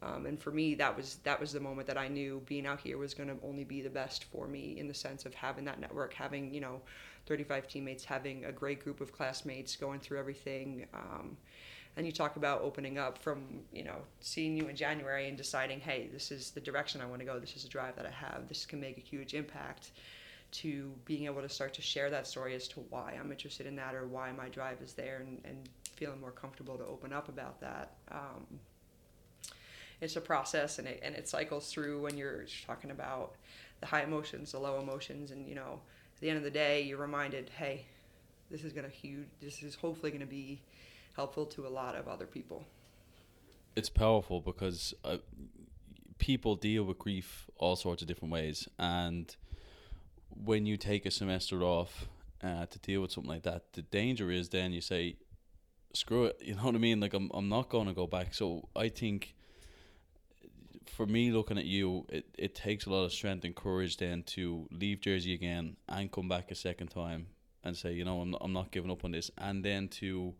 Um, 0.02 0.26
and 0.26 0.40
for 0.40 0.52
me, 0.52 0.76
that 0.76 0.96
was 0.96 1.16
that 1.24 1.40
was 1.40 1.52
the 1.52 1.58
moment 1.58 1.88
that 1.88 1.98
I 1.98 2.06
knew 2.06 2.42
being 2.46 2.64
out 2.64 2.78
here 2.78 2.96
was 2.96 3.12
going 3.12 3.28
to 3.28 3.44
only 3.44 3.64
be 3.64 3.82
the 3.82 3.90
best 3.90 4.26
for 4.26 4.46
me 4.46 4.78
in 4.78 4.86
the 4.86 4.94
sense 4.94 5.26
of 5.26 5.34
having 5.34 5.64
that 5.64 5.80
network, 5.80 6.14
having 6.14 6.54
you 6.54 6.60
know, 6.60 6.80
35 7.26 7.66
teammates, 7.66 8.04
having 8.04 8.44
a 8.44 8.52
great 8.52 8.84
group 8.84 9.00
of 9.00 9.10
classmates, 9.10 9.74
going 9.74 9.98
through 9.98 10.20
everything. 10.20 10.86
Um, 10.94 11.36
and 11.98 12.06
you 12.06 12.12
talk 12.12 12.36
about 12.36 12.62
opening 12.62 12.96
up 12.96 13.18
from 13.18 13.42
you 13.72 13.82
know 13.82 13.96
seeing 14.20 14.56
you 14.56 14.68
in 14.68 14.76
January 14.76 15.28
and 15.28 15.36
deciding, 15.36 15.80
hey, 15.80 16.08
this 16.12 16.30
is 16.30 16.52
the 16.52 16.60
direction 16.60 17.00
I 17.00 17.06
want 17.06 17.20
to 17.20 17.26
go. 17.26 17.38
This 17.40 17.56
is 17.56 17.64
a 17.64 17.68
drive 17.68 17.96
that 17.96 18.06
I 18.06 18.10
have. 18.10 18.48
This 18.48 18.64
can 18.64 18.80
make 18.80 18.96
a 18.96 19.00
huge 19.00 19.34
impact. 19.34 19.90
To 20.50 20.94
being 21.04 21.26
able 21.26 21.42
to 21.42 21.48
start 21.50 21.74
to 21.74 21.82
share 21.82 22.08
that 22.08 22.26
story 22.26 22.54
as 22.54 22.66
to 22.68 22.80
why 22.88 23.18
I'm 23.20 23.30
interested 23.30 23.66
in 23.66 23.76
that 23.76 23.94
or 23.94 24.06
why 24.06 24.32
my 24.32 24.48
drive 24.48 24.80
is 24.80 24.94
there, 24.94 25.18
and, 25.26 25.42
and 25.44 25.68
feeling 25.94 26.18
more 26.22 26.30
comfortable 26.30 26.78
to 26.78 26.86
open 26.86 27.12
up 27.12 27.28
about 27.28 27.60
that. 27.60 27.96
Um, 28.10 28.58
it's 30.00 30.16
a 30.16 30.22
process, 30.22 30.78
and 30.78 30.88
it 30.88 31.00
and 31.02 31.14
it 31.14 31.28
cycles 31.28 31.70
through 31.70 32.00
when 32.00 32.16
you're 32.16 32.46
talking 32.66 32.92
about 32.92 33.34
the 33.80 33.86
high 33.86 34.04
emotions, 34.04 34.52
the 34.52 34.58
low 34.58 34.80
emotions, 34.80 35.32
and 35.32 35.46
you 35.46 35.54
know, 35.54 35.80
at 36.14 36.20
the 36.20 36.30
end 36.30 36.38
of 36.38 36.44
the 36.44 36.50
day, 36.50 36.80
you're 36.80 36.96
reminded, 36.96 37.50
hey, 37.58 37.84
this 38.50 38.64
is 38.64 38.72
gonna 38.72 38.88
huge. 38.88 39.26
This 39.42 39.62
is 39.62 39.74
hopefully 39.74 40.12
gonna 40.12 40.24
be 40.24 40.62
helpful 41.18 41.44
to 41.44 41.66
a 41.66 41.68
lot 41.68 41.96
of 41.96 42.06
other 42.06 42.26
people. 42.26 42.64
It's 43.74 43.90
powerful 43.90 44.40
because 44.40 44.94
uh, 45.04 45.16
people 46.18 46.54
deal 46.54 46.84
with 46.84 46.96
grief 47.00 47.50
all 47.56 47.74
sorts 47.74 48.02
of 48.02 48.08
different 48.08 48.32
ways, 48.32 48.68
and 48.78 49.34
when 50.44 50.64
you 50.64 50.76
take 50.76 51.06
a 51.06 51.10
semester 51.10 51.64
off 51.64 52.06
uh, 52.40 52.66
to 52.66 52.78
deal 52.78 53.00
with 53.02 53.10
something 53.10 53.32
like 53.32 53.42
that, 53.42 53.72
the 53.72 53.82
danger 53.82 54.30
is 54.30 54.50
then 54.50 54.72
you 54.72 54.80
say, 54.80 55.16
"Screw 55.92 56.26
it," 56.26 56.36
you 56.40 56.54
know 56.54 56.62
what 56.62 56.76
I 56.76 56.78
mean? 56.78 57.00
Like 57.00 57.14
I'm, 57.14 57.30
I'm 57.34 57.48
not 57.48 57.68
going 57.68 57.88
to 57.88 57.94
go 57.94 58.06
back. 58.06 58.32
So 58.32 58.68
I 58.76 58.88
think 58.88 59.34
for 60.86 61.04
me 61.04 61.32
looking 61.32 61.58
at 61.58 61.64
you, 61.64 62.06
it, 62.10 62.26
it 62.38 62.54
takes 62.54 62.86
a 62.86 62.90
lot 62.90 63.02
of 63.02 63.12
strength 63.12 63.44
and 63.44 63.56
courage 63.56 63.96
then 63.96 64.22
to 64.34 64.68
leave 64.70 65.00
Jersey 65.00 65.34
again 65.34 65.76
and 65.88 66.12
come 66.12 66.28
back 66.28 66.52
a 66.52 66.54
second 66.54 66.88
time 66.88 67.26
and 67.64 67.76
say, 67.76 67.92
you 67.92 68.04
know, 68.04 68.20
I'm 68.20 68.36
I'm 68.40 68.52
not 68.52 68.70
giving 68.70 68.92
up 68.92 69.04
on 69.04 69.10
this, 69.10 69.32
and 69.36 69.64
then 69.64 69.88
to 70.00 70.34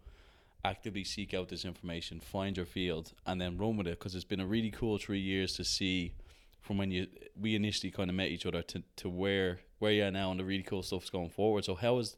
actively 0.64 1.04
seek 1.04 1.34
out 1.34 1.48
this 1.48 1.64
information, 1.64 2.20
find 2.20 2.56
your 2.56 2.66
field, 2.66 3.12
and 3.26 3.40
then 3.40 3.56
run 3.56 3.76
with 3.76 3.86
it. 3.86 3.98
Because 3.98 4.14
it's 4.14 4.24
been 4.24 4.40
a 4.40 4.46
really 4.46 4.70
cool 4.70 4.98
three 4.98 5.20
years 5.20 5.54
to 5.54 5.64
see 5.64 6.12
from 6.60 6.76
when 6.76 6.90
you 6.90 7.06
we 7.40 7.54
initially 7.54 7.90
kind 7.90 8.10
of 8.10 8.16
met 8.16 8.28
each 8.28 8.44
other 8.44 8.62
to, 8.62 8.82
to 8.96 9.08
where 9.08 9.60
where 9.78 9.92
you 9.92 10.04
are 10.04 10.10
now 10.10 10.30
and 10.30 10.40
the 10.40 10.44
really 10.44 10.62
cool 10.62 10.82
stuff's 10.82 11.10
going 11.10 11.30
forward. 11.30 11.64
So 11.64 11.74
how 11.74 11.94
was 11.94 12.16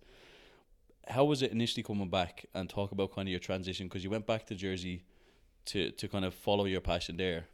how 1.09 1.25
was 1.25 1.43
it 1.43 1.53
initially 1.53 1.83
coming 1.83 2.09
back 2.09 2.47
and 2.55 2.69
talk 2.69 2.93
about 2.93 3.15
kind 3.15 3.29
of 3.29 3.31
your 3.31 3.41
transition? 3.41 3.89
Because 3.89 4.05
you 4.05 4.11
went 4.11 4.27
back 4.27 4.47
to 4.47 4.55
Jersey 4.55 5.05
to 5.67 5.91
to 5.93 6.09
kind 6.09 6.25
of 6.25 6.35
follow 6.35 6.65
your 6.65 6.81
passion 6.81 7.17
there. 7.17 7.47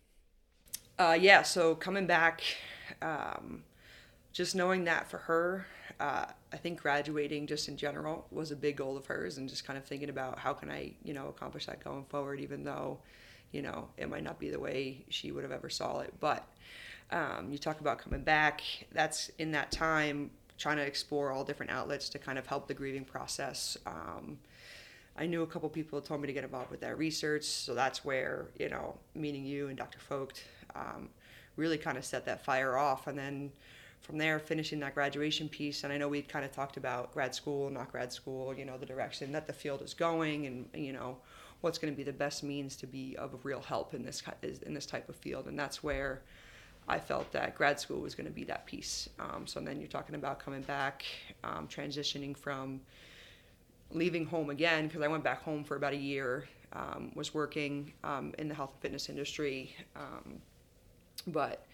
Uh, 0.99 1.17
yeah, 1.21 1.43
so 1.43 1.75
coming 1.75 2.07
back, 2.07 2.43
um, 3.03 3.65
just 4.37 4.55
knowing 4.55 4.85
that 4.85 5.09
for 5.09 5.17
her, 5.17 5.67
uh, 5.99 6.27
I 6.53 6.57
think 6.59 6.83
graduating 6.83 7.47
just 7.47 7.69
in 7.69 7.77
general 7.79 8.27
was 8.31 8.51
a 8.51 8.57
big 8.57 8.77
goal 8.77 8.95
of 8.95 9.07
hers, 9.07 9.39
and 9.39 9.49
just 9.49 9.65
kind 9.65 9.79
of 9.79 9.85
thinking 9.87 10.11
about 10.11 10.39
how 10.39 10.53
can 10.53 10.71
I, 10.71 10.93
you 11.03 11.15
know, 11.15 11.29
accomplish 11.29 11.65
that 11.65 11.83
going 11.83 12.05
forward, 12.05 12.39
even 12.41 12.63
though, 12.63 12.99
you 13.53 13.63
know, 13.63 13.89
it 13.97 14.11
might 14.11 14.23
not 14.23 14.39
be 14.39 14.51
the 14.51 14.59
way 14.59 15.07
she 15.09 15.33
would 15.33 15.43
have 15.43 15.53
ever 15.53 15.71
saw 15.71 16.01
it. 16.01 16.13
But 16.21 16.47
um, 17.11 17.49
you 17.51 17.57
talk 17.57 17.81
about 17.81 17.99
coming 17.99 18.21
back. 18.21 18.61
That's 18.93 19.31
in 19.39 19.53
that 19.53 19.73
time 19.73 20.31
trying 20.59 20.77
to 20.77 20.83
explore 20.83 21.33
all 21.33 21.43
different 21.43 21.73
outlets 21.73 22.11
to 22.11 22.19
kind 22.19 22.39
of 22.39 22.47
help 22.47 22.69
the 22.69 22.75
grieving 22.75 23.07
process. 23.07 23.79
Um, 23.87 24.39
I 25.17 25.25
knew 25.25 25.45
a 25.45 25.47
couple 25.47 25.71
people 25.71 25.99
told 26.03 26.21
me 26.21 26.27
to 26.27 26.35
get 26.35 26.45
involved 26.45 26.71
with 26.71 26.81
that 26.81 26.99
research, 26.99 27.45
so 27.45 27.75
that's 27.75 28.05
where 28.05 28.49
you 28.59 28.69
know 28.69 28.99
meeting 29.15 29.47
you 29.47 29.69
and 29.69 29.79
Dr. 29.79 29.99
Focht 29.99 30.43
um, 30.75 31.09
really 31.57 31.79
kind 31.79 31.97
of 31.97 32.05
set 32.05 32.27
that 32.27 32.45
fire 32.45 32.77
off, 32.77 33.07
and 33.07 33.19
then 33.19 33.51
from 34.01 34.19
there 34.19 34.39
finishing 34.39 34.81
that 34.81 34.95
graduation 34.95 35.49
piece. 35.49 35.85
And 35.85 35.93
i 35.93 35.97
know 35.97 36.09
we'd 36.09 36.29
kind 36.29 36.45
of 36.45 36.53
talked 36.53 36.77
about 36.77 37.13
grad 37.13 37.35
school 37.35 37.71
not 37.71 37.91
grad 37.91 38.13
school 38.13 38.55
you 38.55 38.65
know 38.65 38.77
the 38.79 38.87
direction 38.87 39.33
that 39.33 39.47
the 39.47 39.53
field 39.53 39.83
is 39.83 39.95
going 39.95 40.47
and 40.47 40.69
you 40.75 40.93
know 40.93 41.17
what's 41.61 41.79
going 41.79 41.93
to 41.93 41.97
be 41.97 42.03
the 42.03 42.13
best 42.13 42.43
means 42.43 42.77
to 42.77 42.87
be 42.87 43.17
of 43.17 43.35
real 43.45 43.61
help 43.61 43.95
in 43.95 44.05
this 44.05 44.23
in 44.65 44.75
this 44.75 44.87
type 44.87 45.09
of 45.09 45.17
field. 45.17 45.47
And 45.47 45.59
that's 45.59 45.83
where 45.83 46.23
i 46.89 46.99
felt 46.99 47.33
that 47.33 47.57
grad 47.57 47.81
school 47.81 48.01
was 48.01 48.15
going 48.15 48.27
to 48.27 48.33
be 48.33 48.45
that 48.45 48.67
piece. 48.67 49.09
Um, 49.19 49.47
so 49.47 49.61
then 49.61 49.81
you're 49.81 49.89
talking 49.89 50.15
about 50.15 50.39
coming 50.39 50.63
back 50.63 51.05
um, 51.43 51.67
transitioning 51.69 52.37
from 52.37 52.81
leaving 53.93 54.27
home 54.27 54.51
again 54.51 54.89
because 54.89 55.01
i 55.01 55.07
went 55.07 55.23
back 55.23 55.43
home 55.43 55.63
for 55.63 55.77
about 55.77 55.93
a 55.93 55.97
year 55.97 56.49
um, 56.73 57.11
was 57.15 57.35
working 57.35 57.93
um, 58.05 58.35
in 58.39 58.49
the 58.49 58.55
health 58.55 58.71
and 58.73 58.81
fitness 58.81 59.09
industry. 59.09 59.75
Um, 59.95 60.41
but 61.27 61.67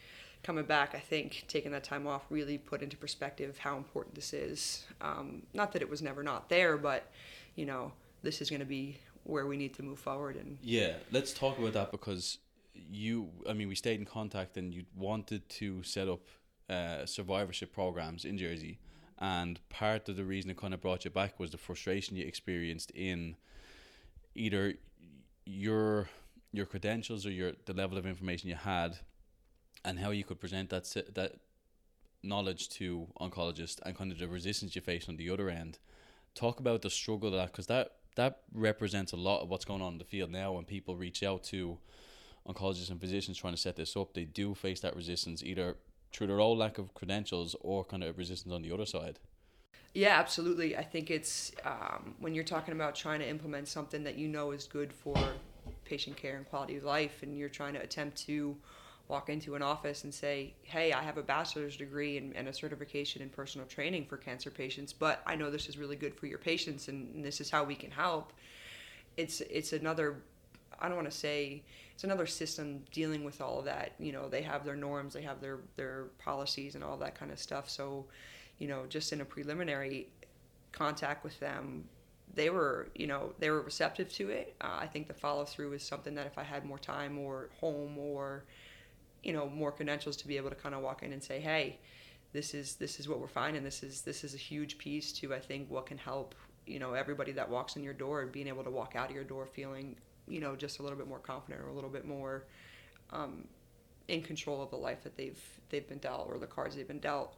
coming 0.42 0.64
back, 0.64 0.94
I 0.94 0.98
think 0.98 1.44
taking 1.48 1.72
that 1.72 1.84
time 1.84 2.06
off 2.06 2.22
really 2.30 2.58
put 2.58 2.82
into 2.82 2.96
perspective 2.96 3.58
how 3.58 3.76
important 3.76 4.14
this 4.14 4.32
is. 4.32 4.84
Um, 5.00 5.42
not 5.54 5.72
that 5.72 5.82
it 5.82 5.88
was 5.88 6.02
never 6.02 6.22
not 6.22 6.48
there, 6.48 6.76
but 6.76 7.10
you 7.54 7.66
know, 7.66 7.92
this 8.22 8.40
is 8.40 8.50
going 8.50 8.60
to 8.60 8.66
be 8.66 8.98
where 9.24 9.46
we 9.46 9.56
need 9.56 9.74
to 9.74 9.82
move 9.82 9.98
forward. 9.98 10.36
And 10.36 10.58
yeah, 10.62 10.94
let's 11.10 11.32
talk 11.32 11.58
about 11.58 11.74
that 11.74 11.92
because 11.92 12.38
you, 12.74 13.28
I 13.48 13.52
mean, 13.52 13.68
we 13.68 13.74
stayed 13.74 14.00
in 14.00 14.06
contact 14.06 14.56
and 14.56 14.74
you 14.74 14.84
wanted 14.96 15.48
to 15.50 15.82
set 15.82 16.08
up 16.08 16.20
uh, 16.68 17.06
survivorship 17.06 17.72
programs 17.72 18.24
in 18.24 18.38
Jersey. 18.38 18.78
And 19.18 19.60
part 19.68 20.08
of 20.08 20.16
the 20.16 20.24
reason 20.24 20.50
it 20.50 20.56
kind 20.56 20.74
of 20.74 20.80
brought 20.80 21.04
you 21.04 21.10
back 21.10 21.38
was 21.38 21.52
the 21.52 21.58
frustration 21.58 22.16
you 22.16 22.26
experienced 22.26 22.90
in 22.92 23.36
either 24.34 24.74
your 25.44 26.08
your 26.52 26.66
credentials 26.66 27.24
or 27.24 27.30
your 27.30 27.52
the 27.66 27.72
level 27.72 27.98
of 27.98 28.06
information 28.06 28.48
you 28.48 28.54
had 28.56 28.98
and 29.84 29.98
how 29.98 30.10
you 30.10 30.24
could 30.24 30.40
present 30.40 30.70
that 30.70 30.84
that 31.14 31.36
knowledge 32.22 32.68
to 32.68 33.08
oncologists 33.20 33.80
and 33.84 33.96
kind 33.96 34.12
of 34.12 34.18
the 34.18 34.28
resistance 34.28 34.76
you 34.76 34.82
face 34.82 35.08
on 35.08 35.16
the 35.16 35.28
other 35.28 35.50
end. 35.50 35.78
Talk 36.34 36.60
about 36.60 36.82
the 36.82 36.90
struggle 36.90 37.28
of 37.28 37.34
that 37.34 37.52
because 37.52 37.66
that 37.66 37.92
that 38.16 38.40
represents 38.52 39.12
a 39.12 39.16
lot 39.16 39.42
of 39.42 39.48
what's 39.48 39.64
going 39.64 39.82
on 39.82 39.94
in 39.94 39.98
the 39.98 40.04
field 40.04 40.30
now. 40.30 40.52
When 40.52 40.64
people 40.64 40.96
reach 40.96 41.22
out 41.22 41.42
to 41.44 41.78
oncologists 42.46 42.90
and 42.90 43.00
physicians 43.00 43.38
trying 43.38 43.54
to 43.54 43.60
set 43.60 43.76
this 43.76 43.96
up, 43.96 44.14
they 44.14 44.24
do 44.24 44.54
face 44.54 44.80
that 44.80 44.94
resistance 44.94 45.42
either 45.42 45.76
through 46.12 46.26
their 46.26 46.40
own 46.40 46.58
lack 46.58 46.78
of 46.78 46.92
credentials 46.94 47.56
or 47.60 47.84
kind 47.84 48.04
of 48.04 48.18
resistance 48.18 48.52
on 48.52 48.62
the 48.62 48.72
other 48.72 48.86
side. 48.86 49.18
Yeah, 49.94 50.18
absolutely. 50.18 50.76
I 50.76 50.82
think 50.82 51.10
it's 51.10 51.52
um, 51.64 52.14
when 52.18 52.34
you're 52.34 52.44
talking 52.44 52.72
about 52.72 52.94
trying 52.94 53.20
to 53.20 53.28
implement 53.28 53.68
something 53.68 54.04
that 54.04 54.16
you 54.16 54.28
know 54.28 54.52
is 54.52 54.66
good 54.66 54.92
for 54.92 55.16
patient 55.84 56.16
care 56.16 56.36
and 56.36 56.48
quality 56.48 56.76
of 56.76 56.84
life, 56.84 57.22
and 57.22 57.36
you're 57.36 57.48
trying 57.48 57.74
to 57.74 57.80
attempt 57.80 58.16
to 58.26 58.56
walk 59.12 59.28
into 59.28 59.54
an 59.54 59.60
office 59.60 60.04
and 60.04 60.12
say, 60.12 60.54
hey, 60.62 60.94
I 60.94 61.02
have 61.02 61.18
a 61.18 61.22
bachelor's 61.22 61.76
degree 61.76 62.16
and, 62.16 62.34
and, 62.34 62.48
a 62.48 62.52
certification 62.52 63.20
in 63.20 63.28
personal 63.28 63.66
training 63.66 64.06
for 64.06 64.16
cancer 64.16 64.50
patients, 64.50 64.90
but 64.90 65.20
I 65.26 65.36
know 65.36 65.50
this 65.50 65.68
is 65.68 65.76
really 65.76 65.96
good 65.96 66.14
for 66.14 66.26
your 66.26 66.38
patients 66.38 66.88
and, 66.88 67.14
and 67.14 67.22
this 67.22 67.38
is 67.38 67.50
how 67.50 67.62
we 67.62 67.74
can 67.74 67.90
help. 67.90 68.32
It's 69.18 69.42
it's 69.42 69.74
another 69.74 70.22
I 70.80 70.88
don't 70.88 70.96
want 70.96 71.10
to 71.10 71.16
say 71.16 71.62
it's 71.94 72.04
another 72.04 72.24
system 72.24 72.84
dealing 72.90 73.22
with 73.22 73.42
all 73.42 73.58
of 73.58 73.66
that. 73.66 73.92
You 73.98 74.12
know, 74.12 74.30
they 74.30 74.40
have 74.40 74.64
their 74.64 74.76
norms, 74.76 75.12
they 75.12 75.22
have 75.22 75.42
their 75.42 75.58
their 75.76 76.06
policies 76.18 76.74
and 76.74 76.82
all 76.82 76.96
that 76.96 77.14
kind 77.14 77.30
of 77.30 77.38
stuff. 77.38 77.68
So, 77.68 78.06
you 78.58 78.66
know, 78.66 78.86
just 78.88 79.12
in 79.12 79.20
a 79.20 79.26
preliminary 79.26 80.08
contact 80.72 81.22
with 81.22 81.38
them, 81.38 81.84
they 82.34 82.48
were, 82.48 82.88
you 82.94 83.06
know, 83.06 83.34
they 83.38 83.50
were 83.50 83.60
receptive 83.60 84.10
to 84.14 84.30
it. 84.30 84.56
Uh, 84.62 84.78
I 84.80 84.86
think 84.86 85.06
the 85.06 85.14
follow 85.26 85.44
through 85.44 85.74
is 85.74 85.82
something 85.82 86.14
that 86.14 86.26
if 86.26 86.38
I 86.38 86.44
had 86.44 86.64
more 86.64 86.78
time 86.78 87.18
or 87.18 87.50
home 87.60 87.98
or 87.98 88.44
you 89.22 89.32
know 89.32 89.48
more 89.48 89.72
credentials 89.72 90.16
to 90.16 90.26
be 90.26 90.36
able 90.36 90.50
to 90.50 90.56
kind 90.56 90.74
of 90.74 90.82
walk 90.82 91.02
in 91.02 91.12
and 91.12 91.22
say 91.22 91.40
hey 91.40 91.78
this 92.32 92.54
is 92.54 92.76
this 92.76 92.98
is 92.98 93.08
what 93.08 93.20
we're 93.20 93.28
finding 93.28 93.62
this 93.62 93.82
is 93.82 94.02
this 94.02 94.24
is 94.24 94.34
a 94.34 94.38
huge 94.38 94.78
piece 94.78 95.12
to 95.12 95.34
i 95.34 95.38
think 95.38 95.70
what 95.70 95.86
can 95.86 95.98
help 95.98 96.34
you 96.66 96.78
know 96.78 96.94
everybody 96.94 97.32
that 97.32 97.48
walks 97.48 97.76
in 97.76 97.82
your 97.82 97.94
door 97.94 98.22
and 98.22 98.32
being 98.32 98.48
able 98.48 98.64
to 98.64 98.70
walk 98.70 98.94
out 98.96 99.10
of 99.10 99.14
your 99.14 99.24
door 99.24 99.46
feeling 99.46 99.96
you 100.28 100.40
know 100.40 100.56
just 100.56 100.78
a 100.78 100.82
little 100.82 100.96
bit 100.96 101.08
more 101.08 101.18
confident 101.18 101.60
or 101.62 101.68
a 101.68 101.72
little 101.72 101.90
bit 101.90 102.06
more 102.06 102.44
um, 103.10 103.44
in 104.08 104.22
control 104.22 104.62
of 104.62 104.70
the 104.70 104.76
life 104.76 105.02
that 105.02 105.16
they've 105.16 105.40
they've 105.70 105.88
been 105.88 105.98
dealt 105.98 106.28
or 106.28 106.38
the 106.38 106.46
cards 106.46 106.76
they've 106.76 106.88
been 106.88 106.98
dealt. 106.98 107.36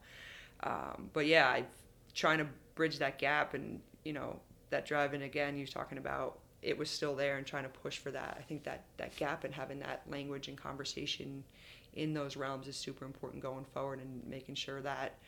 Um, 0.63 1.11
but 1.13 1.27
yeah, 1.27 1.49
I 1.49 1.65
trying 2.15 2.39
to 2.39 2.47
bridge 2.75 2.99
that 2.99 3.19
gap 3.19 3.55
and 3.55 3.81
you 4.05 4.13
know 4.13 4.41
that 4.71 4.87
drive. 4.87 5.15
And 5.15 5.23
again, 5.23 5.57
you're 5.57 5.67
talking 5.67 5.99
about 5.99 6.39
it 6.65 6.79
was 6.79 6.91
still 6.91 7.15
there 7.15 7.37
and 7.37 7.47
trying 7.47 7.65
to 7.65 7.69
push 7.69 7.99
for 7.99 8.11
that. 8.11 8.37
I 8.39 8.43
think 8.43 8.65
that 8.65 8.85
that 8.97 9.15
gap 9.17 9.45
and 9.45 9.55
having 9.55 9.79
that 9.81 10.03
language 10.11 10.49
and 10.49 10.57
conversation 10.57 11.45
in 11.93 12.15
those 12.15 12.37
realms 12.37 12.67
is 12.67 12.75
super 12.75 13.05
important 13.05 13.43
going 13.43 13.65
forward 13.65 14.01
and 14.01 14.27
making 14.27 14.55
sure 14.55 14.81
that 14.81 15.19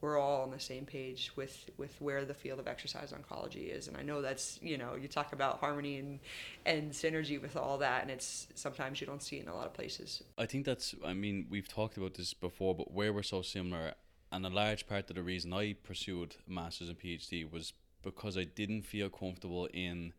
we're 0.00 0.18
all 0.18 0.42
on 0.42 0.50
the 0.50 0.60
same 0.60 0.84
page 0.84 1.32
with 1.36 1.70
with 1.76 1.94
where 2.00 2.24
the 2.24 2.34
field 2.34 2.58
of 2.58 2.68
exercise 2.68 3.12
oncology 3.12 3.68
is 3.74 3.88
and 3.88 3.96
i 3.96 4.02
know 4.02 4.20
that's 4.20 4.58
you 4.60 4.76
know 4.76 4.96
you 5.00 5.08
talk 5.08 5.32
about 5.32 5.58
harmony 5.60 5.98
and 5.98 6.18
and 6.66 6.92
synergy 6.92 7.40
with 7.40 7.56
all 7.56 7.78
that 7.78 8.02
and 8.02 8.10
it's 8.10 8.48
sometimes 8.54 9.00
you 9.00 9.06
don't 9.06 9.22
see 9.22 9.36
it 9.36 9.42
in 9.44 9.48
a 9.48 9.54
lot 9.54 9.66
of 9.66 9.72
places 9.72 10.22
i 10.36 10.44
think 10.44 10.66
that's 10.66 10.94
i 11.06 11.14
mean 11.14 11.46
we've 11.48 11.68
talked 11.68 11.96
about 11.96 12.14
this 12.14 12.34
before 12.34 12.74
but 12.74 12.92
where 12.92 13.12
we're 13.12 13.22
so 13.22 13.40
similar 13.40 13.94
and 14.32 14.44
a 14.44 14.50
large 14.50 14.86
part 14.86 15.08
of 15.08 15.16
the 15.16 15.22
reason 15.22 15.52
i 15.52 15.74
pursued 15.84 16.36
master's 16.46 16.88
and 16.88 16.98
phd 16.98 17.50
was 17.50 17.72
because 18.02 18.36
i 18.36 18.44
didn't 18.44 18.82
feel 18.82 19.08
comfortable 19.08 19.66
in 19.72 20.12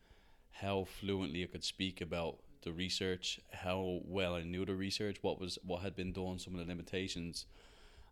how 0.62 0.86
fluently 1.00 1.44
i 1.44 1.48
could 1.48 1.64
speak 1.64 2.02
about 2.02 2.38
the 2.64 2.72
research 2.74 3.40
how 3.52 4.00
well 4.06 4.36
i 4.36 4.42
knew 4.42 4.66
the 4.66 4.76
research 4.76 5.18
what 5.22 5.40
was 5.40 5.58
what 5.64 5.82
had 5.82 5.96
been 5.96 6.12
done 6.12 6.40
some 6.40 6.54
of 6.54 6.60
the 6.60 6.66
limitations 6.66 7.46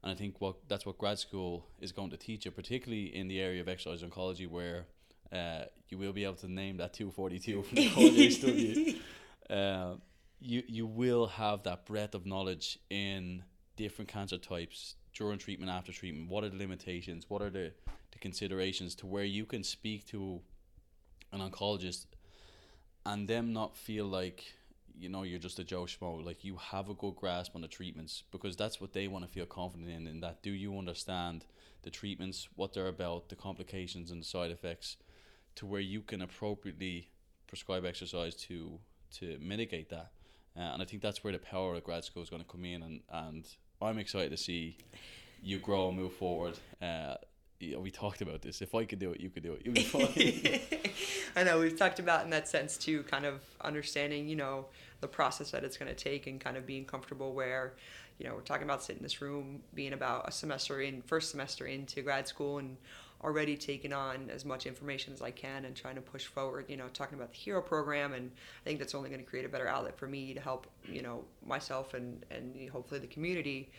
and 0.03 0.11
I 0.11 0.15
think 0.15 0.41
what 0.41 0.55
that's 0.67 0.85
what 0.85 0.97
grad 0.97 1.17
school 1.17 1.65
is 1.79 1.91
going 1.91 2.09
to 2.09 2.17
teach 2.17 2.45
you, 2.45 2.51
particularly 2.51 3.15
in 3.15 3.29
the 3.29 3.39
area 3.39 3.61
of 3.61 3.69
exercise 3.69 4.03
oncology, 4.03 4.47
where 4.47 4.85
uh, 5.31 5.63
you 5.87 5.97
will 5.97 6.11
be 6.11 6.25
able 6.25 6.35
to 6.35 6.51
name 6.51 6.77
that 6.77 6.93
242 6.93 7.63
from 7.63 7.75
the 7.75 7.89
college 7.89 8.37
study. 8.39 9.01
Uh, 9.49 9.95
you 10.41 10.61
you 10.67 10.85
will 10.85 11.27
have 11.27 11.63
that 11.63 11.85
breadth 11.85 12.15
of 12.15 12.25
knowledge 12.25 12.79
in 12.89 13.43
different 13.77 14.09
cancer 14.09 14.37
types 14.37 14.95
during 15.13 15.37
treatment, 15.37 15.71
after 15.71 15.93
treatment. 15.93 16.29
What 16.29 16.43
are 16.43 16.49
the 16.49 16.57
limitations? 16.57 17.29
What 17.29 17.41
are 17.41 17.49
the, 17.49 17.71
the 18.11 18.19
considerations 18.19 18.95
to 18.95 19.07
where 19.07 19.23
you 19.23 19.45
can 19.45 19.63
speak 19.63 20.05
to 20.07 20.41
an 21.31 21.39
oncologist 21.39 22.07
and 23.05 23.27
them 23.27 23.53
not 23.53 23.75
feel 23.75 24.05
like 24.05 24.53
you 24.97 25.09
know 25.09 25.23
you're 25.23 25.39
just 25.39 25.59
a 25.59 25.63
Joe 25.63 25.83
Schmo. 25.83 26.23
Like 26.23 26.43
you 26.43 26.57
have 26.57 26.89
a 26.89 26.93
good 26.93 27.15
grasp 27.15 27.55
on 27.55 27.61
the 27.61 27.67
treatments 27.67 28.23
because 28.31 28.55
that's 28.55 28.79
what 28.79 28.93
they 28.93 29.07
want 29.07 29.25
to 29.25 29.31
feel 29.31 29.45
confident 29.45 29.89
in. 29.89 30.07
In 30.07 30.21
that, 30.21 30.43
do 30.43 30.51
you 30.51 30.77
understand 30.77 31.45
the 31.83 31.89
treatments, 31.89 32.47
what 32.55 32.73
they're 32.73 32.87
about, 32.87 33.29
the 33.29 33.35
complications 33.35 34.09
and 34.09 34.21
the 34.21 34.25
side 34.25 34.51
effects, 34.51 34.97
to 35.55 35.65
where 35.65 35.81
you 35.81 36.01
can 36.01 36.21
appropriately 36.21 37.09
prescribe 37.47 37.85
exercise 37.85 38.35
to 38.35 38.79
to 39.19 39.37
mitigate 39.39 39.89
that. 39.89 40.11
Uh, 40.57 40.61
and 40.61 40.81
I 40.81 40.85
think 40.85 41.01
that's 41.01 41.23
where 41.23 41.33
the 41.33 41.39
power 41.39 41.75
of 41.75 41.83
grad 41.83 42.03
school 42.03 42.23
is 42.23 42.29
going 42.29 42.41
to 42.41 42.49
come 42.49 42.65
in. 42.65 42.81
And 42.81 43.01
and 43.11 43.47
I'm 43.81 43.99
excited 43.99 44.31
to 44.31 44.37
see 44.37 44.77
you 45.41 45.59
grow 45.59 45.89
and 45.89 45.97
move 45.97 46.13
forward. 46.13 46.57
Uh, 46.81 47.15
know, 47.71 47.79
we 47.79 47.89
talked 47.89 48.21
about 48.21 48.41
this. 48.41 48.61
If 48.61 48.75
I 48.75 48.85
could 48.85 48.99
do 48.99 49.11
it, 49.11 49.21
you 49.21 49.29
could 49.29 49.43
do 49.43 49.53
it. 49.53 49.61
You'd 49.65 49.75
be 49.75 49.83
fine. 49.83 50.81
I 51.35 51.43
know 51.43 51.59
we've 51.59 51.77
talked 51.77 51.99
about 51.99 52.23
in 52.23 52.29
that 52.31 52.47
sense 52.47 52.77
too, 52.77 53.03
kind 53.03 53.25
of 53.25 53.41
understanding, 53.61 54.27
you 54.27 54.35
know, 54.35 54.65
the 55.01 55.07
process 55.07 55.51
that 55.51 55.63
it's 55.63 55.77
going 55.77 55.93
to 55.93 55.95
take 55.95 56.27
and 56.27 56.39
kind 56.39 56.57
of 56.57 56.65
being 56.65 56.85
comfortable 56.85 57.33
where, 57.33 57.73
you 58.19 58.27
know, 58.27 58.35
we're 58.35 58.41
talking 58.41 58.63
about 58.63 58.83
sitting 58.83 58.99
in 58.99 59.03
this 59.03 59.21
room, 59.21 59.61
being 59.73 59.93
about 59.93 60.27
a 60.27 60.31
semester 60.31 60.81
in, 60.81 61.01
first 61.01 61.31
semester 61.31 61.65
into 61.65 62.01
grad 62.01 62.27
school 62.27 62.59
and 62.59 62.77
already 63.23 63.55
taking 63.55 63.93
on 63.93 64.29
as 64.29 64.43
much 64.43 64.65
information 64.65 65.13
as 65.13 65.21
I 65.21 65.31
can 65.31 65.65
and 65.65 65.75
trying 65.75 65.95
to 65.95 66.01
push 66.01 66.25
forward, 66.25 66.65
you 66.67 66.75
know, 66.75 66.87
talking 66.93 67.17
about 67.17 67.31
the 67.31 67.37
HERO 67.37 67.61
program. 67.61 68.13
And 68.13 68.29
I 68.63 68.63
think 68.67 68.79
that's 68.79 68.93
only 68.93 69.09
going 69.09 69.23
to 69.23 69.29
create 69.29 69.45
a 69.45 69.49
better 69.49 69.67
outlet 69.67 69.97
for 69.97 70.07
me 70.07 70.33
to 70.33 70.41
help, 70.41 70.67
you 70.85 71.01
know, 71.01 71.23
myself 71.45 71.93
and, 71.93 72.25
and 72.29 72.69
hopefully 72.69 72.99
the 72.99 73.07
community 73.07 73.71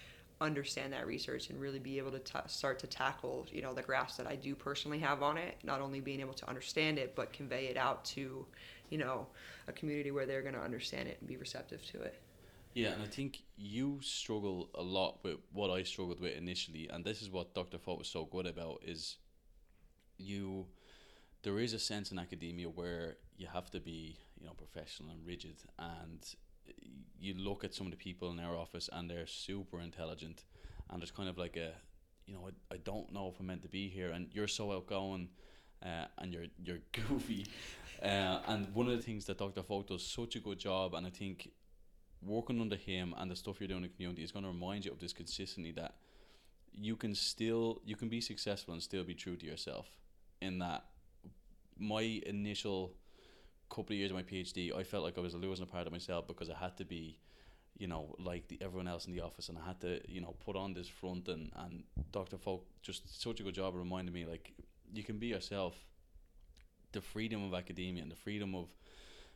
understand 0.44 0.92
that 0.92 1.06
research 1.06 1.50
and 1.50 1.60
really 1.60 1.78
be 1.78 1.98
able 1.98 2.10
to 2.10 2.18
t- 2.18 2.38
start 2.46 2.78
to 2.78 2.86
tackle 2.86 3.46
you 3.50 3.62
know 3.62 3.74
the 3.74 3.82
graphs 3.82 4.16
that 4.16 4.26
I 4.26 4.36
do 4.36 4.54
personally 4.54 4.98
have 5.00 5.22
on 5.22 5.36
it 5.36 5.56
not 5.64 5.80
only 5.80 6.00
being 6.00 6.20
able 6.20 6.34
to 6.34 6.48
understand 6.48 6.98
it 6.98 7.14
but 7.16 7.32
convey 7.32 7.66
it 7.66 7.76
out 7.76 8.04
to 8.06 8.46
you 8.90 8.98
know 8.98 9.26
a 9.66 9.72
community 9.72 10.10
where 10.10 10.26
they're 10.26 10.42
going 10.42 10.54
to 10.54 10.60
understand 10.60 11.08
it 11.08 11.16
and 11.20 11.28
be 11.28 11.36
receptive 11.36 11.84
to 11.92 12.02
it 12.02 12.20
yeah 12.74 12.90
and 12.90 13.02
I 13.02 13.06
think 13.06 13.42
you 13.56 13.98
struggle 14.02 14.70
a 14.74 14.82
lot 14.82 15.18
with 15.24 15.36
what 15.52 15.70
I 15.70 15.82
struggled 15.82 16.20
with 16.20 16.36
initially 16.36 16.88
and 16.88 17.04
this 17.04 17.22
is 17.22 17.30
what 17.30 17.54
Dr. 17.54 17.78
Focht 17.78 17.98
was 17.98 18.08
so 18.08 18.24
good 18.24 18.46
about 18.46 18.82
is 18.84 19.16
you 20.18 20.66
there 21.42 21.58
is 21.58 21.72
a 21.72 21.78
sense 21.78 22.10
in 22.12 22.18
academia 22.18 22.68
where 22.68 23.16
you 23.36 23.46
have 23.52 23.70
to 23.70 23.80
be 23.80 24.16
you 24.38 24.46
know 24.46 24.52
professional 24.52 25.10
and 25.10 25.26
rigid 25.26 25.56
and 25.78 26.34
you 27.18 27.34
look 27.34 27.64
at 27.64 27.74
some 27.74 27.86
of 27.86 27.90
the 27.90 27.96
people 27.96 28.30
in 28.30 28.38
our 28.38 28.56
office 28.56 28.88
and 28.92 29.10
they're 29.10 29.26
super 29.26 29.80
intelligent 29.80 30.44
and 30.90 31.00
there's 31.00 31.10
kind 31.10 31.28
of 31.28 31.38
like 31.38 31.56
a 31.56 31.72
you 32.26 32.34
know 32.34 32.48
I, 32.48 32.74
I 32.74 32.76
don't 32.78 33.12
know 33.12 33.30
if 33.32 33.40
I'm 33.40 33.46
meant 33.46 33.62
to 33.62 33.68
be 33.68 33.88
here 33.88 34.10
and 34.10 34.28
you're 34.32 34.48
so 34.48 34.72
outgoing 34.72 35.28
uh, 35.82 36.06
and 36.18 36.32
you're 36.32 36.46
you're 36.62 36.80
goofy 36.92 37.46
uh, 38.02 38.40
and 38.48 38.74
one 38.74 38.88
of 38.88 38.96
the 38.96 39.02
things 39.02 39.24
that 39.26 39.38
Dr. 39.38 39.62
Focht 39.62 39.88
does 39.88 40.06
such 40.06 40.36
a 40.36 40.40
good 40.40 40.58
job 40.58 40.94
and 40.94 41.06
I 41.06 41.10
think 41.10 41.50
working 42.22 42.60
under 42.60 42.76
him 42.76 43.14
and 43.18 43.30
the 43.30 43.36
stuff 43.36 43.60
you're 43.60 43.68
doing 43.68 43.84
in 43.84 43.90
the 43.90 43.94
community 43.94 44.22
is 44.22 44.32
going 44.32 44.44
to 44.44 44.50
remind 44.50 44.84
you 44.84 44.92
of 44.92 44.98
this 44.98 45.12
consistently 45.12 45.72
that 45.72 45.94
you 46.72 46.96
can 46.96 47.14
still 47.14 47.80
you 47.84 47.96
can 47.96 48.08
be 48.08 48.20
successful 48.20 48.74
and 48.74 48.82
still 48.82 49.04
be 49.04 49.14
true 49.14 49.36
to 49.36 49.46
yourself 49.46 49.86
in 50.40 50.58
that 50.58 50.84
my 51.78 52.20
initial 52.26 52.94
couple 53.68 53.94
of 53.94 53.98
years 53.98 54.10
of 54.10 54.16
my 54.16 54.22
PhD, 54.22 54.74
I 54.74 54.82
felt 54.82 55.04
like 55.04 55.18
I 55.18 55.20
was 55.20 55.34
losing 55.34 55.64
a 55.64 55.66
part 55.66 55.86
of 55.86 55.92
myself 55.92 56.26
because 56.26 56.50
I 56.50 56.54
had 56.54 56.76
to 56.78 56.84
be, 56.84 57.18
you 57.76 57.86
know, 57.86 58.14
like 58.18 58.48
the, 58.48 58.58
everyone 58.60 58.88
else 58.88 59.06
in 59.06 59.12
the 59.12 59.20
office, 59.20 59.48
and 59.48 59.58
I 59.58 59.66
had 59.66 59.80
to, 59.80 60.00
you 60.08 60.20
know, 60.20 60.34
put 60.44 60.56
on 60.56 60.74
this 60.74 60.88
front. 60.88 61.28
And 61.28 61.50
and 61.56 61.84
Dr. 62.12 62.36
Focht 62.36 62.64
just 62.82 63.22
such 63.22 63.40
a 63.40 63.42
good 63.42 63.54
job 63.54 63.74
of 63.74 63.80
reminding 63.80 64.14
me, 64.14 64.24
like, 64.26 64.52
you 64.92 65.02
can 65.02 65.18
be 65.18 65.28
yourself. 65.28 65.74
The 66.92 67.00
freedom 67.00 67.44
of 67.44 67.54
academia 67.54 68.02
and 68.02 68.12
the 68.12 68.16
freedom 68.16 68.54
of 68.54 68.68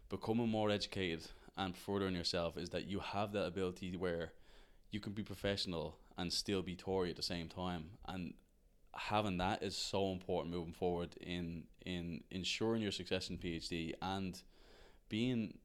becoming 0.09 0.49
more 0.49 0.71
educated 0.71 1.27
and 1.57 1.77
furthering 1.77 2.15
yourself 2.15 2.57
is 2.57 2.71
that 2.71 2.87
you 2.87 3.01
have 3.01 3.33
that 3.33 3.47
ability 3.47 3.97
where 3.97 4.33
you 4.93 5.01
can 5.01 5.13
be 5.13 5.23
professional 5.23 5.99
and 6.17 6.33
still 6.33 6.63
be 6.63 6.77
Tori 6.77 7.11
at 7.11 7.17
the 7.17 7.23
same 7.23 7.49
time. 7.49 7.91
And 8.07 8.35
having 8.95 9.39
that 9.39 9.63
is 9.63 9.77
so 9.77 10.13
important 10.13 10.55
moving 10.55 10.73
forward 10.73 11.15
in 11.21 11.65
in 11.85 12.23
ensuring 12.31 12.83
your 12.83 12.93
success 12.93 13.31
in 13.31 13.39
PhD 13.39 13.95
and 14.03 14.43
being 15.09 15.59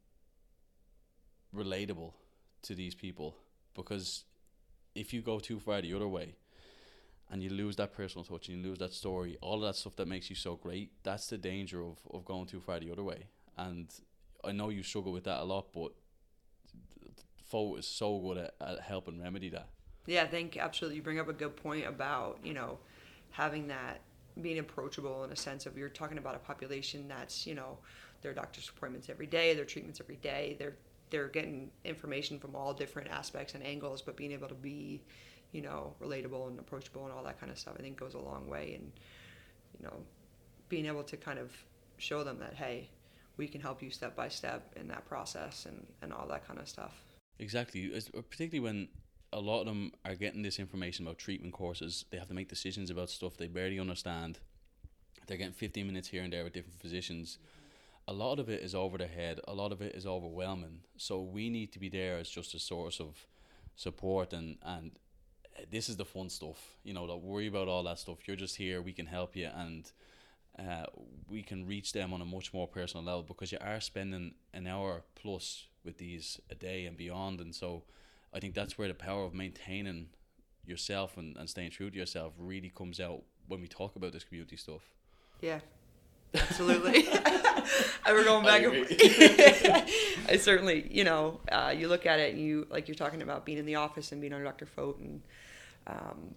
relatable 1.54 2.14
to 2.64 2.76
these 2.76 2.96
people. 2.96 3.36
Because 3.76 4.24
if 4.96 5.14
you 5.14 5.22
go 5.22 5.40
too 5.40 5.60
far 5.60 5.82
the 5.82 5.94
other 5.94 6.08
way 6.08 6.36
and 7.30 7.42
you 7.42 7.50
lose 7.50 7.76
that 7.78 7.94
personal 7.94 8.24
touch 8.24 8.48
and 8.48 8.58
you 8.58 8.70
lose 8.70 8.80
that 8.80 8.94
story 8.94 9.38
all 9.42 9.56
of 9.56 9.62
that 9.62 9.76
stuff 9.76 9.96
that 9.96 10.08
makes 10.08 10.30
you 10.30 10.36
so 10.36 10.56
great 10.56 10.92
that's 11.02 11.28
the 11.28 11.38
danger 11.38 11.82
of, 11.84 11.98
of 12.12 12.24
going 12.26 12.46
too 12.46 12.60
far 12.60 12.80
the 12.80 12.92
other 12.92 13.04
way. 13.04 13.28
And 13.58 13.88
I 14.44 14.52
know 14.52 14.70
you 14.70 14.84
struggle 14.84 15.12
with 15.12 15.24
that 15.26 15.40
a 15.40 15.44
lot 15.44 15.68
but 15.74 15.92
Focht 17.52 17.80
is 17.80 17.88
so 17.88 18.20
good 18.20 18.38
at, 18.38 18.54
at 18.62 18.80
helping 18.82 19.22
remedy 19.22 19.50
that. 19.50 19.70
Yeah 20.06 20.24
I 20.24 20.28
think 20.28 20.58
absolutely. 20.58 20.98
You 20.98 21.04
bring 21.04 21.20
up 21.20 21.30
a 21.30 21.34
good 21.34 21.56
point 21.56 21.88
about 21.88 22.40
you 22.44 22.54
know 22.54 22.80
having 23.34 23.68
that 23.68 24.02
being 24.42 24.58
approachable 24.58 25.24
in 25.24 25.32
a 25.32 25.36
sense 25.36 25.66
of 25.66 25.78
you're 25.78 25.90
talking 25.90 26.18
about 26.18 26.36
a 26.36 26.40
population 26.40 27.08
that's 27.08 27.46
you 27.46 27.54
know 27.54 27.78
their 28.22 28.34
doctor's 28.34 28.70
appointments 28.70 29.10
every 29.10 29.28
day 29.28 29.54
their 29.54 29.66
treatments 29.66 30.00
every 30.00 30.16
day. 30.18 30.56
They're 30.58 30.76
they're 31.10 31.28
getting 31.28 31.70
information 31.84 32.40
from 32.40 32.56
all 32.56 32.74
different 32.74 33.10
aspects 33.10 33.54
and 33.54 33.64
angles 33.64 34.02
but 34.02 34.16
being 34.16 34.32
able 34.32 34.48
to 34.48 34.56
be 34.56 35.04
you 35.52 35.62
know 35.62 35.94
relatable 36.02 36.48
and 36.48 36.60
approachable 36.60 37.04
and 37.04 37.14
all 37.14 37.24
that 37.24 37.40
kind 37.40 37.52
of 37.52 37.60
stuff 37.60 37.76
i 37.78 37.82
think 37.84 38.00
goes 38.00 38.16
a 38.16 38.20
long 38.20 38.48
way 38.48 38.74
and 38.74 38.92
you 39.78 39.86
know 39.86 39.94
being 40.70 40.88
able 40.88 41.04
to 41.04 41.16
kind 41.16 41.38
of 41.38 41.52
show 41.98 42.24
them 42.24 42.40
that 42.40 42.56
hey 42.56 42.90
we 43.38 43.48
can 43.48 43.62
help 43.62 43.82
you 43.82 43.90
step 43.90 44.16
by 44.16 44.28
step 44.28 44.72
in 44.76 44.88
that 44.88 45.06
process 45.06 45.66
and 45.66 45.86
and 46.02 46.14
all 46.14 46.28
that 46.28 46.48
kind 46.48 46.60
of 46.60 46.68
stuff. 46.68 47.04
Exactly. 47.40 47.90
Particularly 48.30 48.60
when 48.60 48.88
a 49.34 49.40
lot 49.40 49.62
of 49.62 49.66
them 49.66 49.92
are 50.06 50.16
getting 50.16 50.44
this 50.44 50.60
information 50.60 51.06
about 51.06 51.18
treatment 51.18 51.54
courses. 51.54 52.06
They 52.10 52.18
have 52.18 52.28
to 52.28 52.34
make 52.34 52.48
decisions 52.48 52.90
about 52.90 53.10
stuff 53.10 53.36
they 53.36 53.48
barely 53.48 53.80
understand. 53.80 54.40
They're 55.28 55.38
getting 55.38 55.54
15 55.54 55.88
minutes 55.88 56.10
here 56.10 56.24
and 56.24 56.32
there 56.32 56.44
with 56.44 56.54
different 56.54 56.80
physicians. 56.80 57.40
A 58.08 58.14
lot 58.14 58.40
of 58.40 58.50
it 58.50 58.62
is 58.62 58.76
over 58.76 58.98
their 58.98 59.08
head. 59.08 59.40
A 59.48 59.54
lot 59.54 59.72
of 59.72 59.82
it 59.82 59.96
is 59.96 60.06
overwhelming. 60.06 60.82
So 60.98 61.22
we 61.22 61.50
need 61.50 61.72
to 61.74 61.80
be 61.80 61.90
there 61.90 62.18
as 62.18 62.30
just 62.30 62.54
a 62.54 62.60
source 62.60 63.00
of 63.00 63.26
support 63.76 64.34
and 64.34 64.58
and 64.62 64.92
this 65.72 65.90
is 65.90 65.98
the 65.98 66.06
fun 66.06 66.30
stuff. 66.30 66.78
You 66.84 66.94
know, 66.94 67.08
don't 67.08 67.24
worry 67.24 67.48
about 67.48 67.68
all 67.68 67.84
that 67.84 68.00
stuff. 68.00 68.28
You're 68.28 68.36
just 68.36 68.58
here. 68.58 68.82
We 68.82 68.94
can 68.94 69.08
help 69.08 69.36
you 69.36 69.50
and. 69.54 69.92
Uh, 70.60 70.86
we 71.28 71.42
can 71.42 71.66
reach 71.66 71.94
them 71.94 72.14
on 72.14 72.22
a 72.22 72.26
much 72.26 72.54
more 72.54 72.68
personal 72.68 73.04
level 73.04 73.24
because 73.24 73.52
you 73.52 73.58
are 73.60 73.80
spending 73.80 74.36
an 74.54 74.68
hour 74.68 75.02
plus 75.16 75.66
with 75.84 75.98
these 75.98 76.40
a 76.52 76.54
day 76.54 76.86
and 76.86 76.96
beyond, 76.96 77.42
and 77.42 77.56
so 77.56 77.82
I 78.34 78.40
think 78.40 78.56
that's 78.56 78.78
where 78.78 78.88
the 78.88 78.94
power 78.94 79.24
of 79.24 79.34
maintaining 79.34 80.08
yourself 80.66 81.18
and, 81.18 81.38
and 81.38 81.50
staying 81.50 81.72
true 81.72 81.90
to 81.90 81.98
yourself 81.98 82.34
really 82.38 82.70
comes 82.70 83.00
out 83.00 83.24
when 83.48 83.62
we 83.62 83.68
talk 83.68 83.96
about 83.96 84.14
this 84.14 84.24
community 84.24 84.56
stuff. 84.56 84.82
Yeah, 85.42 85.60
absolutely. 86.34 87.08
I 88.06 88.14
were 88.14 88.24
going 88.24 88.46
back. 88.46 88.64
I 88.66 89.86
I 90.34 90.38
certainly, 90.38 90.88
you 90.90 91.04
know, 91.04 91.42
uh, 91.52 91.74
you 91.78 91.88
look 91.88 92.06
at 92.06 92.20
it 92.20 92.34
and 92.34 92.44
you 92.44 92.68
like 92.70 92.88
you're 92.88 92.96
talking 92.96 93.22
about 93.22 93.46
being 93.46 93.58
in 93.58 93.66
the 93.66 93.76
office 93.76 94.12
and 94.12 94.22
being 94.22 94.34
under 94.34 94.46
Dr. 94.46 94.66
Focht, 94.66 95.00
and 95.00 95.22
um, 95.88 96.36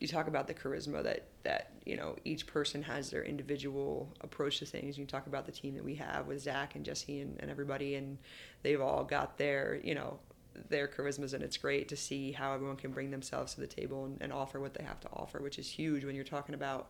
you 0.00 0.08
talk 0.08 0.26
about 0.26 0.46
the 0.46 0.54
charisma 0.54 1.02
that 1.02 1.26
that 1.44 1.72
you 1.86 1.96
know 1.96 2.16
each 2.24 2.46
person 2.46 2.82
has 2.82 3.10
their 3.10 3.22
individual 3.22 4.12
approach 4.20 4.58
to 4.58 4.66
things. 4.66 4.98
You 4.98 5.06
talk 5.06 5.26
about 5.26 5.46
the 5.46 5.52
team 5.52 5.74
that 5.74 5.84
we 5.84 5.94
have 5.94 6.26
with 6.26 6.40
Zach 6.40 6.74
and 6.74 6.84
Jesse 6.84 7.20
and, 7.20 7.36
and 7.40 7.50
everybody, 7.50 7.94
and 7.94 8.18
they've 8.62 8.80
all 8.80 9.04
got 9.04 9.38
their 9.38 9.80
you 9.84 9.94
know 9.94 10.18
their 10.68 10.88
charismas 10.88 11.32
and 11.32 11.42
it's 11.42 11.56
great 11.56 11.88
to 11.88 11.96
see 11.96 12.32
how 12.32 12.52
everyone 12.52 12.76
can 12.76 12.90
bring 12.90 13.10
themselves 13.10 13.54
to 13.54 13.60
the 13.60 13.66
table 13.66 14.04
and, 14.04 14.18
and 14.20 14.32
offer 14.32 14.60
what 14.60 14.74
they 14.74 14.84
have 14.84 15.00
to 15.00 15.08
offer 15.12 15.40
which 15.40 15.58
is 15.58 15.68
huge 15.68 16.04
when 16.04 16.14
you're 16.14 16.24
talking 16.24 16.54
about 16.54 16.88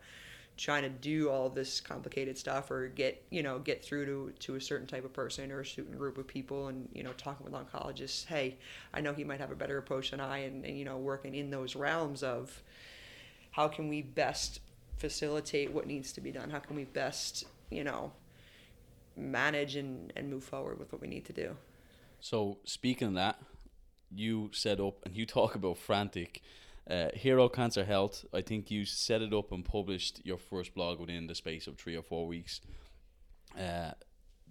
trying 0.56 0.82
to 0.82 0.88
do 0.88 1.30
all 1.30 1.48
this 1.48 1.80
complicated 1.80 2.36
stuff 2.36 2.70
or 2.70 2.88
get 2.88 3.24
you 3.30 3.42
know 3.42 3.58
get 3.58 3.82
through 3.82 4.04
to 4.04 4.32
to 4.38 4.56
a 4.56 4.60
certain 4.60 4.86
type 4.86 5.04
of 5.04 5.12
person 5.12 5.50
or 5.50 5.60
a 5.60 5.66
certain 5.66 5.96
group 5.96 6.18
of 6.18 6.26
people 6.26 6.68
and 6.68 6.88
you 6.92 7.02
know 7.02 7.12
talking 7.12 7.44
with 7.44 7.54
oncologists 7.54 8.26
hey 8.26 8.56
i 8.92 9.00
know 9.00 9.14
he 9.14 9.24
might 9.24 9.40
have 9.40 9.50
a 9.50 9.56
better 9.56 9.78
approach 9.78 10.10
than 10.10 10.20
i 10.20 10.38
and, 10.38 10.64
and 10.64 10.78
you 10.78 10.84
know 10.84 10.98
working 10.98 11.34
in 11.34 11.50
those 11.50 11.76
realms 11.76 12.22
of 12.22 12.62
how 13.52 13.68
can 13.68 13.88
we 13.88 14.02
best 14.02 14.60
facilitate 15.00 15.72
what 15.72 15.86
needs 15.86 16.12
to 16.12 16.20
be 16.20 16.30
done? 16.30 16.50
How 16.50 16.58
can 16.58 16.76
we 16.76 16.84
best 16.84 17.44
you 17.70 17.84
know 17.84 18.12
manage 19.16 19.76
and, 19.76 20.12
and 20.16 20.30
move 20.30 20.44
forward 20.44 20.78
with 20.78 20.92
what 20.92 21.00
we 21.00 21.08
need 21.08 21.24
to 21.26 21.32
do? 21.32 21.56
So 22.20 22.58
speaking 22.64 23.08
of 23.08 23.14
that, 23.14 23.40
you 24.10 24.50
set 24.52 24.80
up 24.80 24.96
and 25.04 25.16
you 25.16 25.26
talk 25.38 25.54
about 25.54 25.78
frantic. 25.78 26.42
Uh, 26.88 27.08
Hero 27.14 27.48
Cancer 27.48 27.84
Health. 27.84 28.24
I 28.32 28.40
think 28.40 28.70
you 28.70 28.84
set 28.84 29.22
it 29.22 29.32
up 29.32 29.52
and 29.52 29.64
published 29.64 30.20
your 30.24 30.38
first 30.38 30.74
blog 30.74 30.98
within 30.98 31.28
the 31.28 31.34
space 31.34 31.66
of 31.66 31.76
three 31.76 31.96
or 31.96 32.02
four 32.02 32.26
weeks, 32.26 32.60
uh, 33.56 33.92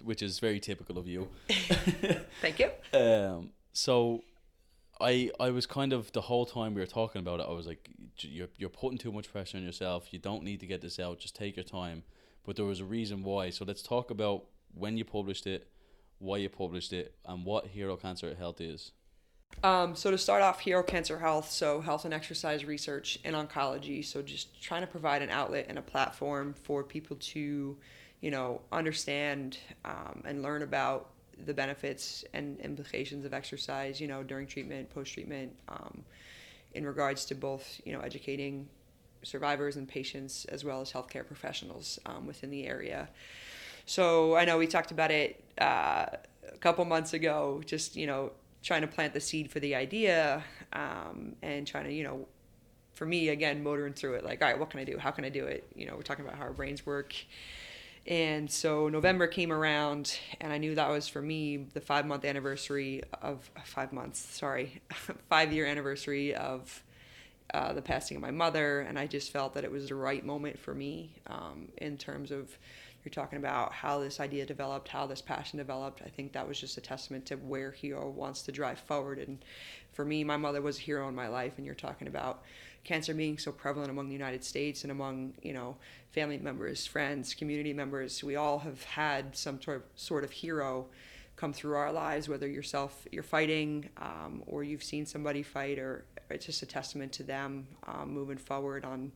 which 0.04 0.22
is 0.22 0.40
very 0.40 0.60
typical 0.60 0.98
of 0.98 1.08
you. 1.08 1.28
thank 2.42 2.60
you 2.60 2.72
Um, 2.98 3.52
so 3.74 4.24
I 5.02 5.32
I 5.40 5.50
was 5.52 5.66
kind 5.66 5.94
of 5.94 6.12
the 6.12 6.22
whole 6.22 6.46
time 6.46 6.74
we 6.74 6.82
were 6.82 6.88
talking 6.88 7.20
about 7.20 7.40
it. 7.40 7.48
I 7.50 7.52
was 7.52 7.68
like, 7.68 7.90
you're 8.20 8.50
you're 8.58 8.70
putting 8.70 8.98
too 8.98 9.12
much 9.12 9.32
pressure 9.32 9.58
on 9.58 9.64
yourself. 9.64 10.14
You 10.14 10.20
don't 10.20 10.44
need 10.44 10.60
to 10.60 10.66
get 10.66 10.82
this 10.82 11.00
out. 11.00 11.20
Just 11.20 11.36
take 11.36 11.56
your 11.56 11.64
time. 11.66 12.04
But 12.46 12.56
there 12.56 12.66
was 12.66 12.80
a 12.80 12.86
reason 12.86 13.24
why. 13.24 13.50
So 13.50 13.66
let's 13.66 13.82
talk 13.82 14.12
about 14.12 14.46
when 14.74 14.98
you 14.98 15.06
published 15.06 15.46
it, 15.46 15.68
why 16.20 16.38
you 16.38 16.50
published 16.50 16.94
it, 16.94 17.16
and 17.26 17.46
what 17.46 17.68
Hero 17.68 17.96
Cancer 17.96 18.34
Health 18.36 18.62
is. 18.62 18.92
Um, 19.64 19.94
so 19.94 20.10
to 20.10 20.18
start 20.18 20.42
off, 20.42 20.62
Hero 20.62 20.82
Cancer 20.84 21.20
Health, 21.20 21.52
so 21.52 21.82
health 21.82 22.06
and 22.06 22.14
exercise 22.14 22.64
research 22.64 23.20
in 23.26 23.34
oncology. 23.34 24.06
So 24.06 24.22
just 24.22 24.62
trying 24.62 24.82
to 24.82 24.88
provide 24.88 25.22
an 25.22 25.30
outlet 25.30 25.66
and 25.68 25.78
a 25.78 25.82
platform 25.82 26.54
for 26.54 26.82
people 26.82 27.18
to, 27.18 27.76
you 28.22 28.32
know, 28.32 28.62
understand 28.72 29.58
um, 29.84 30.24
and 30.26 30.42
learn 30.42 30.62
about 30.62 31.10
the 31.46 31.54
benefits 31.54 32.24
and 32.34 32.58
implications 32.62 33.26
of 33.26 33.34
exercise, 33.34 34.00
you 34.00 34.08
know, 34.08 34.24
during 34.24 34.48
treatment, 34.48 34.90
post 34.90 35.14
treatment, 35.14 35.54
um, 35.68 36.04
in 36.74 36.86
regards 36.86 37.26
to 37.26 37.36
both, 37.36 37.82
you 37.84 37.92
know, 37.92 38.00
educating 38.00 38.68
survivors 39.24 39.76
and 39.76 39.90
patients 39.90 40.46
as 40.46 40.64
well 40.64 40.80
as 40.80 40.90
healthcare 40.90 41.28
professionals 41.28 42.00
um, 42.06 42.26
within 42.26 42.50
the 42.50 42.66
area. 42.66 43.10
So 43.86 44.38
I 44.38 44.46
know 44.46 44.58
we 44.58 44.68
talked 44.68 44.92
about 44.92 45.12
it 45.12 45.44
uh, 45.60 46.06
a 46.48 46.58
couple 46.62 46.86
months 46.86 47.12
ago, 47.14 47.62
just, 47.66 47.98
you 47.98 48.08
know, 48.08 48.32
trying 48.64 48.82
to 48.82 48.88
plant 48.88 49.14
the 49.14 49.20
seed 49.20 49.50
for 49.52 49.60
the 49.60 49.76
idea 49.76 50.44
um, 50.74 51.36
and 51.42 51.66
trying 51.66 51.86
to, 51.86 51.94
you 51.94 52.04
know, 52.04 52.28
for 52.94 53.06
me, 53.06 53.30
again, 53.30 53.64
motoring 53.64 53.94
through 53.94 54.16
it, 54.16 54.26
like, 54.26 54.42
all 54.42 54.50
right, 54.50 54.60
what 54.60 54.70
can 54.70 54.80
I 54.80 54.84
do? 54.84 54.98
How 54.98 55.12
can 55.12 55.24
I 55.24 55.30
do 55.30 55.46
it? 55.46 55.66
You 55.74 55.86
know, 55.86 55.96
we're 55.96 56.02
talking 56.02 56.26
about 56.26 56.38
how 56.38 56.44
our 56.44 56.52
brains 56.52 56.86
work. 56.86 57.16
And 58.06 58.50
so 58.50 58.90
November 58.90 59.28
came 59.28 59.52
around, 59.52 60.18
and 60.42 60.52
I 60.52 60.58
knew 60.58 60.76
that 60.76 60.90
was 60.90 61.08
for 61.08 61.22
me 61.22 61.68
the 61.74 61.80
five 61.80 62.06
month 62.06 62.26
anniversary 62.26 63.04
of 63.22 63.50
five 63.64 63.94
months, 63.94 64.20
sorry, 64.20 64.82
five 65.30 65.54
year 65.54 65.66
anniversary 65.66 66.34
of 66.36 66.84
uh, 67.54 67.74
the 67.74 67.82
passing 67.82 68.18
of 68.18 68.22
my 68.22 68.32
mother. 68.32 68.82
And 68.82 68.98
I 68.98 69.08
just 69.08 69.32
felt 69.32 69.54
that 69.54 69.64
it 69.64 69.72
was 69.72 69.90
the 69.90 69.96
right 69.96 70.26
moment 70.26 70.60
for 70.60 70.74
me 70.74 71.14
um, 71.28 71.70
in 71.78 71.98
terms 71.98 72.32
of 72.32 72.58
you're 73.04 73.12
talking 73.12 73.38
about 73.38 73.72
how 73.72 74.00
this 74.00 74.20
idea 74.20 74.46
developed, 74.46 74.88
how 74.88 75.08
this 75.08 75.22
passion 75.22 75.58
developed. 75.58 76.02
I 76.06 76.10
think 76.10 76.34
that 76.34 76.48
was 76.48 76.60
just 76.60 76.78
a 76.78 76.82
testament 76.82 77.26
to 77.28 77.36
where 77.36 77.72
Hero 77.72 78.10
wants 78.10 78.42
to 78.44 78.52
drive 78.52 78.80
forward. 78.80 79.20
And 79.20 79.44
for 79.94 80.06
me, 80.06 80.24
my 80.24 80.38
mother 80.38 80.62
was 80.62 80.78
a 80.78 80.82
hero 80.82 81.08
in 81.08 81.16
my 81.16 81.28
life, 81.28 81.54
and 81.58 81.66
you're 81.66 81.76
talking 81.76 82.08
about 82.08 82.44
cancer 82.84 83.14
being 83.14 83.38
so 83.38 83.52
prevalent 83.52 83.90
among 83.92 84.08
the 84.08 84.14
United 84.14 84.44
States 84.44 84.84
and 84.84 84.92
among 84.92 85.34
you 85.42 85.54
know 85.54 85.76
family 86.12 86.38
members, 86.38 86.86
friends, 86.86 87.34
community 87.34 87.74
members. 87.74 88.24
We 88.24 88.36
all 88.36 88.60
have 88.60 88.84
had 88.84 89.36
some 89.36 89.62
sort 89.62 89.78
of, 89.78 89.84
sort 89.96 90.24
of 90.24 90.32
hero 90.32 90.88
come 91.36 91.54
through 91.54 91.76
our 91.76 91.92
lives, 91.92 92.28
whether 92.28 92.48
yourself 92.48 93.08
you're 93.12 93.24
fighting 93.24 93.90
um, 93.98 94.44
or 94.46 94.64
you've 94.64 94.84
seen 94.84 95.06
somebody 95.06 95.44
fight, 95.44 95.80
or 95.80 96.06
it's 96.30 96.46
just 96.46 96.62
a 96.62 96.66
testament 96.66 97.12
to 97.14 97.24
them 97.24 97.68
um, 97.88 98.14
moving 98.14 98.38
forward 98.38 98.84
on 98.84 99.12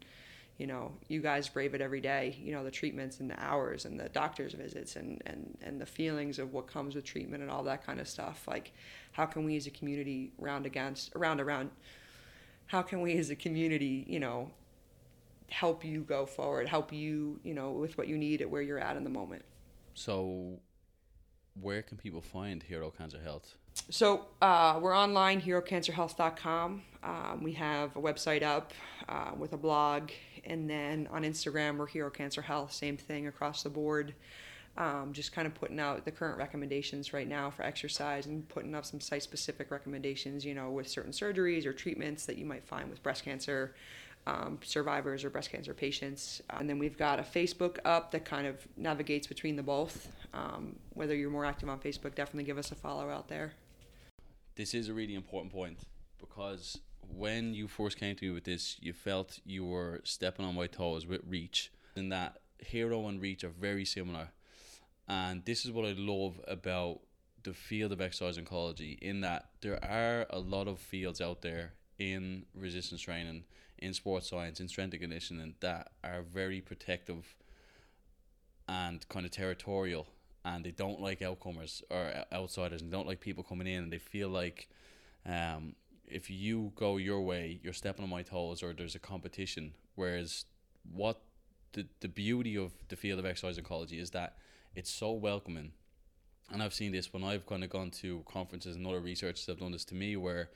you 0.58 0.68
know, 0.68 0.92
you 1.08 1.20
guys 1.20 1.50
brave 1.50 1.74
it 1.74 1.82
every 1.82 2.02
day, 2.02 2.38
you 2.42 2.52
know, 2.52 2.64
the 2.64 2.72
treatments 2.72 3.20
and 3.20 3.30
the 3.30 3.44
hours 3.44 3.86
and 3.86 4.00
the 4.00 4.10
doctor's 4.10 4.54
visits 4.54 4.96
and, 4.96 5.22
and, 5.26 5.58
and 5.62 5.82
the 5.82 5.86
feelings 5.86 6.38
of 6.38 6.54
what 6.54 6.68
comes 6.68 6.96
with 6.96 7.04
treatment 7.04 7.42
and 7.42 7.52
all 7.52 7.64
that 7.64 7.86
kind 7.86 8.00
of 8.00 8.08
stuff. 8.08 8.48
Like, 8.48 8.72
how 9.14 9.26
can 9.26 9.46
we 9.46 9.58
as 9.58 9.66
a 9.66 9.72
community 9.72 10.32
round 10.38 10.66
against, 10.66 11.16
around, 11.16 11.42
around, 11.42 11.72
how 12.68 12.82
can 12.82 13.02
we 13.02 13.18
as 13.18 13.30
a 13.30 13.36
community, 13.36 14.06
you 14.08 14.20
know, 14.20 14.52
help 15.50 15.84
you 15.84 16.02
go 16.02 16.26
forward, 16.26 16.68
help 16.68 16.94
you, 16.94 17.40
you 17.44 17.54
know, 17.54 17.72
with 17.72 17.98
what 17.98 18.08
you 18.08 18.18
need 18.18 18.42
at 18.42 18.50
where 18.50 18.62
you're 18.62 18.80
at 18.80 18.96
in 18.96 19.04
the 19.04 19.10
moment? 19.10 19.44
So, 19.96 20.60
where 21.60 21.82
can 21.82 21.98
people 21.98 22.22
find 22.22 22.62
Hero 22.62 22.92
Cancer 22.92 23.20
Health? 23.24 23.56
So 23.90 24.28
uh, 24.42 24.80
we're 24.82 24.96
online, 24.96 25.42
herocancerhealth.com. 25.42 26.82
Um, 27.04 27.44
we 27.44 27.54
have 27.54 27.96
a 27.96 28.02
website 28.02 28.44
up 28.44 28.72
uh, 29.10 29.32
with 29.38 29.54
a 29.54 29.58
blog, 29.58 30.12
and 30.46 30.70
then 30.70 31.08
on 31.12 31.24
Instagram 31.24 31.78
we're 31.78 31.88
Hero 31.88 32.10
Cancer 32.10 32.42
Health. 32.42 32.72
Same 32.72 32.98
thing 32.98 33.28
across 33.28 33.64
the 33.64 33.70
board. 33.70 34.14
Um, 34.76 35.14
just 35.14 35.32
kind 35.32 35.46
of 35.46 35.54
putting 35.54 35.80
out 35.80 36.04
the 36.04 36.12
current 36.12 36.38
recommendations 36.38 37.14
right 37.14 37.28
now 37.28 37.52
for 37.52 37.62
exercise 37.64 38.26
and 38.26 38.48
putting 38.50 38.74
up 38.74 38.86
some 38.86 39.00
site-specific 39.00 39.70
recommendations. 39.70 40.44
You 40.44 40.56
know, 40.56 40.72
with 40.72 40.88
certain 40.88 41.12
surgeries 41.12 41.66
or 41.66 41.74
treatments 41.74 42.26
that 42.26 42.38
you 42.38 42.46
might 42.46 42.66
find 42.66 42.90
with 42.90 43.04
breast 43.04 43.24
cancer. 43.24 43.76
Um, 44.26 44.60
survivors 44.64 45.26
or 45.26 45.30
breast 45.30 45.52
cancer 45.52 45.74
patients. 45.74 46.42
And 46.50 46.70
then 46.70 46.80
we've 46.80 46.98
got 46.98 47.20
a 47.20 47.24
Facebook 47.24 47.80
up 47.84 48.12
that 48.12 48.24
kind 48.24 48.48
of 48.48 48.66
navigates 48.78 49.28
between 49.28 49.58
the 49.58 49.64
both. 49.64 50.08
Um, 50.34 50.78
whether 50.94 51.14
you're 51.14 51.30
more 51.30 51.44
active 51.44 51.68
on 51.68 51.78
Facebook, 51.80 52.16
definitely 52.16 52.46
give 52.46 52.58
us 52.58 52.72
a 52.72 52.76
follow 52.76 53.10
out 53.10 53.28
there. 53.28 53.52
This 54.56 54.74
is 54.74 54.88
a 54.88 54.94
really 54.94 55.16
important 55.16 55.52
point 55.52 55.80
because 56.22 56.80
when 57.08 57.54
you 57.54 57.68
first 57.68 57.98
came 57.98 58.16
to 58.16 58.26
me 58.26 58.32
with 58.32 58.44
this, 58.44 58.78
you 58.82 58.94
felt 58.94 59.40
you 59.46 59.66
were 59.66 60.02
stepping 60.04 60.46
on 60.46 60.56
my 60.56 60.68
toes 60.68 61.06
with 61.06 61.22
Reach, 61.28 61.72
and 61.96 62.12
that 62.12 62.40
Hero 62.60 63.08
and 63.08 63.22
Reach 63.22 63.44
are 63.44 63.50
very 63.50 63.86
similar. 63.86 64.30
And 65.08 65.44
this 65.46 65.66
is 65.66 65.72
what 65.72 65.86
I 65.86 65.94
love 65.98 66.40
about 66.48 67.02
the 67.44 67.54
field 67.54 67.92
of 67.92 68.02
exercise 68.02 68.38
oncology, 68.38 68.98
in 69.00 69.22
that 69.22 69.50
there 69.62 69.84
are 69.84 70.26
a 70.30 70.40
lot 70.40 70.68
of 70.68 70.80
fields 70.80 71.20
out 71.20 71.42
there 71.42 71.74
in 72.00 72.46
resistance 72.56 73.02
training, 73.02 73.44
in 73.78 73.94
sports 73.94 74.30
science, 74.30 74.60
in 74.60 74.68
strength 74.68 74.94
and 74.94 75.02
conditioning 75.02 75.56
that 75.60 75.92
are 76.04 76.22
very 76.22 76.62
protective 76.62 77.36
and 78.68 79.08
kind 79.10 79.26
of 79.26 79.32
territorial 79.32 80.08
and 80.46 80.66
they 80.66 80.72
don't 80.72 81.00
like 81.00 81.22
outcomers 81.22 81.84
or 81.90 82.12
outsiders 82.32 82.82
and 82.82 82.92
don't 82.92 83.08
like 83.08 83.20
people 83.20 83.44
coming 83.44 83.68
in 83.68 83.84
and 83.84 83.94
they 83.94 83.98
feel 83.98 84.30
like 84.30 84.68
um, 85.26 85.76
if 86.08 86.30
you 86.30 86.72
go 86.76 86.98
your 86.98 87.22
way 87.22 87.60
you're 87.64 87.74
stepping 87.74 88.04
on 88.04 88.10
my 88.10 88.22
toes 88.22 88.62
or 88.62 88.74
there's 88.74 88.96
a 88.96 89.00
competition. 89.00 89.74
Whereas 89.96 90.46
what 90.92 91.22
the, 91.74 91.88
the 92.02 92.08
beauty 92.08 92.58
of 92.58 92.72
the 92.90 92.96
field 92.96 93.20
of 93.20 93.26
exercise 93.26 93.58
oncology 93.58 94.00
is 94.00 94.12
that 94.12 94.38
it's 94.76 94.92
so 94.92 95.12
welcoming. 95.12 95.72
And 96.52 96.62
I've 96.62 96.74
seen 96.74 96.92
this 96.92 97.14
when 97.14 97.24
I've 97.24 97.46
kind 97.46 97.64
of 97.64 97.70
gone 97.70 97.92
to 97.92 98.24
conferences 98.26 98.76
and 98.76 98.86
other 98.86 99.00
researchers 99.00 99.46
have 99.48 99.60
done 99.60 99.72
this 99.72 99.86
to 99.86 99.96
me 99.96 100.16
where 100.18 100.50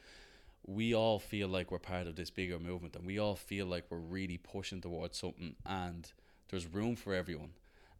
we 0.65 0.93
all 0.93 1.17
feel 1.17 1.47
like 1.47 1.71
we're 1.71 1.79
part 1.79 2.07
of 2.07 2.15
this 2.15 2.29
bigger 2.29 2.59
movement 2.59 2.95
and 2.95 3.05
we 3.05 3.19
all 3.19 3.35
feel 3.35 3.65
like 3.65 3.85
we're 3.89 3.97
really 3.97 4.37
pushing 4.37 4.81
towards 4.81 5.17
something 5.17 5.55
and 5.65 6.11
there's 6.49 6.67
room 6.67 6.95
for 6.95 7.13
everyone. 7.13 7.51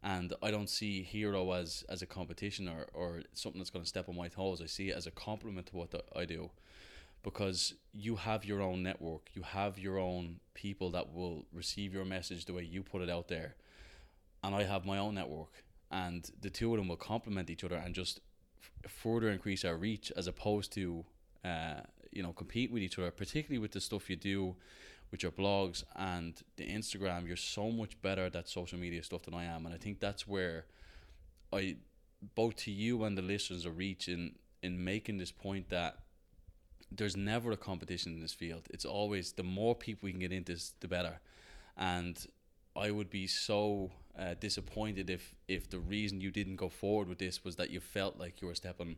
And 0.02 0.32
I 0.42 0.50
don't 0.50 0.70
see 0.70 1.02
hero 1.02 1.50
as 1.52 1.84
as 1.88 2.02
a 2.02 2.06
competition 2.06 2.68
or, 2.68 2.86
or 2.94 3.22
something 3.32 3.58
that's 3.58 3.70
going 3.70 3.82
to 3.82 3.88
step 3.88 4.08
on 4.08 4.16
my 4.16 4.28
toes. 4.28 4.60
I 4.62 4.66
see 4.66 4.90
it 4.90 4.96
as 4.96 5.06
a 5.06 5.10
compliment 5.10 5.66
to 5.68 5.76
what 5.76 5.90
the, 5.90 6.04
I 6.14 6.24
do, 6.24 6.50
because 7.22 7.74
you 7.92 8.16
have 8.16 8.44
your 8.44 8.62
own 8.62 8.82
network, 8.82 9.28
you 9.34 9.42
have 9.42 9.78
your 9.78 9.98
own 9.98 10.40
people 10.54 10.90
that 10.90 11.12
will 11.12 11.46
receive 11.52 11.92
your 11.92 12.04
message 12.04 12.44
the 12.44 12.52
way 12.52 12.62
you 12.62 12.82
put 12.82 13.02
it 13.02 13.10
out 13.10 13.28
there, 13.28 13.56
and 14.42 14.54
I 14.54 14.64
have 14.64 14.84
my 14.84 14.98
own 14.98 15.14
network, 15.14 15.64
and 15.90 16.30
the 16.40 16.50
two 16.50 16.72
of 16.72 16.78
them 16.78 16.88
will 16.88 16.96
complement 16.96 17.50
each 17.50 17.64
other 17.64 17.76
and 17.76 17.94
just 17.94 18.20
f- 18.84 18.90
further 18.90 19.28
increase 19.30 19.64
our 19.64 19.76
reach 19.76 20.12
as 20.16 20.26
opposed 20.26 20.72
to 20.74 21.04
uh, 21.44 21.80
you 22.12 22.22
know 22.22 22.32
compete 22.32 22.70
with 22.70 22.82
each 22.82 22.98
other, 22.98 23.10
particularly 23.10 23.58
with 23.58 23.72
the 23.72 23.80
stuff 23.80 24.08
you 24.08 24.16
do 24.16 24.56
with 25.10 25.22
your 25.22 25.32
blogs 25.32 25.84
and 25.96 26.42
the 26.56 26.66
Instagram, 26.66 27.26
you're 27.26 27.36
so 27.36 27.70
much 27.70 28.00
better 28.02 28.26
at 28.26 28.32
that 28.34 28.48
social 28.48 28.78
media 28.78 29.02
stuff 29.02 29.22
than 29.22 29.34
I 29.34 29.44
am, 29.44 29.66
and 29.66 29.74
I 29.74 29.78
think 29.78 30.00
that's 30.00 30.26
where 30.26 30.66
I 31.52 31.76
both 32.34 32.56
to 32.56 32.70
you 32.70 33.04
and 33.04 33.16
the 33.16 33.22
listeners 33.22 33.64
are 33.64 33.70
reaching 33.70 34.34
in 34.62 34.84
making 34.84 35.18
this 35.18 35.30
point 35.30 35.68
that 35.70 35.98
there's 36.90 37.16
never 37.16 37.52
a 37.52 37.56
competition 37.56 38.12
in 38.12 38.20
this 38.20 38.32
field. 38.32 38.62
It's 38.70 38.84
always 38.84 39.32
the 39.32 39.42
more 39.42 39.74
people 39.74 40.06
we 40.06 40.12
can 40.12 40.20
get 40.20 40.32
into 40.32 40.52
this, 40.52 40.74
the 40.80 40.88
better. 40.88 41.20
And 41.76 42.18
I 42.76 42.90
would 42.90 43.10
be 43.10 43.26
so 43.26 43.90
uh, 44.18 44.34
disappointed 44.40 45.10
if 45.10 45.34
if 45.46 45.68
the 45.68 45.78
reason 45.78 46.20
you 46.20 46.30
didn't 46.30 46.56
go 46.56 46.68
forward 46.68 47.08
with 47.08 47.18
this 47.18 47.44
was 47.44 47.56
that 47.56 47.70
you 47.70 47.80
felt 47.80 48.18
like 48.18 48.40
you 48.40 48.48
were 48.48 48.54
stepping 48.54 48.96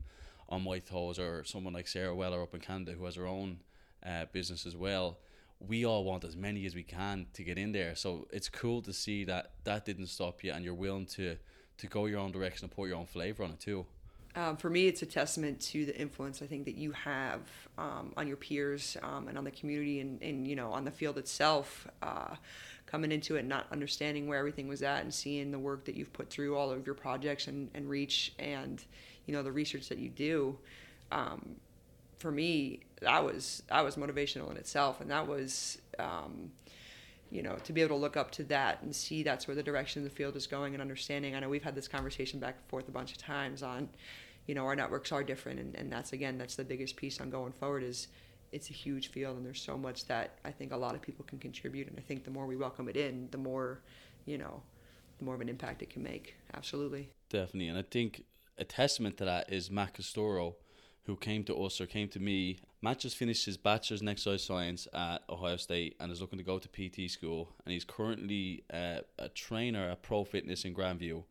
on 0.49 0.65
my 0.65 0.79
toes, 0.81 1.19
or 1.19 1.45
someone 1.45 1.73
like 1.73 1.87
Sarah 1.87 2.15
Weller 2.15 2.43
up 2.43 2.55
in 2.55 2.61
Canada 2.61 2.93
who 2.93 3.05
has 3.05 3.17
her 3.17 3.27
own 3.27 3.61
uh, 4.05 4.25
business 4.33 4.67
as 4.67 4.77
well. 4.77 5.19
We 5.61 5.85
all 5.85 6.05
want 6.05 6.25
as 6.25 6.37
many 6.37 6.65
as 6.67 6.75
we 6.75 6.83
can 6.83 7.27
to 7.35 7.45
get 7.45 7.59
in 7.59 7.73
there, 7.73 7.95
so 7.95 8.27
it's 8.33 8.49
cool 8.49 8.83
to 8.83 8.93
see 8.93 9.25
that 9.25 9.53
that 9.65 9.85
didn't 9.85 10.07
stop 10.07 10.43
you, 10.43 10.53
and 10.53 10.65
you're 10.65 10.75
willing 10.75 11.07
to 11.07 11.37
to 11.79 11.87
go 11.87 12.07
your 12.07 12.21
own 12.21 12.33
direction 12.33 12.65
and 12.65 12.73
put 12.73 12.89
your 12.89 12.99
own 12.99 13.07
flavor 13.07 13.45
on 13.45 13.51
it 13.51 13.61
too. 13.61 13.87
Um, 14.37 14.57
for 14.57 14.71
me, 14.71 14.87
it's 14.87 15.03
a 15.03 15.07
testament 15.07 15.61
to 15.61 15.85
the 15.85 15.99
influence 15.99 16.41
I 16.41 16.47
think 16.47 16.65
that 16.67 16.77
you 16.77 16.93
have 16.93 17.41
um, 17.77 18.13
on 18.17 18.29
your 18.29 18.37
peers 18.37 18.97
um, 19.03 19.27
and 19.27 19.37
on 19.37 19.43
the 19.43 19.51
community 19.51 20.01
and, 20.01 20.23
and 20.23 20.47
you 20.47 20.55
know 20.55 20.73
on 20.73 20.85
the 20.85 20.91
field 20.91 21.19
itself. 21.19 21.89
Uh, 22.03 22.37
coming 22.87 23.13
into 23.13 23.37
it, 23.37 23.45
not 23.45 23.67
understanding 23.71 24.27
where 24.27 24.39
everything 24.39 24.67
was 24.67 24.83
at, 24.83 25.03
and 25.03 25.15
seeing 25.15 25.53
the 25.53 25.59
work 25.59 25.85
that 25.85 25.95
you've 25.95 26.13
put 26.13 26.29
through 26.29 26.57
all 26.57 26.71
of 26.71 26.85
your 26.87 26.95
projects 26.95 27.47
and, 27.47 27.71
and 27.75 27.89
reach, 27.89 28.33
and 28.39 28.85
you 29.27 29.35
know 29.35 29.43
the 29.43 29.53
research 29.53 29.89
that 29.89 29.99
you 29.99 30.09
do. 30.09 30.57
Um, 31.13 31.57
for 32.19 32.31
me, 32.31 32.81
that 33.01 33.25
was 33.25 33.63
that 33.69 33.85
was 33.85 33.97
motivational 33.97 34.51
in 34.51 34.57
itself, 34.57 35.01
and 35.01 35.11
that 35.11 35.27
was 35.27 35.79
um, 35.99 36.51
you 37.31 37.43
know, 37.43 37.57
to 37.65 37.73
be 37.73 37.81
able 37.81 37.97
to 37.97 38.01
look 38.01 38.17
up 38.17 38.31
to 38.33 38.45
that 38.45 38.83
and 38.83 38.95
see 38.95 39.23
that's 39.23 39.47
where 39.47 39.55
the 39.55 39.63
direction 39.63 40.03
of 40.03 40.09
the 40.09 40.15
field 40.15 40.37
is 40.37 40.47
going 40.47 40.75
and 40.75 40.83
understanding. 40.83 41.35
I 41.35 41.41
know 41.41 41.49
we've 41.49 41.63
had 41.63 41.75
this 41.77 41.89
conversation 41.89 42.41
back 42.41 42.57
and 42.57 42.69
forth 42.69 42.89
a 42.89 42.93
bunch 42.93 43.13
of 43.13 43.19
times 43.19 43.63
on, 43.63 43.89
you 44.47 44.55
know, 44.55 44.65
our 44.65 44.75
networks 44.75 45.13
are 45.13 45.23
different. 45.23 45.61
And, 45.61 45.75
and 45.77 45.93
that's, 45.93 46.13
again, 46.13 46.39
that's 46.39 46.57
the 46.57 46.65
biggest 46.65 46.97
piece 46.97 47.21
on 47.21 47.31
going 47.31 47.53
forward 47.53 47.85
is 47.85 48.09
it's 48.53 48.69
a 48.69 48.73
huge 48.73 49.09
field 49.09 49.37
and 49.37 49.47
there's 49.47 49.63
so 49.63 49.79
much 49.79 50.07
that 50.07 50.39
I 50.45 50.51
think 50.51 50.73
a 50.73 50.77
lot 50.77 50.97
of 50.97 51.03
people 51.03 51.25
can 51.25 51.39
contribute. 51.39 51.87
And 51.89 51.97
I 51.97 52.03
think 52.03 52.25
the 52.25 52.33
more 52.33 52.47
we 52.47 52.57
welcome 52.57 52.89
it 52.89 52.97
in, 52.97 53.29
the 53.31 53.39
more, 53.39 53.81
you 54.27 54.39
know, 54.39 54.63
the 55.19 55.25
more 55.25 55.37
of 55.37 55.41
an 55.41 55.49
impact 55.49 55.83
it 55.83 55.91
can 55.91 56.03
make. 56.03 56.35
Absolutely. 56.55 57.11
Definitely. 57.29 57.69
And 57.69 57.79
I 57.79 57.83
think 57.83 58.25
a 58.59 58.65
testament 58.65 59.19
to 59.19 59.25
that 59.25 59.53
is 59.53 59.71
Matt 59.71 59.95
Castoro, 59.95 60.57
who 61.05 61.17
came 61.17 61.45
to 61.45 61.55
us 61.57 61.81
or 61.81 61.87
came 61.87 62.09
to 62.09 62.21
me 62.21 62.61
Matt 62.83 63.01
just 63.01 63.17
finished 63.17 63.45
his 63.45 63.59
bachelor's 63.59 64.01
in 64.01 64.09
exercise 64.09 64.43
science 64.43 64.89
at 64.95 65.19
Ohio 65.29 65.57
State 65.57 65.97
and 66.01 66.11
is 66.11 66.21
looking 66.21 66.39
to 66.39 66.45
go 66.45 66.59
to 66.59 66.69
PT 66.69 67.11
school. 67.11 67.53
And 67.65 67.75
he's 67.75 67.85
currently 67.85 68.65
uh, 68.73 69.01
a 69.19 69.29
trainer 69.29 69.91
at 69.91 70.03
Pro 70.03 70.25
Fitness 70.25 70.65
in 70.65 70.75
Grandview. 70.75 71.25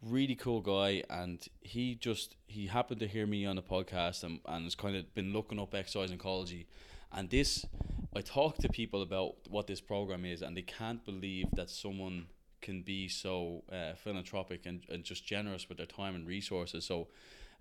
Really 0.00 0.36
cool 0.36 0.60
guy, 0.60 1.02
and 1.10 1.44
he 1.60 1.96
just 1.96 2.36
he 2.46 2.68
happened 2.68 3.00
to 3.00 3.08
hear 3.08 3.26
me 3.26 3.44
on 3.44 3.58
a 3.58 3.62
podcast 3.62 4.22
and, 4.22 4.38
and 4.46 4.62
has 4.62 4.76
kind 4.76 4.94
of 4.94 5.12
been 5.12 5.32
looking 5.32 5.58
up 5.58 5.74
exercise 5.74 6.12
and 6.12 6.20
oncology. 6.20 6.66
And 7.10 7.28
this, 7.28 7.66
I 8.14 8.20
talk 8.20 8.58
to 8.58 8.68
people 8.68 9.02
about 9.02 9.34
what 9.48 9.66
this 9.66 9.80
program 9.80 10.24
is, 10.24 10.42
and 10.42 10.56
they 10.56 10.62
can't 10.62 11.04
believe 11.04 11.46
that 11.54 11.68
someone 11.68 12.26
can 12.60 12.82
be 12.82 13.08
so 13.08 13.64
uh, 13.72 13.94
philanthropic 13.94 14.66
and, 14.66 14.82
and 14.88 15.02
just 15.02 15.26
generous 15.26 15.68
with 15.68 15.78
their 15.78 15.86
time 15.86 16.14
and 16.14 16.28
resources. 16.28 16.84
So 16.84 17.08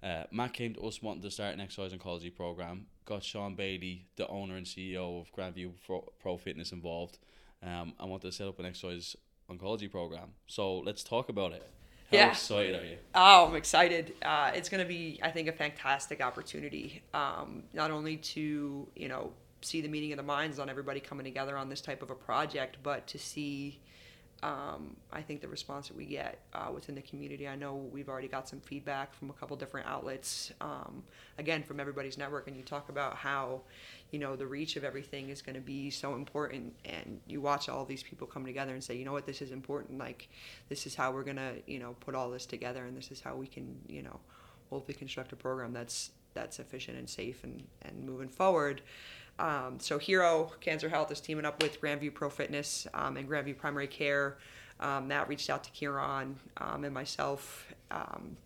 uh, 0.03 0.23
Matt 0.31 0.53
came 0.53 0.73
to 0.75 0.81
us 0.81 1.01
wanting 1.01 1.23
to 1.23 1.31
start 1.31 1.53
an 1.53 1.61
exercise 1.61 1.93
oncology 1.93 2.33
program. 2.33 2.85
Got 3.05 3.23
Sean 3.23 3.55
Bailey, 3.55 4.05
the 4.15 4.27
owner 4.27 4.55
and 4.55 4.65
CEO 4.65 5.21
of 5.21 5.31
Grandview 5.33 5.71
Pro 6.19 6.37
Fitness, 6.37 6.71
involved. 6.71 7.17
Um, 7.63 7.93
I 7.99 8.05
wanted 8.05 8.27
to 8.27 8.31
set 8.31 8.47
up 8.47 8.59
an 8.59 8.65
exercise 8.65 9.15
oncology 9.49 9.89
program. 9.89 10.33
So 10.45 10.79
let's 10.79 11.03
talk 11.03 11.29
about 11.29 11.53
it. 11.53 11.67
How 12.11 12.17
yeah. 12.17 12.31
excited 12.31 12.75
are 12.75 12.85
you? 12.85 12.97
Oh, 13.15 13.47
I'm 13.47 13.55
excited. 13.55 14.13
Uh, 14.21 14.51
it's 14.53 14.69
going 14.69 14.81
to 14.81 14.87
be, 14.87 15.19
I 15.21 15.29
think, 15.29 15.49
a 15.49 15.51
fantastic 15.51 16.21
opportunity. 16.21 17.01
Um, 17.13 17.63
not 17.73 17.91
only 17.91 18.17
to 18.17 18.87
you 18.95 19.07
know 19.09 19.31
see 19.61 19.81
the 19.81 19.89
meeting 19.89 20.13
of 20.13 20.17
the 20.17 20.23
minds 20.23 20.59
on 20.59 20.69
everybody 20.69 20.99
coming 20.99 21.25
together 21.25 21.57
on 21.57 21.67
this 21.67 21.81
type 21.81 22.01
of 22.01 22.11
a 22.11 22.15
project, 22.15 22.77
but 22.83 23.07
to 23.07 23.17
see 23.17 23.81
um, 24.43 24.95
I 25.11 25.21
think 25.21 25.41
the 25.41 25.47
response 25.47 25.87
that 25.87 25.97
we 25.97 26.05
get 26.05 26.39
uh, 26.53 26.69
within 26.73 26.93
the 26.93 27.01
community. 27.01 27.47
I 27.47 27.55
know 27.55 27.75
we've 27.75 28.07
already 28.07 28.27
got 28.27 28.47
some 28.47 28.59
feedback 28.59 29.13
from 29.13 29.29
a 29.31 29.33
couple 29.33 29.57
different 29.57 29.87
outlets, 29.87 30.51
um, 30.61 31.03
again 31.39 31.63
from 31.63 31.79
everybody's 31.79 32.17
network. 32.17 32.47
And 32.47 32.55
you 32.55 32.61
talk 32.61 32.89
about 32.89 33.15
how, 33.15 33.61
you 34.11 34.19
know, 34.19 34.35
the 34.35 34.45
reach 34.45 34.75
of 34.75 34.83
everything 34.83 35.29
is 35.29 35.41
going 35.41 35.55
to 35.55 35.61
be 35.61 35.89
so 35.89 36.13
important. 36.13 36.75
And 36.85 37.19
you 37.25 37.41
watch 37.41 37.67
all 37.67 37.83
these 37.83 38.03
people 38.03 38.27
come 38.27 38.45
together 38.45 38.73
and 38.73 38.83
say, 38.83 38.95
you 38.95 39.05
know 39.05 39.11
what, 39.11 39.25
this 39.25 39.41
is 39.41 39.51
important. 39.51 39.97
Like, 39.97 40.29
this 40.69 40.85
is 40.85 40.93
how 40.93 41.11
we're 41.11 41.23
going 41.23 41.37
to, 41.37 41.53
you 41.65 41.79
know, 41.79 41.95
put 41.99 42.13
all 42.13 42.29
this 42.29 42.45
together, 42.45 42.85
and 42.85 42.95
this 42.95 43.11
is 43.11 43.21
how 43.21 43.35
we 43.35 43.47
can, 43.47 43.79
you 43.87 44.03
know, 44.03 44.19
hopefully 44.69 44.95
construct 44.95 45.31
a 45.31 45.35
program 45.35 45.73
that's 45.73 46.11
that's 46.33 46.59
efficient 46.59 46.97
and 46.97 47.09
safe 47.09 47.43
and 47.43 47.63
and 47.81 48.03
moving 48.03 48.29
forward. 48.29 48.81
Um, 49.39 49.79
so 49.79 49.97
Hero 49.97 50.51
Cancer 50.61 50.89
Health 50.89 51.11
is 51.11 51.19
teaming 51.19 51.45
up 51.45 51.61
with 51.61 51.79
Grandview 51.81 52.13
Pro 52.13 52.29
Fitness 52.29 52.87
um, 52.93 53.17
and 53.17 53.29
Grandview 53.29 53.57
Primary 53.57 53.87
Care. 53.87 54.37
Um, 54.79 55.07
Matt 55.07 55.27
reached 55.27 55.49
out 55.49 55.63
to 55.63 55.71
Kieran 55.71 56.37
um, 56.57 56.83
and 56.83 56.93
myself, 56.93 57.73
um, 57.91 58.37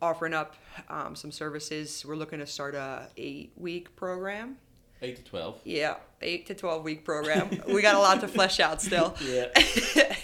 offering 0.00 0.34
up 0.34 0.54
um, 0.88 1.16
some 1.16 1.32
services. 1.32 2.04
We're 2.06 2.16
looking 2.16 2.38
to 2.38 2.46
start 2.46 2.74
a 2.74 3.08
eight 3.16 3.52
week 3.56 3.94
program. 3.96 4.56
Eight 5.04 5.16
to 5.16 5.24
twelve. 5.24 5.60
Yeah, 5.64 5.96
eight 6.22 6.46
to 6.46 6.54
twelve 6.54 6.82
week 6.82 7.04
program. 7.04 7.50
we 7.68 7.82
got 7.82 7.94
a 7.94 7.98
lot 7.98 8.20
to 8.20 8.28
flesh 8.28 8.58
out 8.58 8.80
still. 8.80 9.14
Yeah. 9.24 9.46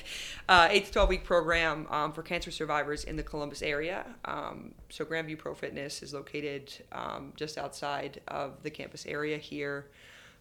uh, 0.48 0.68
eight 0.70 0.86
to 0.86 0.92
12 0.92 1.08
week 1.08 1.24
program 1.24 1.86
um, 1.90 2.12
for 2.12 2.22
cancer 2.22 2.50
survivors 2.50 3.04
in 3.04 3.16
the 3.16 3.22
Columbus 3.22 3.62
area. 3.62 4.04
Um, 4.24 4.74
so, 4.88 5.04
Grandview 5.04 5.38
Pro 5.38 5.54
Fitness 5.54 6.02
is 6.02 6.12
located 6.14 6.72
um, 6.92 7.32
just 7.36 7.58
outside 7.58 8.20
of 8.28 8.62
the 8.62 8.70
campus 8.70 9.06
area 9.06 9.38
here. 9.38 9.86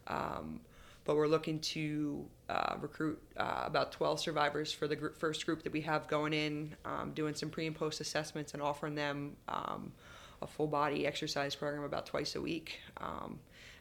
Um, 0.08 0.60
but 1.04 1.16
we're 1.16 1.28
looking 1.28 1.60
to 1.60 2.24
uh, 2.48 2.76
recruit 2.80 3.20
uh, 3.36 3.62
about 3.64 3.92
12 3.92 4.20
survivors 4.20 4.72
for 4.72 4.88
the 4.88 4.96
gr- 4.96 5.08
first 5.08 5.46
group 5.46 5.62
that 5.62 5.72
we 5.72 5.80
have 5.82 6.08
going 6.08 6.32
in, 6.32 6.74
um, 6.84 7.12
doing 7.14 7.34
some 7.34 7.50
pre 7.50 7.66
and 7.66 7.76
post 7.76 8.00
assessments 8.00 8.54
and 8.54 8.62
offering 8.62 8.94
them 8.94 9.36
um, 9.48 9.92
a 10.42 10.46
full 10.46 10.66
body 10.66 11.06
exercise 11.06 11.54
program 11.54 11.84
about 11.84 12.06
twice 12.06 12.34
a 12.34 12.40
week. 12.40 12.80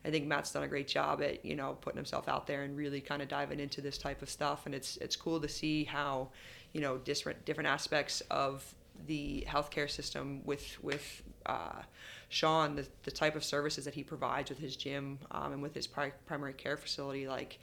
I 0.05 0.09
think 0.09 0.25
Matt's 0.27 0.51
done 0.51 0.63
a 0.63 0.67
great 0.67 0.87
job 0.87 1.21
at 1.21 1.43
you 1.43 1.55
know 1.55 1.77
putting 1.81 1.97
himself 1.97 2.27
out 2.27 2.47
there 2.47 2.63
and 2.63 2.77
really 2.77 3.01
kind 3.01 3.21
of 3.21 3.27
diving 3.27 3.59
into 3.59 3.81
this 3.81 3.97
type 3.97 4.21
of 4.21 4.29
stuff, 4.29 4.65
and 4.65 4.73
it's 4.73 4.97
it's 4.97 5.15
cool 5.15 5.39
to 5.39 5.47
see 5.47 5.83
how 5.83 6.29
you 6.73 6.81
know 6.81 6.97
different 6.97 7.45
different 7.45 7.67
aspects 7.67 8.21
of 8.31 8.73
the 9.07 9.45
healthcare 9.47 9.89
system 9.89 10.41
with 10.45 10.81
with 10.83 11.23
uh, 11.45 11.81
Sean, 12.29 12.75
the, 12.75 12.87
the 13.03 13.11
type 13.11 13.35
of 13.35 13.43
services 13.43 13.85
that 13.85 13.95
he 13.95 14.03
provides 14.03 14.49
with 14.49 14.59
his 14.59 14.75
gym 14.75 15.19
um, 15.31 15.53
and 15.53 15.61
with 15.61 15.73
his 15.73 15.87
pri- 15.87 16.13
primary 16.25 16.53
care 16.53 16.77
facility, 16.77 17.27
like 17.27 17.59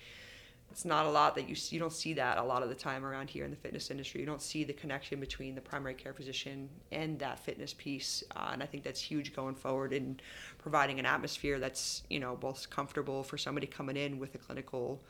it's 0.71 0.85
not 0.85 1.07
a 1.07 1.11
lot 1.11 1.35
that 1.37 1.49
you 1.49 1.57
you 1.71 1.79
don't 1.79 1.93
see 1.93 2.13
that 2.15 2.39
a 2.39 2.43
lot 2.43 2.63
of 2.63 2.69
the 2.69 2.75
time 2.75 3.05
around 3.05 3.31
here 3.31 3.45
in 3.45 3.51
the 3.51 3.57
fitness 3.57 3.91
industry. 3.91 4.21
You 4.21 4.27
don't 4.27 4.43
see 4.43 4.65
the 4.65 4.73
connection 4.73 5.21
between 5.21 5.55
the 5.55 5.61
primary 5.61 5.95
care 5.95 6.13
physician 6.13 6.69
and 6.93 7.19
that 7.19 7.39
fitness 7.41 7.73
piece, 7.75 8.23
uh, 8.35 8.51
and 8.53 8.63
I 8.63 8.67
think 8.67 8.85
that's 8.85 9.01
huge 9.01 9.35
going 9.35 9.55
forward 9.55 9.93
in 9.93 10.21
providing 10.59 10.99
an 10.99 11.07
atmosphere 11.07 11.59
that's 11.59 12.03
you 12.11 12.21
know 12.21 12.37
both 12.37 12.69
comfortable 12.69 13.23
for 13.23 13.39
somebody 13.39 13.67
coming 13.67 13.97
in 13.97 14.19
with 14.19 14.35
a 14.35 14.39
clinical 14.39 15.03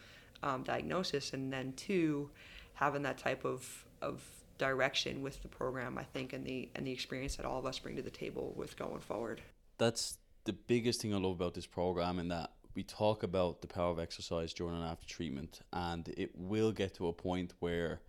um, 0.42 0.62
diagnosis, 0.62 1.32
and 1.32 1.52
then 1.52 1.72
two, 1.76 2.30
having 2.74 3.02
that 3.02 3.18
type 3.18 3.44
of 3.44 3.84
of 4.02 4.22
direction 4.58 5.22
with 5.22 5.42
the 5.42 5.48
program. 5.48 5.98
I 5.98 6.04
think 6.04 6.32
and 6.32 6.44
the 6.44 6.68
and 6.74 6.86
the 6.86 6.92
experience 6.92 7.36
that 7.36 7.46
all 7.46 7.58
of 7.58 7.66
us 7.66 7.78
bring 7.78 7.96
to 7.96 8.02
the 8.02 8.10
table 8.10 8.54
with 8.56 8.76
going 8.76 9.00
forward. 9.00 9.40
That's 9.78 10.18
the 10.44 10.52
biggest 10.52 11.02
thing 11.02 11.12
I 11.12 11.18
love 11.18 11.32
about 11.32 11.54
this 11.54 11.66
program, 11.66 12.18
in 12.18 12.28
that 12.28 12.52
we 12.76 12.82
talk 12.82 13.22
about 13.22 13.62
the 13.62 13.66
power 13.66 13.90
of 13.90 13.98
exercise 13.98 14.52
during 14.52 14.76
and 14.76 14.84
after 14.84 15.06
treatment, 15.06 15.60
and 15.72 16.08
it 16.16 16.30
will 16.36 16.70
get 16.70 16.94
to 16.94 17.08
a 17.08 17.12
point 17.12 17.54
where 17.58 18.00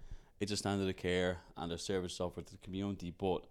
it's 0.42 0.52
a 0.52 0.58
standard 0.58 0.90
of 0.90 0.98
care 0.98 1.40
and 1.56 1.72
a 1.72 1.78
service 1.78 2.20
offered 2.20 2.46
to 2.48 2.52
the 2.52 2.60
community. 2.60 3.14
But 3.18 3.46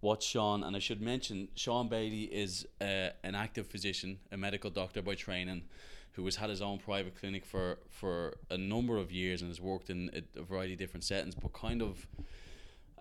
what 0.00 0.22
Sean, 0.22 0.64
and 0.64 0.74
I 0.74 0.78
should 0.78 1.02
mention, 1.02 1.48
Sean 1.54 1.88
Bailey 1.88 2.24
is 2.24 2.66
uh, 2.80 3.10
an 3.22 3.34
active 3.34 3.66
physician, 3.66 4.18
a 4.32 4.36
medical 4.36 4.70
doctor 4.70 5.02
by 5.02 5.14
training, 5.14 5.64
who 6.12 6.24
has 6.24 6.36
had 6.36 6.48
his 6.48 6.62
own 6.62 6.78
private 6.78 7.14
clinic 7.14 7.44
for, 7.44 7.78
for 7.90 8.38
a 8.50 8.56
number 8.56 8.96
of 8.96 9.12
years 9.12 9.42
and 9.42 9.50
has 9.50 9.60
worked 9.60 9.90
in 9.90 10.10
a, 10.14 10.40
a 10.40 10.42
variety 10.42 10.72
of 10.72 10.78
different 10.78 11.04
settings. 11.04 11.34
But 11.34 11.52
kind 11.52 11.82
of, 11.82 12.06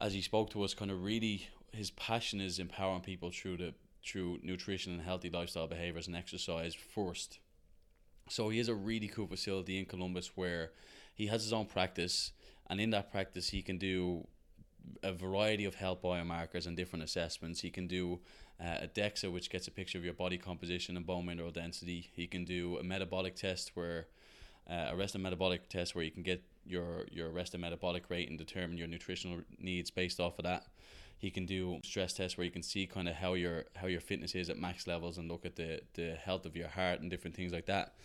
as 0.01 0.13
he 0.13 0.21
spoke 0.21 0.49
to 0.51 0.63
us, 0.63 0.73
kind 0.73 0.91
of 0.91 1.01
really 1.01 1.47
his 1.71 1.91
passion 1.91 2.41
is 2.41 2.59
empowering 2.59 3.01
people 3.01 3.31
through 3.31 3.57
the 3.57 3.73
through 4.05 4.39
nutrition 4.43 4.93
and 4.93 5.01
healthy 5.01 5.31
lifestyle 5.31 5.65
behaviors 5.65 6.05
and 6.05 6.15
exercise 6.15 6.75
first 6.75 7.39
so 8.29 8.49
he 8.49 8.57
has 8.57 8.69
a 8.69 8.75
really 8.75 9.07
cool 9.07 9.27
facility 9.27 9.77
in 9.77 9.85
Columbus 9.85 10.31
where 10.35 10.71
he 11.13 11.27
has 11.27 11.43
his 11.43 11.53
own 11.53 11.65
practice, 11.65 12.31
and 12.69 12.81
in 12.81 12.89
that 12.91 13.11
practice 13.11 13.49
he 13.49 13.61
can 13.61 13.77
do 13.77 14.27
a 15.03 15.11
variety 15.11 15.65
of 15.65 15.75
health 15.75 16.01
biomarkers 16.01 16.67
and 16.67 16.77
different 16.77 17.03
assessments. 17.03 17.61
He 17.61 17.69
can 17.69 17.87
do 17.87 18.19
uh, 18.59 18.77
a 18.81 18.87
DEXA, 18.87 19.31
which 19.31 19.49
gets 19.49 19.67
a 19.67 19.71
picture 19.71 19.97
of 19.97 20.03
your 20.03 20.13
body 20.13 20.37
composition 20.37 20.95
and 20.95 21.05
bone 21.05 21.25
mineral 21.25 21.51
density. 21.51 22.09
He 22.13 22.27
can 22.27 22.45
do 22.45 22.77
a 22.77 22.83
metabolic 22.83 23.35
test 23.35 23.71
where 23.75 24.07
uh, 24.69 24.87
arrested 24.91 25.21
metabolic 25.21 25.69
test 25.69 25.95
where 25.95 26.03
you 26.03 26.11
can 26.11 26.23
get 26.23 26.43
your 26.65 27.05
your 27.11 27.29
arrested 27.29 27.59
metabolic 27.59 28.09
rate 28.09 28.29
and 28.29 28.37
determine 28.37 28.77
your 28.77 28.87
nutritional 28.87 29.41
needs 29.59 29.91
based 29.91 30.19
off 30.19 30.39
of 30.39 30.43
that. 30.43 30.65
He 31.17 31.31
can 31.31 31.45
do 31.45 31.79
stress 31.83 32.13
tests 32.13 32.37
where 32.37 32.45
you 32.45 32.51
can 32.51 32.63
see 32.63 32.85
kind 32.85 33.07
of 33.07 33.15
how 33.15 33.33
your 33.33 33.65
how 33.75 33.87
your 33.87 34.01
fitness 34.01 34.35
is 34.35 34.49
at 34.49 34.57
max 34.57 34.85
levels 34.87 35.17
and 35.17 35.29
look 35.29 35.45
at 35.45 35.55
the 35.55 35.81
the 35.93 36.15
health 36.15 36.45
of 36.45 36.55
your 36.55 36.67
heart 36.67 37.01
and 37.01 37.09
different 37.09 37.35
things 37.35 37.51
like 37.51 37.65
that. 37.67 37.95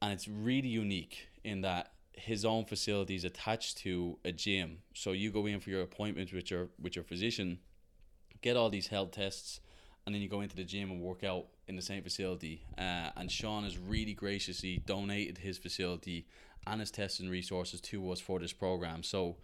And 0.00 0.12
it's 0.12 0.28
really 0.28 0.68
unique 0.68 1.28
in 1.44 1.62
that 1.62 1.92
his 2.12 2.44
own 2.44 2.64
facility 2.64 3.14
is 3.14 3.24
attached 3.24 3.78
to 3.78 4.18
a 4.24 4.32
gym. 4.32 4.78
So 4.94 5.12
you 5.12 5.30
go 5.30 5.46
in 5.46 5.60
for 5.60 5.70
your 5.70 5.82
appointment 5.82 6.32
with 6.32 6.50
your 6.50 6.68
with 6.80 6.96
your 6.96 7.04
physician, 7.04 7.58
get 8.42 8.56
all 8.56 8.68
these 8.68 8.88
health 8.88 9.12
tests, 9.12 9.60
and 10.04 10.14
then 10.14 10.22
you 10.22 10.28
go 10.28 10.40
into 10.40 10.56
the 10.56 10.64
gym 10.64 10.90
and 10.90 11.00
work 11.00 11.24
out 11.24 11.46
in 11.68 11.76
the 11.76 11.82
same 11.82 12.02
facility. 12.02 12.64
Uh, 12.76 13.10
and 13.16 13.30
Sean 13.30 13.64
has 13.64 13.78
really 13.78 14.14
graciously 14.14 14.82
donated 14.84 15.38
his 15.38 15.58
facility 15.58 16.26
and 16.66 16.80
his 16.80 16.90
testing 16.90 17.28
resources 17.28 17.80
to 17.80 18.10
us 18.10 18.20
for 18.20 18.38
this 18.38 18.52
program. 18.52 19.02
So 19.02 19.36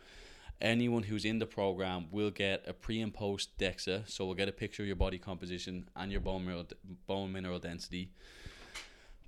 anyone 0.60 1.04
who's 1.04 1.24
in 1.24 1.38
the 1.38 1.46
program 1.46 2.06
will 2.10 2.30
get 2.30 2.64
a 2.66 2.72
pre 2.72 3.00
and 3.00 3.12
post 3.12 3.56
DEXA. 3.58 4.08
So 4.08 4.26
we'll 4.26 4.34
get 4.34 4.48
a 4.48 4.52
picture 4.52 4.82
of 4.82 4.86
your 4.86 4.96
body 4.96 5.18
composition 5.18 5.88
and 5.96 6.10
your 6.10 6.20
bone 6.20 6.44
mineral 6.44 6.66
bone 7.06 7.32
mineral 7.32 7.58
density. 7.58 8.10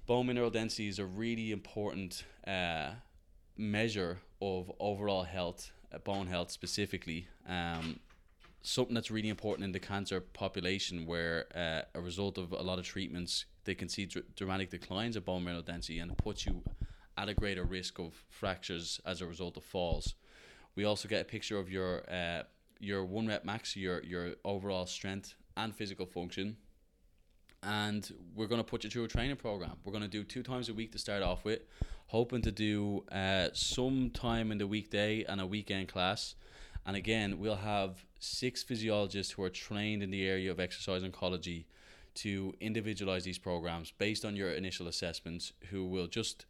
Bone 0.07 0.27
mineral 0.27 0.51
density 0.51 0.89
is 0.89 0.99
a 0.99 1.07
really 1.07 1.53
important 1.53 2.25
uh, 2.47 2.91
measure 3.57 4.19
of 4.43 4.73
overall 4.81 5.23
health, 5.23 5.71
uh, 5.93 5.99
bone 5.99 6.27
health 6.27 6.51
specifically. 6.51 7.29
Um, 7.49 8.01
something 8.63 8.95
that's 8.95 9.11
really 9.11 9.29
important 9.29 9.65
in 9.65 9.73
the 9.73 9.79
cancer 9.81 10.21
population, 10.21 11.07
where 11.07 11.47
uh, 11.55 11.83
a 11.95 12.01
result 12.01 12.39
of 12.39 12.53
a 12.53 12.63
lot 12.63 12.79
of 12.79 12.85
treatments, 12.85 13.45
they 13.65 13.75
can 13.75 13.89
see 13.89 14.07
dr- 14.07 14.27
dramatic 14.35 14.71
declines 14.71 15.17
of 15.17 15.25
bone 15.25 15.45
mineral 15.45 15.63
density 15.63 15.99
and 15.99 16.17
puts 16.19 16.45
you 16.45 16.63
at 17.17 17.29
a 17.29 17.35
greater 17.35 17.65
risk 17.65 17.99
of 17.99 18.25
fractures 18.29 19.01
as 19.05 19.21
a 19.21 19.27
result 19.27 19.57
of 19.57 19.65
falls. 19.65 20.15
We 20.81 20.87
also 20.87 21.09
get 21.09 21.21
a 21.21 21.25
picture 21.25 21.59
of 21.59 21.71
your 21.71 22.11
uh, 22.11 22.45
your 22.79 23.05
one 23.05 23.27
rep 23.27 23.45
max, 23.45 23.77
your 23.77 24.03
your 24.03 24.37
overall 24.47 24.87
strength 24.87 25.35
and 25.55 25.77
physical 25.77 26.07
function. 26.07 26.57
And 27.63 28.11
we're 28.35 28.47
going 28.47 28.63
to 28.63 28.71
put 28.73 28.85
you 28.85 28.89
through 28.89 29.05
a 29.05 29.09
training 29.09 29.37
program. 29.37 29.77
We're 29.85 29.93
going 29.93 30.09
to 30.11 30.17
do 30.19 30.25
two 30.25 30.43
times 30.43 30.71
a 30.71 30.73
week 30.73 30.93
to 30.93 30.99
start 30.99 31.23
off 31.23 31.45
with, 31.45 31.61
hoping 32.07 32.41
to 32.41 32.51
do 32.51 33.05
uh, 33.13 33.49
some 33.53 34.09
time 34.09 34.51
in 34.51 34.57
the 34.57 34.67
weekday 34.67 35.23
and 35.25 35.39
a 35.39 35.47
weekend 35.47 35.89
class. 35.89 36.35
And 36.87 36.97
again, 36.97 37.39
we'll 37.39 37.57
have 37.57 38.07
six 38.19 38.63
physiologists 38.63 39.33
who 39.35 39.43
are 39.43 39.51
trained 39.51 40.03
in 40.03 40.11
the 40.11 40.27
area 40.27 40.51
of 40.51 40.59
exercise 40.59 41.03
oncology 41.03 41.65
to 42.15 42.55
individualize 42.59 43.25
these 43.25 43.39
programs 43.39 43.91
based 43.91 44.25
on 44.25 44.35
your 44.35 44.51
initial 44.53 44.89
assessments, 44.89 45.53
who 45.69 45.85
will 45.85 46.07
just 46.07 46.47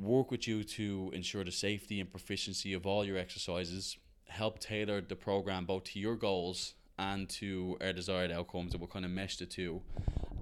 work 0.00 0.30
with 0.30 0.48
you 0.48 0.64
to 0.64 1.10
ensure 1.12 1.44
the 1.44 1.52
safety 1.52 2.00
and 2.00 2.10
proficiency 2.10 2.72
of 2.72 2.86
all 2.86 3.04
your 3.04 3.18
exercises, 3.18 3.98
help 4.28 4.58
tailor 4.58 5.00
the 5.00 5.16
program 5.16 5.66
both 5.66 5.84
to 5.84 5.98
your 5.98 6.16
goals 6.16 6.74
and 6.98 7.28
to 7.28 7.76
our 7.80 7.92
desired 7.92 8.30
outcomes, 8.30 8.72
and 8.72 8.80
we'll 8.80 8.88
kind 8.88 9.04
of 9.04 9.10
mesh 9.10 9.36
the 9.36 9.46
two. 9.46 9.80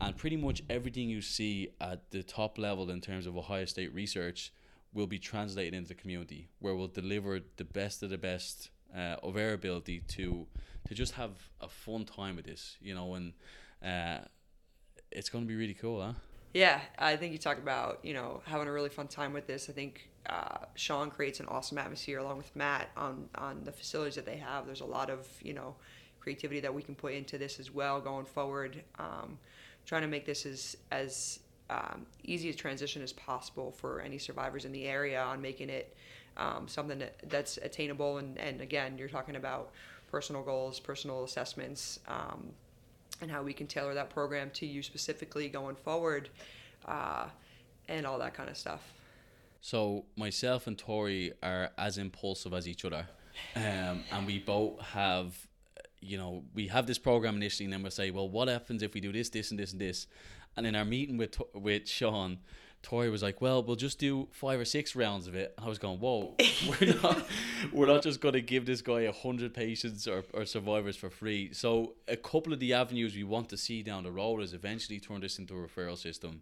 And 0.00 0.16
pretty 0.16 0.36
much 0.36 0.62
everything 0.70 1.08
you 1.08 1.20
see 1.20 1.70
at 1.80 2.10
the 2.10 2.22
top 2.22 2.58
level 2.58 2.90
in 2.90 3.00
terms 3.00 3.26
of 3.26 3.36
Ohio 3.36 3.64
State 3.64 3.92
research 3.92 4.52
will 4.92 5.06
be 5.06 5.18
translated 5.18 5.74
into 5.74 5.88
the 5.88 5.94
community, 5.94 6.48
where 6.60 6.74
we'll 6.74 6.88
deliver 6.88 7.40
the 7.56 7.64
best 7.64 8.02
of 8.02 8.10
the 8.10 8.18
best 8.18 8.70
uh, 8.96 9.16
of 9.22 9.36
our 9.36 9.52
ability 9.52 10.02
to 10.08 10.46
to 10.86 10.94
just 10.94 11.14
have 11.14 11.32
a 11.60 11.68
fun 11.68 12.04
time 12.04 12.36
with 12.36 12.46
this, 12.46 12.76
you 12.80 12.94
know, 12.94 13.14
and 13.14 13.34
uh, 13.84 14.18
it's 15.10 15.28
going 15.28 15.44
to 15.44 15.48
be 15.48 15.54
really 15.54 15.74
cool, 15.74 16.00
huh? 16.00 16.12
Yeah, 16.54 16.80
I 16.98 17.16
think 17.16 17.32
you 17.32 17.38
talk 17.38 17.58
about 17.58 18.00
you 18.02 18.14
know 18.14 18.40
having 18.46 18.68
a 18.68 18.72
really 18.72 18.88
fun 18.88 19.08
time 19.08 19.32
with 19.32 19.46
this. 19.46 19.68
I 19.68 19.72
think 19.72 20.08
uh, 20.28 20.64
Sean 20.74 21.10
creates 21.10 21.40
an 21.40 21.46
awesome 21.46 21.78
atmosphere 21.78 22.18
along 22.18 22.38
with 22.38 22.54
Matt 22.56 22.90
on 22.96 23.28
on 23.34 23.62
the 23.64 23.72
facilities 23.72 24.14
that 24.14 24.26
they 24.26 24.38
have. 24.38 24.66
There's 24.66 24.80
a 24.80 24.86
lot 24.86 25.10
of 25.10 25.26
you 25.42 25.54
know 25.54 25.76
creativity 26.20 26.60
that 26.60 26.74
we 26.74 26.82
can 26.82 26.94
put 26.94 27.12
into 27.14 27.38
this 27.38 27.60
as 27.60 27.72
well 27.72 28.00
going 28.00 28.24
forward. 28.26 28.82
Um, 28.98 29.38
trying 29.84 30.02
to 30.02 30.08
make 30.08 30.26
this 30.26 30.46
as 30.46 30.76
as 30.90 31.40
um, 31.70 32.06
easy 32.24 32.50
a 32.50 32.54
transition 32.54 33.02
as 33.02 33.12
possible 33.12 33.72
for 33.72 34.00
any 34.00 34.18
survivors 34.18 34.64
in 34.64 34.72
the 34.72 34.86
area 34.86 35.22
on 35.22 35.40
making 35.42 35.68
it 35.68 35.94
um, 36.38 36.66
something 36.66 36.98
that, 36.98 37.16
that's 37.28 37.58
attainable. 37.58 38.18
And, 38.18 38.38
and 38.38 38.60
again, 38.60 38.96
you're 38.96 39.08
talking 39.08 39.36
about 39.36 39.72
personal 40.10 40.42
goals, 40.42 40.80
personal 40.80 41.24
assessments, 41.24 42.00
um, 42.08 42.52
and 43.20 43.30
how 43.30 43.42
we 43.42 43.52
can 43.52 43.66
tailor 43.66 43.94
that 43.94 44.10
program 44.10 44.50
to 44.54 44.66
you 44.66 44.82
specifically 44.82 45.48
going 45.48 45.76
forward, 45.76 46.28
uh, 46.86 47.26
and 47.88 48.06
all 48.06 48.18
that 48.18 48.34
kind 48.34 48.48
of 48.48 48.56
stuff. 48.56 48.92
So 49.60 50.04
myself 50.16 50.66
and 50.66 50.78
Tori 50.78 51.32
are 51.42 51.70
as 51.76 51.98
impulsive 51.98 52.52
as 52.52 52.68
each 52.68 52.84
other, 52.84 53.08
um, 53.56 54.04
and 54.12 54.26
we 54.26 54.38
both 54.38 54.80
have, 54.80 55.34
you 56.00 56.16
know, 56.16 56.44
we 56.54 56.68
have 56.68 56.86
this 56.86 56.98
program 56.98 57.36
initially, 57.36 57.64
and 57.64 57.72
then 57.72 57.82
we 57.82 57.90
say, 57.90 58.10
well, 58.10 58.28
what 58.28 58.48
happens 58.48 58.82
if 58.82 58.94
we 58.94 59.00
do 59.00 59.12
this, 59.12 59.30
this, 59.30 59.50
and 59.50 59.58
this, 59.58 59.72
and 59.72 59.80
this, 59.80 60.06
and 60.56 60.66
in 60.66 60.74
our 60.74 60.84
meeting 60.84 61.16
with 61.16 61.40
with 61.54 61.88
Sean. 61.88 62.38
Tori 62.88 63.10
was 63.10 63.22
like, 63.22 63.42
"Well, 63.42 63.62
we'll 63.62 63.76
just 63.76 63.98
do 63.98 64.28
five 64.32 64.58
or 64.58 64.64
six 64.64 64.96
rounds 64.96 65.26
of 65.26 65.34
it." 65.34 65.52
I 65.58 65.68
was 65.68 65.76
going, 65.76 66.00
"Whoa, 66.00 66.34
we're 66.80 66.94
not, 67.02 67.22
we're 67.70 67.86
not 67.86 68.02
just 68.02 68.18
going 68.18 68.32
to 68.32 68.40
give 68.40 68.64
this 68.64 68.80
guy 68.80 69.02
a 69.02 69.12
hundred 69.12 69.52
patients 69.52 70.08
or, 70.08 70.24
or 70.32 70.46
survivors 70.46 70.96
for 70.96 71.10
free." 71.10 71.52
So, 71.52 71.96
a 72.08 72.16
couple 72.16 72.50
of 72.54 72.60
the 72.60 72.72
avenues 72.72 73.14
we 73.14 73.24
want 73.24 73.50
to 73.50 73.58
see 73.58 73.82
down 73.82 74.04
the 74.04 74.10
road 74.10 74.40
is 74.40 74.54
eventually 74.54 75.00
turn 75.00 75.20
this 75.20 75.38
into 75.38 75.52
a 75.54 75.68
referral 75.68 75.98
system, 75.98 76.40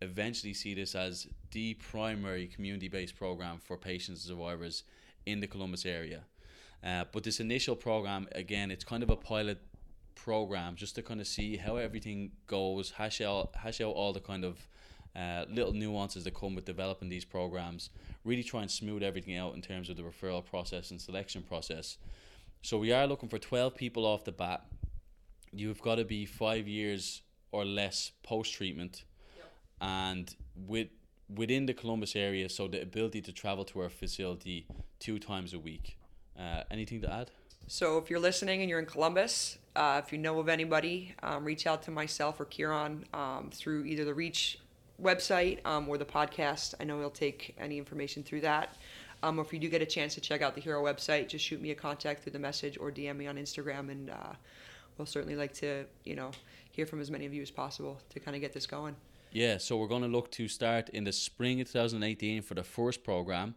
eventually 0.00 0.54
see 0.54 0.72
this 0.72 0.94
as 0.94 1.26
the 1.50 1.74
primary 1.74 2.46
community-based 2.46 3.16
program 3.16 3.58
for 3.58 3.76
patients 3.76 4.24
and 4.24 4.38
survivors 4.38 4.84
in 5.26 5.40
the 5.40 5.48
Columbus 5.48 5.84
area. 5.84 6.22
Uh, 6.84 7.06
but 7.10 7.24
this 7.24 7.40
initial 7.40 7.74
program, 7.74 8.28
again, 8.36 8.70
it's 8.70 8.84
kind 8.84 9.02
of 9.02 9.10
a 9.10 9.16
pilot 9.16 9.58
program 10.14 10.76
just 10.76 10.94
to 10.94 11.02
kind 11.02 11.20
of 11.20 11.26
see 11.26 11.56
how 11.56 11.74
everything 11.74 12.30
goes, 12.46 12.92
hash 12.92 13.20
out, 13.20 13.50
hash 13.56 13.80
out 13.80 13.94
all 13.96 14.12
the 14.12 14.20
kind 14.20 14.44
of 14.44 14.68
uh, 15.16 15.44
little 15.50 15.72
nuances 15.72 16.24
that 16.24 16.34
come 16.34 16.54
with 16.54 16.64
developing 16.64 17.08
these 17.08 17.24
programs, 17.24 17.90
really 18.24 18.42
try 18.42 18.62
and 18.62 18.70
smooth 18.70 19.02
everything 19.02 19.36
out 19.36 19.54
in 19.54 19.62
terms 19.62 19.88
of 19.88 19.96
the 19.96 20.02
referral 20.02 20.44
process 20.44 20.90
and 20.90 21.00
selection 21.00 21.42
process. 21.42 21.98
So 22.62 22.78
we 22.78 22.92
are 22.92 23.06
looking 23.06 23.28
for 23.28 23.38
12 23.38 23.74
people 23.74 24.04
off 24.04 24.24
the 24.24 24.32
bat. 24.32 24.64
You've 25.52 25.80
got 25.80 25.96
to 25.96 26.04
be 26.04 26.26
five 26.26 26.68
years 26.68 27.22
or 27.52 27.64
less 27.64 28.12
post 28.22 28.52
treatment, 28.52 29.04
yep. 29.36 29.50
and 29.80 30.34
with 30.54 30.88
within 31.34 31.66
the 31.66 31.74
Columbus 31.74 32.16
area, 32.16 32.48
so 32.48 32.68
the 32.68 32.80
ability 32.80 33.20
to 33.22 33.32
travel 33.32 33.64
to 33.66 33.80
our 33.80 33.90
facility 33.90 34.66
two 34.98 35.18
times 35.18 35.52
a 35.52 35.58
week. 35.58 35.98
Uh, 36.38 36.62
anything 36.70 37.00
to 37.02 37.12
add? 37.12 37.30
So 37.66 37.98
if 37.98 38.08
you're 38.08 38.20
listening 38.20 38.62
and 38.62 38.70
you're 38.70 38.78
in 38.78 38.86
Columbus, 38.86 39.58
uh, 39.76 40.00
if 40.02 40.10
you 40.10 40.18
know 40.18 40.38
of 40.38 40.48
anybody, 40.48 41.14
um, 41.22 41.44
reach 41.44 41.66
out 41.66 41.82
to 41.82 41.90
myself 41.90 42.40
or 42.40 42.46
Kieran 42.46 43.04
um, 43.12 43.50
through 43.52 43.84
either 43.84 44.04
the 44.04 44.14
Reach 44.14 44.58
website 45.02 45.64
um, 45.64 45.88
or 45.88 45.98
the 45.98 46.04
podcast. 46.04 46.74
I 46.80 46.84
know 46.84 46.98
he'll 46.98 47.10
take 47.10 47.54
any 47.58 47.78
information 47.78 48.22
through 48.22 48.42
that. 48.42 48.76
Um, 49.22 49.38
or 49.38 49.42
if 49.42 49.52
you 49.52 49.58
do 49.58 49.68
get 49.68 49.82
a 49.82 49.86
chance 49.86 50.14
to 50.14 50.20
check 50.20 50.42
out 50.42 50.54
the 50.54 50.60
Hero 50.60 50.82
website, 50.82 51.28
just 51.28 51.44
shoot 51.44 51.60
me 51.60 51.70
a 51.70 51.74
contact 51.74 52.22
through 52.22 52.32
the 52.32 52.38
message 52.38 52.78
or 52.78 52.92
DM 52.92 53.16
me 53.16 53.26
on 53.26 53.36
Instagram, 53.36 53.90
and 53.90 54.10
uh, 54.10 54.32
we'll 54.96 55.06
certainly 55.06 55.34
like 55.34 55.52
to, 55.54 55.84
you 56.04 56.14
know, 56.14 56.30
hear 56.70 56.86
from 56.86 57.00
as 57.00 57.10
many 57.10 57.26
of 57.26 57.34
you 57.34 57.42
as 57.42 57.50
possible 57.50 58.00
to 58.10 58.20
kind 58.20 58.36
of 58.36 58.40
get 58.40 58.52
this 58.52 58.66
going. 58.66 58.94
Yeah, 59.32 59.58
so 59.58 59.76
we're 59.76 59.88
going 59.88 60.02
to 60.02 60.08
look 60.08 60.30
to 60.32 60.48
start 60.48 60.88
in 60.90 61.04
the 61.04 61.12
spring 61.12 61.60
of 61.60 61.66
2018 61.66 62.42
for 62.42 62.54
the 62.54 62.62
first 62.62 63.02
program. 63.04 63.56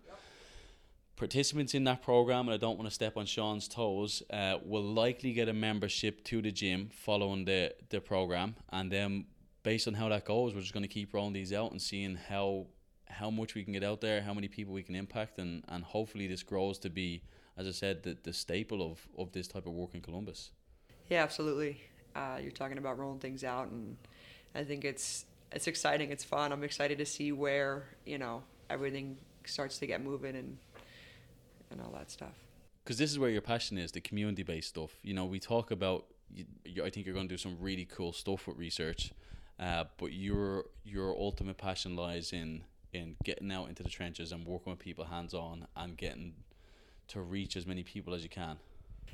Participants 1.15 1.75
in 1.75 1.83
that 1.83 2.01
program, 2.01 2.47
and 2.47 2.55
I 2.55 2.57
don't 2.57 2.77
want 2.77 2.89
to 2.89 2.93
step 2.93 3.15
on 3.15 3.27
Sean's 3.27 3.67
toes, 3.67 4.23
uh, 4.33 4.57
will 4.65 4.81
likely 4.81 5.33
get 5.33 5.47
a 5.47 5.53
membership 5.53 6.23
to 6.25 6.41
the 6.41 6.51
gym 6.51 6.89
following 6.91 7.45
the, 7.45 7.75
the 7.89 8.01
program, 8.01 8.55
and 8.71 8.91
then 8.91 9.25
based 9.63 9.87
on 9.87 9.93
how 9.93 10.09
that 10.09 10.25
goes, 10.25 10.53
we're 10.53 10.61
just 10.61 10.73
going 10.73 10.83
to 10.83 10.89
keep 10.89 11.13
rolling 11.13 11.33
these 11.33 11.53
out 11.53 11.71
and 11.71 11.81
seeing 11.81 12.15
how 12.15 12.67
how 13.11 13.29
much 13.29 13.55
we 13.55 13.63
can 13.63 13.73
get 13.73 13.83
out 13.83 13.99
there, 13.99 14.21
how 14.21 14.33
many 14.33 14.47
people 14.47 14.73
we 14.73 14.83
can 14.83 14.95
impact, 14.95 15.37
and, 15.37 15.63
and 15.67 15.83
hopefully 15.83 16.27
this 16.27 16.43
grows 16.43 16.79
to 16.79 16.89
be, 16.89 17.21
as 17.57 17.67
I 17.67 17.71
said, 17.71 18.03
the, 18.03 18.17
the 18.23 18.31
staple 18.31 18.81
of, 18.81 19.05
of 19.17 19.33
this 19.33 19.49
type 19.49 19.65
of 19.65 19.73
work 19.73 19.93
in 19.93 20.01
Columbus. 20.01 20.51
Yeah, 21.09 21.21
absolutely. 21.23 21.81
Uh, 22.15 22.37
you're 22.41 22.51
talking 22.51 22.77
about 22.77 22.97
rolling 22.97 23.19
things 23.19 23.43
out, 23.43 23.67
and 23.67 23.97
I 24.55 24.63
think 24.63 24.85
it's 24.85 25.25
it's 25.51 25.67
exciting. 25.67 26.11
It's 26.11 26.23
fun. 26.23 26.51
I'm 26.53 26.63
excited 26.63 26.97
to 26.99 27.05
see 27.05 27.31
where 27.31 27.83
you 28.05 28.17
know 28.17 28.43
everything 28.69 29.17
starts 29.45 29.77
to 29.79 29.87
get 29.87 30.01
moving 30.01 30.35
and 30.35 30.57
and 31.69 31.81
all 31.81 31.91
that 31.91 32.11
stuff. 32.11 32.35
Because 32.83 32.97
this 32.97 33.11
is 33.11 33.19
where 33.19 33.29
your 33.29 33.41
passion 33.41 33.77
is, 33.77 33.91
the 33.91 34.01
community 34.01 34.43
based 34.43 34.69
stuff. 34.69 34.91
You 35.03 35.13
know, 35.13 35.25
we 35.25 35.39
talk 35.39 35.71
about. 35.71 36.05
You, 36.33 36.45
you, 36.63 36.85
I 36.85 36.89
think 36.89 37.05
you're 37.05 37.15
going 37.15 37.27
to 37.27 37.33
do 37.33 37.37
some 37.37 37.57
really 37.59 37.83
cool 37.83 38.13
stuff 38.13 38.47
with 38.47 38.57
research 38.57 39.11
uh, 39.61 39.85
but 39.97 40.11
your 40.11 40.65
your 40.83 41.11
ultimate 41.11 41.57
passion 41.57 41.95
lies 41.95 42.33
in 42.33 42.63
in 42.93 43.15
getting 43.23 43.51
out 43.51 43.69
into 43.69 43.83
the 43.83 43.89
trenches 43.89 44.31
and 44.31 44.45
working 44.45 44.71
with 44.71 44.79
people 44.79 45.05
hands 45.05 45.33
on 45.33 45.67
and 45.75 45.95
getting 45.95 46.33
to 47.07 47.21
reach 47.21 47.55
as 47.55 47.65
many 47.65 47.83
people 47.83 48.13
as 48.13 48.23
you 48.23 48.29
can. 48.29 48.57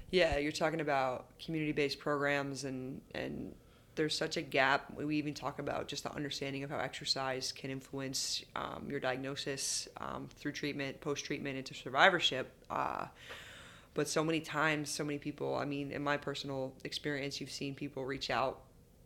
Yeah, 0.09 0.37
you're 0.37 0.51
talking 0.51 0.79
about 0.81 1.25
community 1.37 1.73
based 1.73 1.99
programs 1.99 2.63
and 2.63 3.01
and 3.13 3.53
there's 3.95 4.15
such 4.15 4.37
a 4.37 4.41
gap. 4.41 4.93
We 4.95 5.17
even 5.17 5.33
talk 5.33 5.59
about 5.59 5.87
just 5.87 6.03
the 6.03 6.13
understanding 6.13 6.63
of 6.63 6.69
how 6.69 6.77
exercise 6.77 7.51
can 7.51 7.69
influence 7.71 8.43
um, 8.55 8.85
your 8.87 8.99
diagnosis 8.99 9.87
um, 9.97 10.29
through 10.37 10.51
treatment, 10.53 11.01
post 11.01 11.25
treatment, 11.25 11.57
into 11.57 11.73
survivorship. 11.73 12.51
Uh, 12.69 13.07
but 13.95 14.07
so 14.07 14.23
many 14.23 14.39
times, 14.39 14.91
so 14.91 15.03
many 15.03 15.17
people. 15.17 15.55
I 15.55 15.65
mean, 15.65 15.91
in 15.91 16.03
my 16.03 16.15
personal 16.15 16.73
experience, 16.83 17.41
you've 17.41 17.51
seen 17.51 17.73
people 17.73 18.05
reach 18.05 18.29
out 18.29 18.61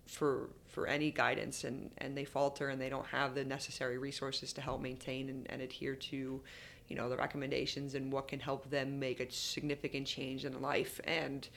for 0.08 0.50
for 0.68 0.88
any 0.88 1.12
guidance 1.12 1.64
and 1.64 1.92
and 1.98 2.18
they 2.18 2.26
falter 2.26 2.70
and 2.70 2.82
they 2.82 2.90
don't 2.90 3.08
have 3.08 3.36
the 3.36 3.44
necessary 3.44 3.98
resources 3.98 4.54
to 4.54 4.62
help 4.62 4.82
maintain 4.82 5.30
and, 5.30 5.50
and 5.50 5.62
adhere 5.62 5.96
to 5.96 6.42
you 6.88 6.96
know 6.96 7.08
the 7.08 7.16
recommendations 7.16 7.96
and 7.96 8.12
what 8.12 8.28
can 8.28 8.40
help 8.40 8.70
them 8.70 9.00
make 9.00 9.20
a 9.20 9.32
significant 9.32 10.06
change 10.06 10.44
in 10.44 10.62
life. 10.62 11.00
And 11.06 11.48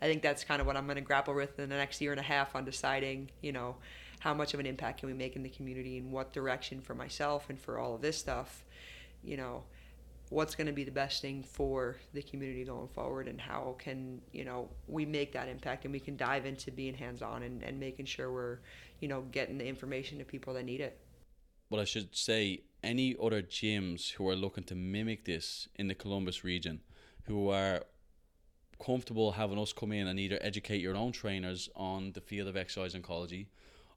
i 0.00 0.06
think 0.06 0.22
that's 0.22 0.44
kind 0.44 0.60
of 0.60 0.66
what 0.66 0.76
i'm 0.76 0.86
going 0.86 0.96
to 0.96 1.02
grapple 1.02 1.34
with 1.34 1.58
in 1.58 1.68
the 1.68 1.76
next 1.76 2.00
year 2.00 2.12
and 2.12 2.20
a 2.20 2.24
half 2.24 2.54
on 2.54 2.64
deciding 2.64 3.30
you 3.40 3.52
know 3.52 3.76
how 4.20 4.32
much 4.32 4.54
of 4.54 4.60
an 4.60 4.66
impact 4.66 5.00
can 5.00 5.08
we 5.08 5.14
make 5.14 5.36
in 5.36 5.42
the 5.42 5.48
community 5.50 5.98
and 5.98 6.10
what 6.10 6.32
direction 6.32 6.80
for 6.80 6.94
myself 6.94 7.50
and 7.50 7.58
for 7.58 7.78
all 7.78 7.94
of 7.94 8.00
this 8.00 8.16
stuff 8.16 8.64
you 9.22 9.36
know 9.36 9.64
what's 10.30 10.54
going 10.54 10.66
to 10.66 10.72
be 10.72 10.84
the 10.84 10.90
best 10.90 11.22
thing 11.22 11.42
for 11.42 11.96
the 12.12 12.22
community 12.22 12.64
going 12.64 12.88
forward 12.88 13.28
and 13.28 13.40
how 13.40 13.76
can 13.78 14.20
you 14.32 14.44
know 14.44 14.68
we 14.88 15.04
make 15.04 15.32
that 15.32 15.48
impact 15.48 15.84
and 15.84 15.92
we 15.92 16.00
can 16.00 16.16
dive 16.16 16.46
into 16.46 16.70
being 16.70 16.94
hands-on 16.94 17.42
and, 17.42 17.62
and 17.62 17.78
making 17.78 18.06
sure 18.06 18.32
we're 18.32 18.58
you 19.00 19.08
know 19.08 19.22
getting 19.32 19.58
the 19.58 19.66
information 19.66 20.18
to 20.18 20.24
people 20.24 20.54
that 20.54 20.64
need 20.64 20.80
it. 20.80 20.98
Well 21.70 21.80
i 21.80 21.84
should 21.84 22.14
say 22.16 22.62
any 22.84 23.16
other 23.20 23.42
gyms 23.42 24.12
who 24.12 24.28
are 24.28 24.36
looking 24.36 24.62
to 24.64 24.74
mimic 24.74 25.24
this 25.24 25.68
in 25.76 25.88
the 25.88 25.94
Columbus 25.94 26.44
region, 26.44 26.80
who 27.24 27.48
are 27.48 27.82
comfortable 28.84 29.32
having 29.32 29.58
us 29.58 29.72
come 29.72 29.92
in 29.92 30.06
and 30.06 30.20
either 30.20 30.38
educate 30.42 30.80
your 30.80 30.94
own 30.94 31.10
trainers 31.10 31.68
on 31.74 32.12
the 32.12 32.20
field 32.20 32.48
of 32.48 32.56
exercise 32.56 32.94
oncology 32.94 33.46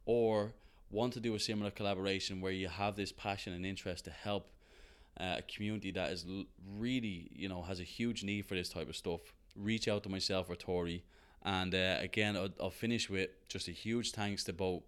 or 0.06 0.54
want 0.90 1.12
to 1.14 1.20
do 1.20 1.36
a 1.36 1.40
similar 1.40 1.70
collaboration 1.70 2.40
where 2.40 2.52
you 2.52 2.70
have 2.70 2.96
this 2.96 3.12
passion 3.12 3.54
and 3.54 3.66
interest 3.66 4.06
to 4.06 4.12
help 4.12 4.50
uh, 5.20 5.36
a 5.38 5.42
community 5.42 5.92
that 5.92 6.12
is 6.12 6.26
l- 6.28 6.46
really, 6.78 7.30
you 7.34 7.50
know, 7.50 7.62
has 7.62 7.80
a 7.80 7.84
huge 7.84 8.24
need 8.24 8.46
for 8.46 8.56
this 8.56 8.70
type 8.70 8.90
of 8.90 8.96
stuff, 8.96 9.22
reach 9.56 9.88
out 9.88 10.04
to 10.04 10.10
myself 10.10 10.50
or 10.50 10.56
Tori. 10.56 11.04
And 11.44 11.74
uh, 11.74 11.98
again, 12.00 12.36
I'll, 12.36 12.50
I'll 12.60 12.70
finish 12.70 13.10
with 13.10 13.30
just 13.48 13.68
a 13.68 13.72
huge 13.72 14.12
thanks 14.12 14.44
to 14.46 14.54
both 14.54 14.84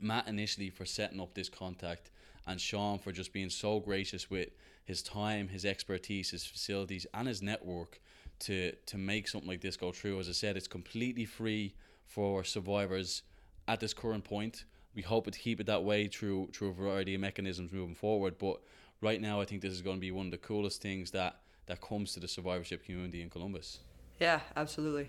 Matt 0.00 0.28
initially 0.28 0.70
for 0.70 0.84
setting 0.84 1.20
up 1.20 1.34
this 1.34 1.48
contact 1.48 2.10
and 2.46 2.60
Sean 2.60 2.98
for 2.98 3.12
just 3.12 3.32
being 3.32 3.50
so 3.50 3.80
gracious 3.80 4.30
with 4.30 4.48
his 4.84 5.02
time, 5.02 5.48
his 5.48 5.64
expertise, 5.64 6.30
his 6.30 6.44
facilities, 6.44 7.06
and 7.14 7.26
his 7.26 7.42
network 7.42 8.00
to 8.38 8.72
to 8.86 8.98
make 8.98 9.28
something 9.28 9.48
like 9.48 9.60
this 9.60 9.76
go 9.76 9.92
through. 9.92 10.20
As 10.20 10.28
I 10.28 10.32
said, 10.32 10.56
it's 10.56 10.68
completely 10.68 11.24
free 11.24 11.74
for 12.04 12.44
survivors 12.44 13.22
at 13.66 13.80
this 13.80 13.94
current 13.94 14.24
point. 14.24 14.64
We 14.94 15.02
hope 15.02 15.30
to 15.30 15.38
keep 15.38 15.60
it 15.60 15.66
that 15.66 15.82
way 15.82 16.06
through 16.08 16.50
through 16.52 16.70
a 16.70 16.72
variety 16.72 17.14
of 17.14 17.20
mechanisms 17.20 17.72
moving 17.72 17.94
forward. 17.94 18.38
But 18.38 18.60
right 19.00 19.20
now, 19.20 19.40
I 19.40 19.44
think 19.44 19.62
this 19.62 19.72
is 19.72 19.82
going 19.82 19.96
to 19.96 20.00
be 20.00 20.10
one 20.10 20.26
of 20.26 20.32
the 20.32 20.38
coolest 20.38 20.82
things 20.82 21.10
that 21.12 21.40
that 21.66 21.80
comes 21.80 22.12
to 22.14 22.20
the 22.20 22.28
survivorship 22.28 22.84
community 22.84 23.22
in 23.22 23.30
Columbus. 23.30 23.80
Yeah, 24.20 24.40
absolutely. 24.56 25.08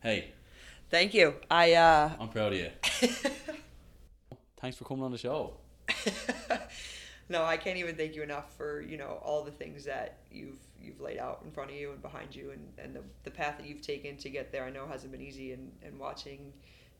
Hey. 0.00 0.32
Thank 0.90 1.14
you. 1.14 1.34
I 1.50 1.72
uh 1.72 2.10
I'm 2.20 2.28
proud 2.28 2.52
of 2.52 2.58
you. 2.58 2.70
Thanks 4.58 4.76
for 4.76 4.84
coming 4.84 5.04
on 5.04 5.10
the 5.10 5.18
show. 5.18 5.54
no, 7.28 7.44
I 7.44 7.56
can't 7.56 7.78
even 7.78 7.96
thank 7.96 8.14
you 8.14 8.22
enough 8.22 8.56
for 8.56 8.82
you 8.82 8.96
know 8.96 9.20
all 9.24 9.42
the 9.42 9.50
things 9.50 9.84
that 9.84 10.18
you've 10.30 10.58
you've 10.80 11.00
laid 11.00 11.18
out 11.18 11.42
in 11.44 11.50
front 11.50 11.70
of 11.70 11.76
you 11.76 11.90
and 11.90 12.00
behind 12.00 12.34
you, 12.34 12.52
and, 12.52 12.60
and 12.78 12.94
the, 12.94 13.02
the 13.24 13.30
path 13.30 13.56
that 13.58 13.66
you've 13.66 13.82
taken 13.82 14.16
to 14.18 14.30
get 14.30 14.52
there. 14.52 14.64
I 14.64 14.70
know 14.70 14.86
hasn't 14.86 15.10
been 15.10 15.22
easy, 15.22 15.52
and, 15.52 15.72
and 15.82 15.98
watching 15.98 16.52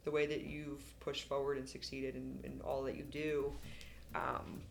the 0.05 0.11
way 0.11 0.27
that 0.27 0.43
you've 0.43 0.99
pushed 1.01 1.29
forward 1.29 1.59
and 1.59 1.68
succeeded 1.68 2.16
in, 2.16 2.39
in 2.45 2.61
all 2.62 2.83
that 2.85 2.97
you 2.97 3.05
do. 3.05 3.53
Um, 4.14 4.62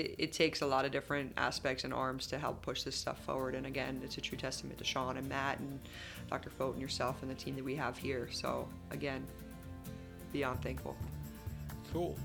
it, 0.00 0.14
it 0.18 0.32
takes 0.32 0.62
a 0.62 0.66
lot 0.66 0.84
of 0.84 0.92
different 0.92 1.32
aspects 1.36 1.84
and 1.84 1.92
arms 1.92 2.26
to 2.28 2.38
help 2.38 2.62
push 2.62 2.82
this 2.82 2.96
stuff 2.96 3.18
forward. 3.24 3.54
And 3.54 3.66
again, 3.66 4.00
it's 4.04 4.18
a 4.18 4.20
true 4.20 4.38
testament 4.38 4.78
to 4.78 4.84
Sean 4.84 5.16
and 5.16 5.28
Matt 5.28 5.58
and 5.58 5.78
Dr. 6.30 6.50
Focht 6.50 6.72
and 6.72 6.82
yourself 6.82 7.22
and 7.22 7.30
the 7.30 7.34
team 7.34 7.56
that 7.56 7.64
we 7.64 7.74
have 7.74 7.96
here. 7.96 8.28
So 8.30 8.68
again, 8.90 9.24
beyond 10.32 10.62
thankful. 10.62 10.96
Cool. 11.92 12.16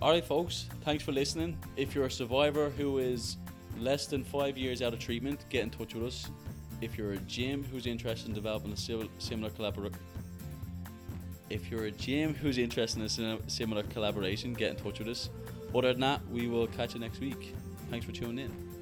All 0.00 0.10
right, 0.10 0.24
folks. 0.24 0.66
Thanks 0.84 1.04
for 1.04 1.12
listening. 1.12 1.58
If 1.76 1.94
you're 1.94 2.06
a 2.06 2.10
survivor 2.10 2.70
who 2.70 2.98
is 2.98 3.36
less 3.78 4.06
than 4.06 4.24
five 4.24 4.58
years 4.58 4.82
out 4.82 4.92
of 4.92 4.98
treatment, 4.98 5.44
get 5.48 5.62
in 5.62 5.70
touch 5.70 5.94
with 5.94 6.04
us. 6.04 6.28
If 6.80 6.98
you're 6.98 7.12
a 7.12 7.18
gym 7.18 7.62
who's 7.62 7.86
interested 7.86 8.28
in 8.28 8.34
developing 8.34 8.72
a 8.72 8.76
similar 8.76 9.50
collaboration, 9.50 9.98
if 11.50 11.70
you're 11.70 11.84
a 11.84 11.90
gym 11.90 12.34
who's 12.34 12.58
interested 12.58 13.02
in 13.02 13.24
a 13.26 13.38
similar 13.50 13.82
collaboration, 13.84 14.54
get 14.54 14.70
in 14.70 14.76
touch 14.76 14.98
with 14.98 15.08
us. 15.08 15.28
Other 15.74 15.92
than 15.92 16.00
that, 16.02 16.20
we 16.30 16.48
will 16.48 16.66
catch 16.66 16.94
you 16.94 17.00
next 17.00 17.20
week. 17.20 17.54
Thanks 17.90 18.04
for 18.04 18.12
tuning 18.12 18.46
in. 18.46 18.72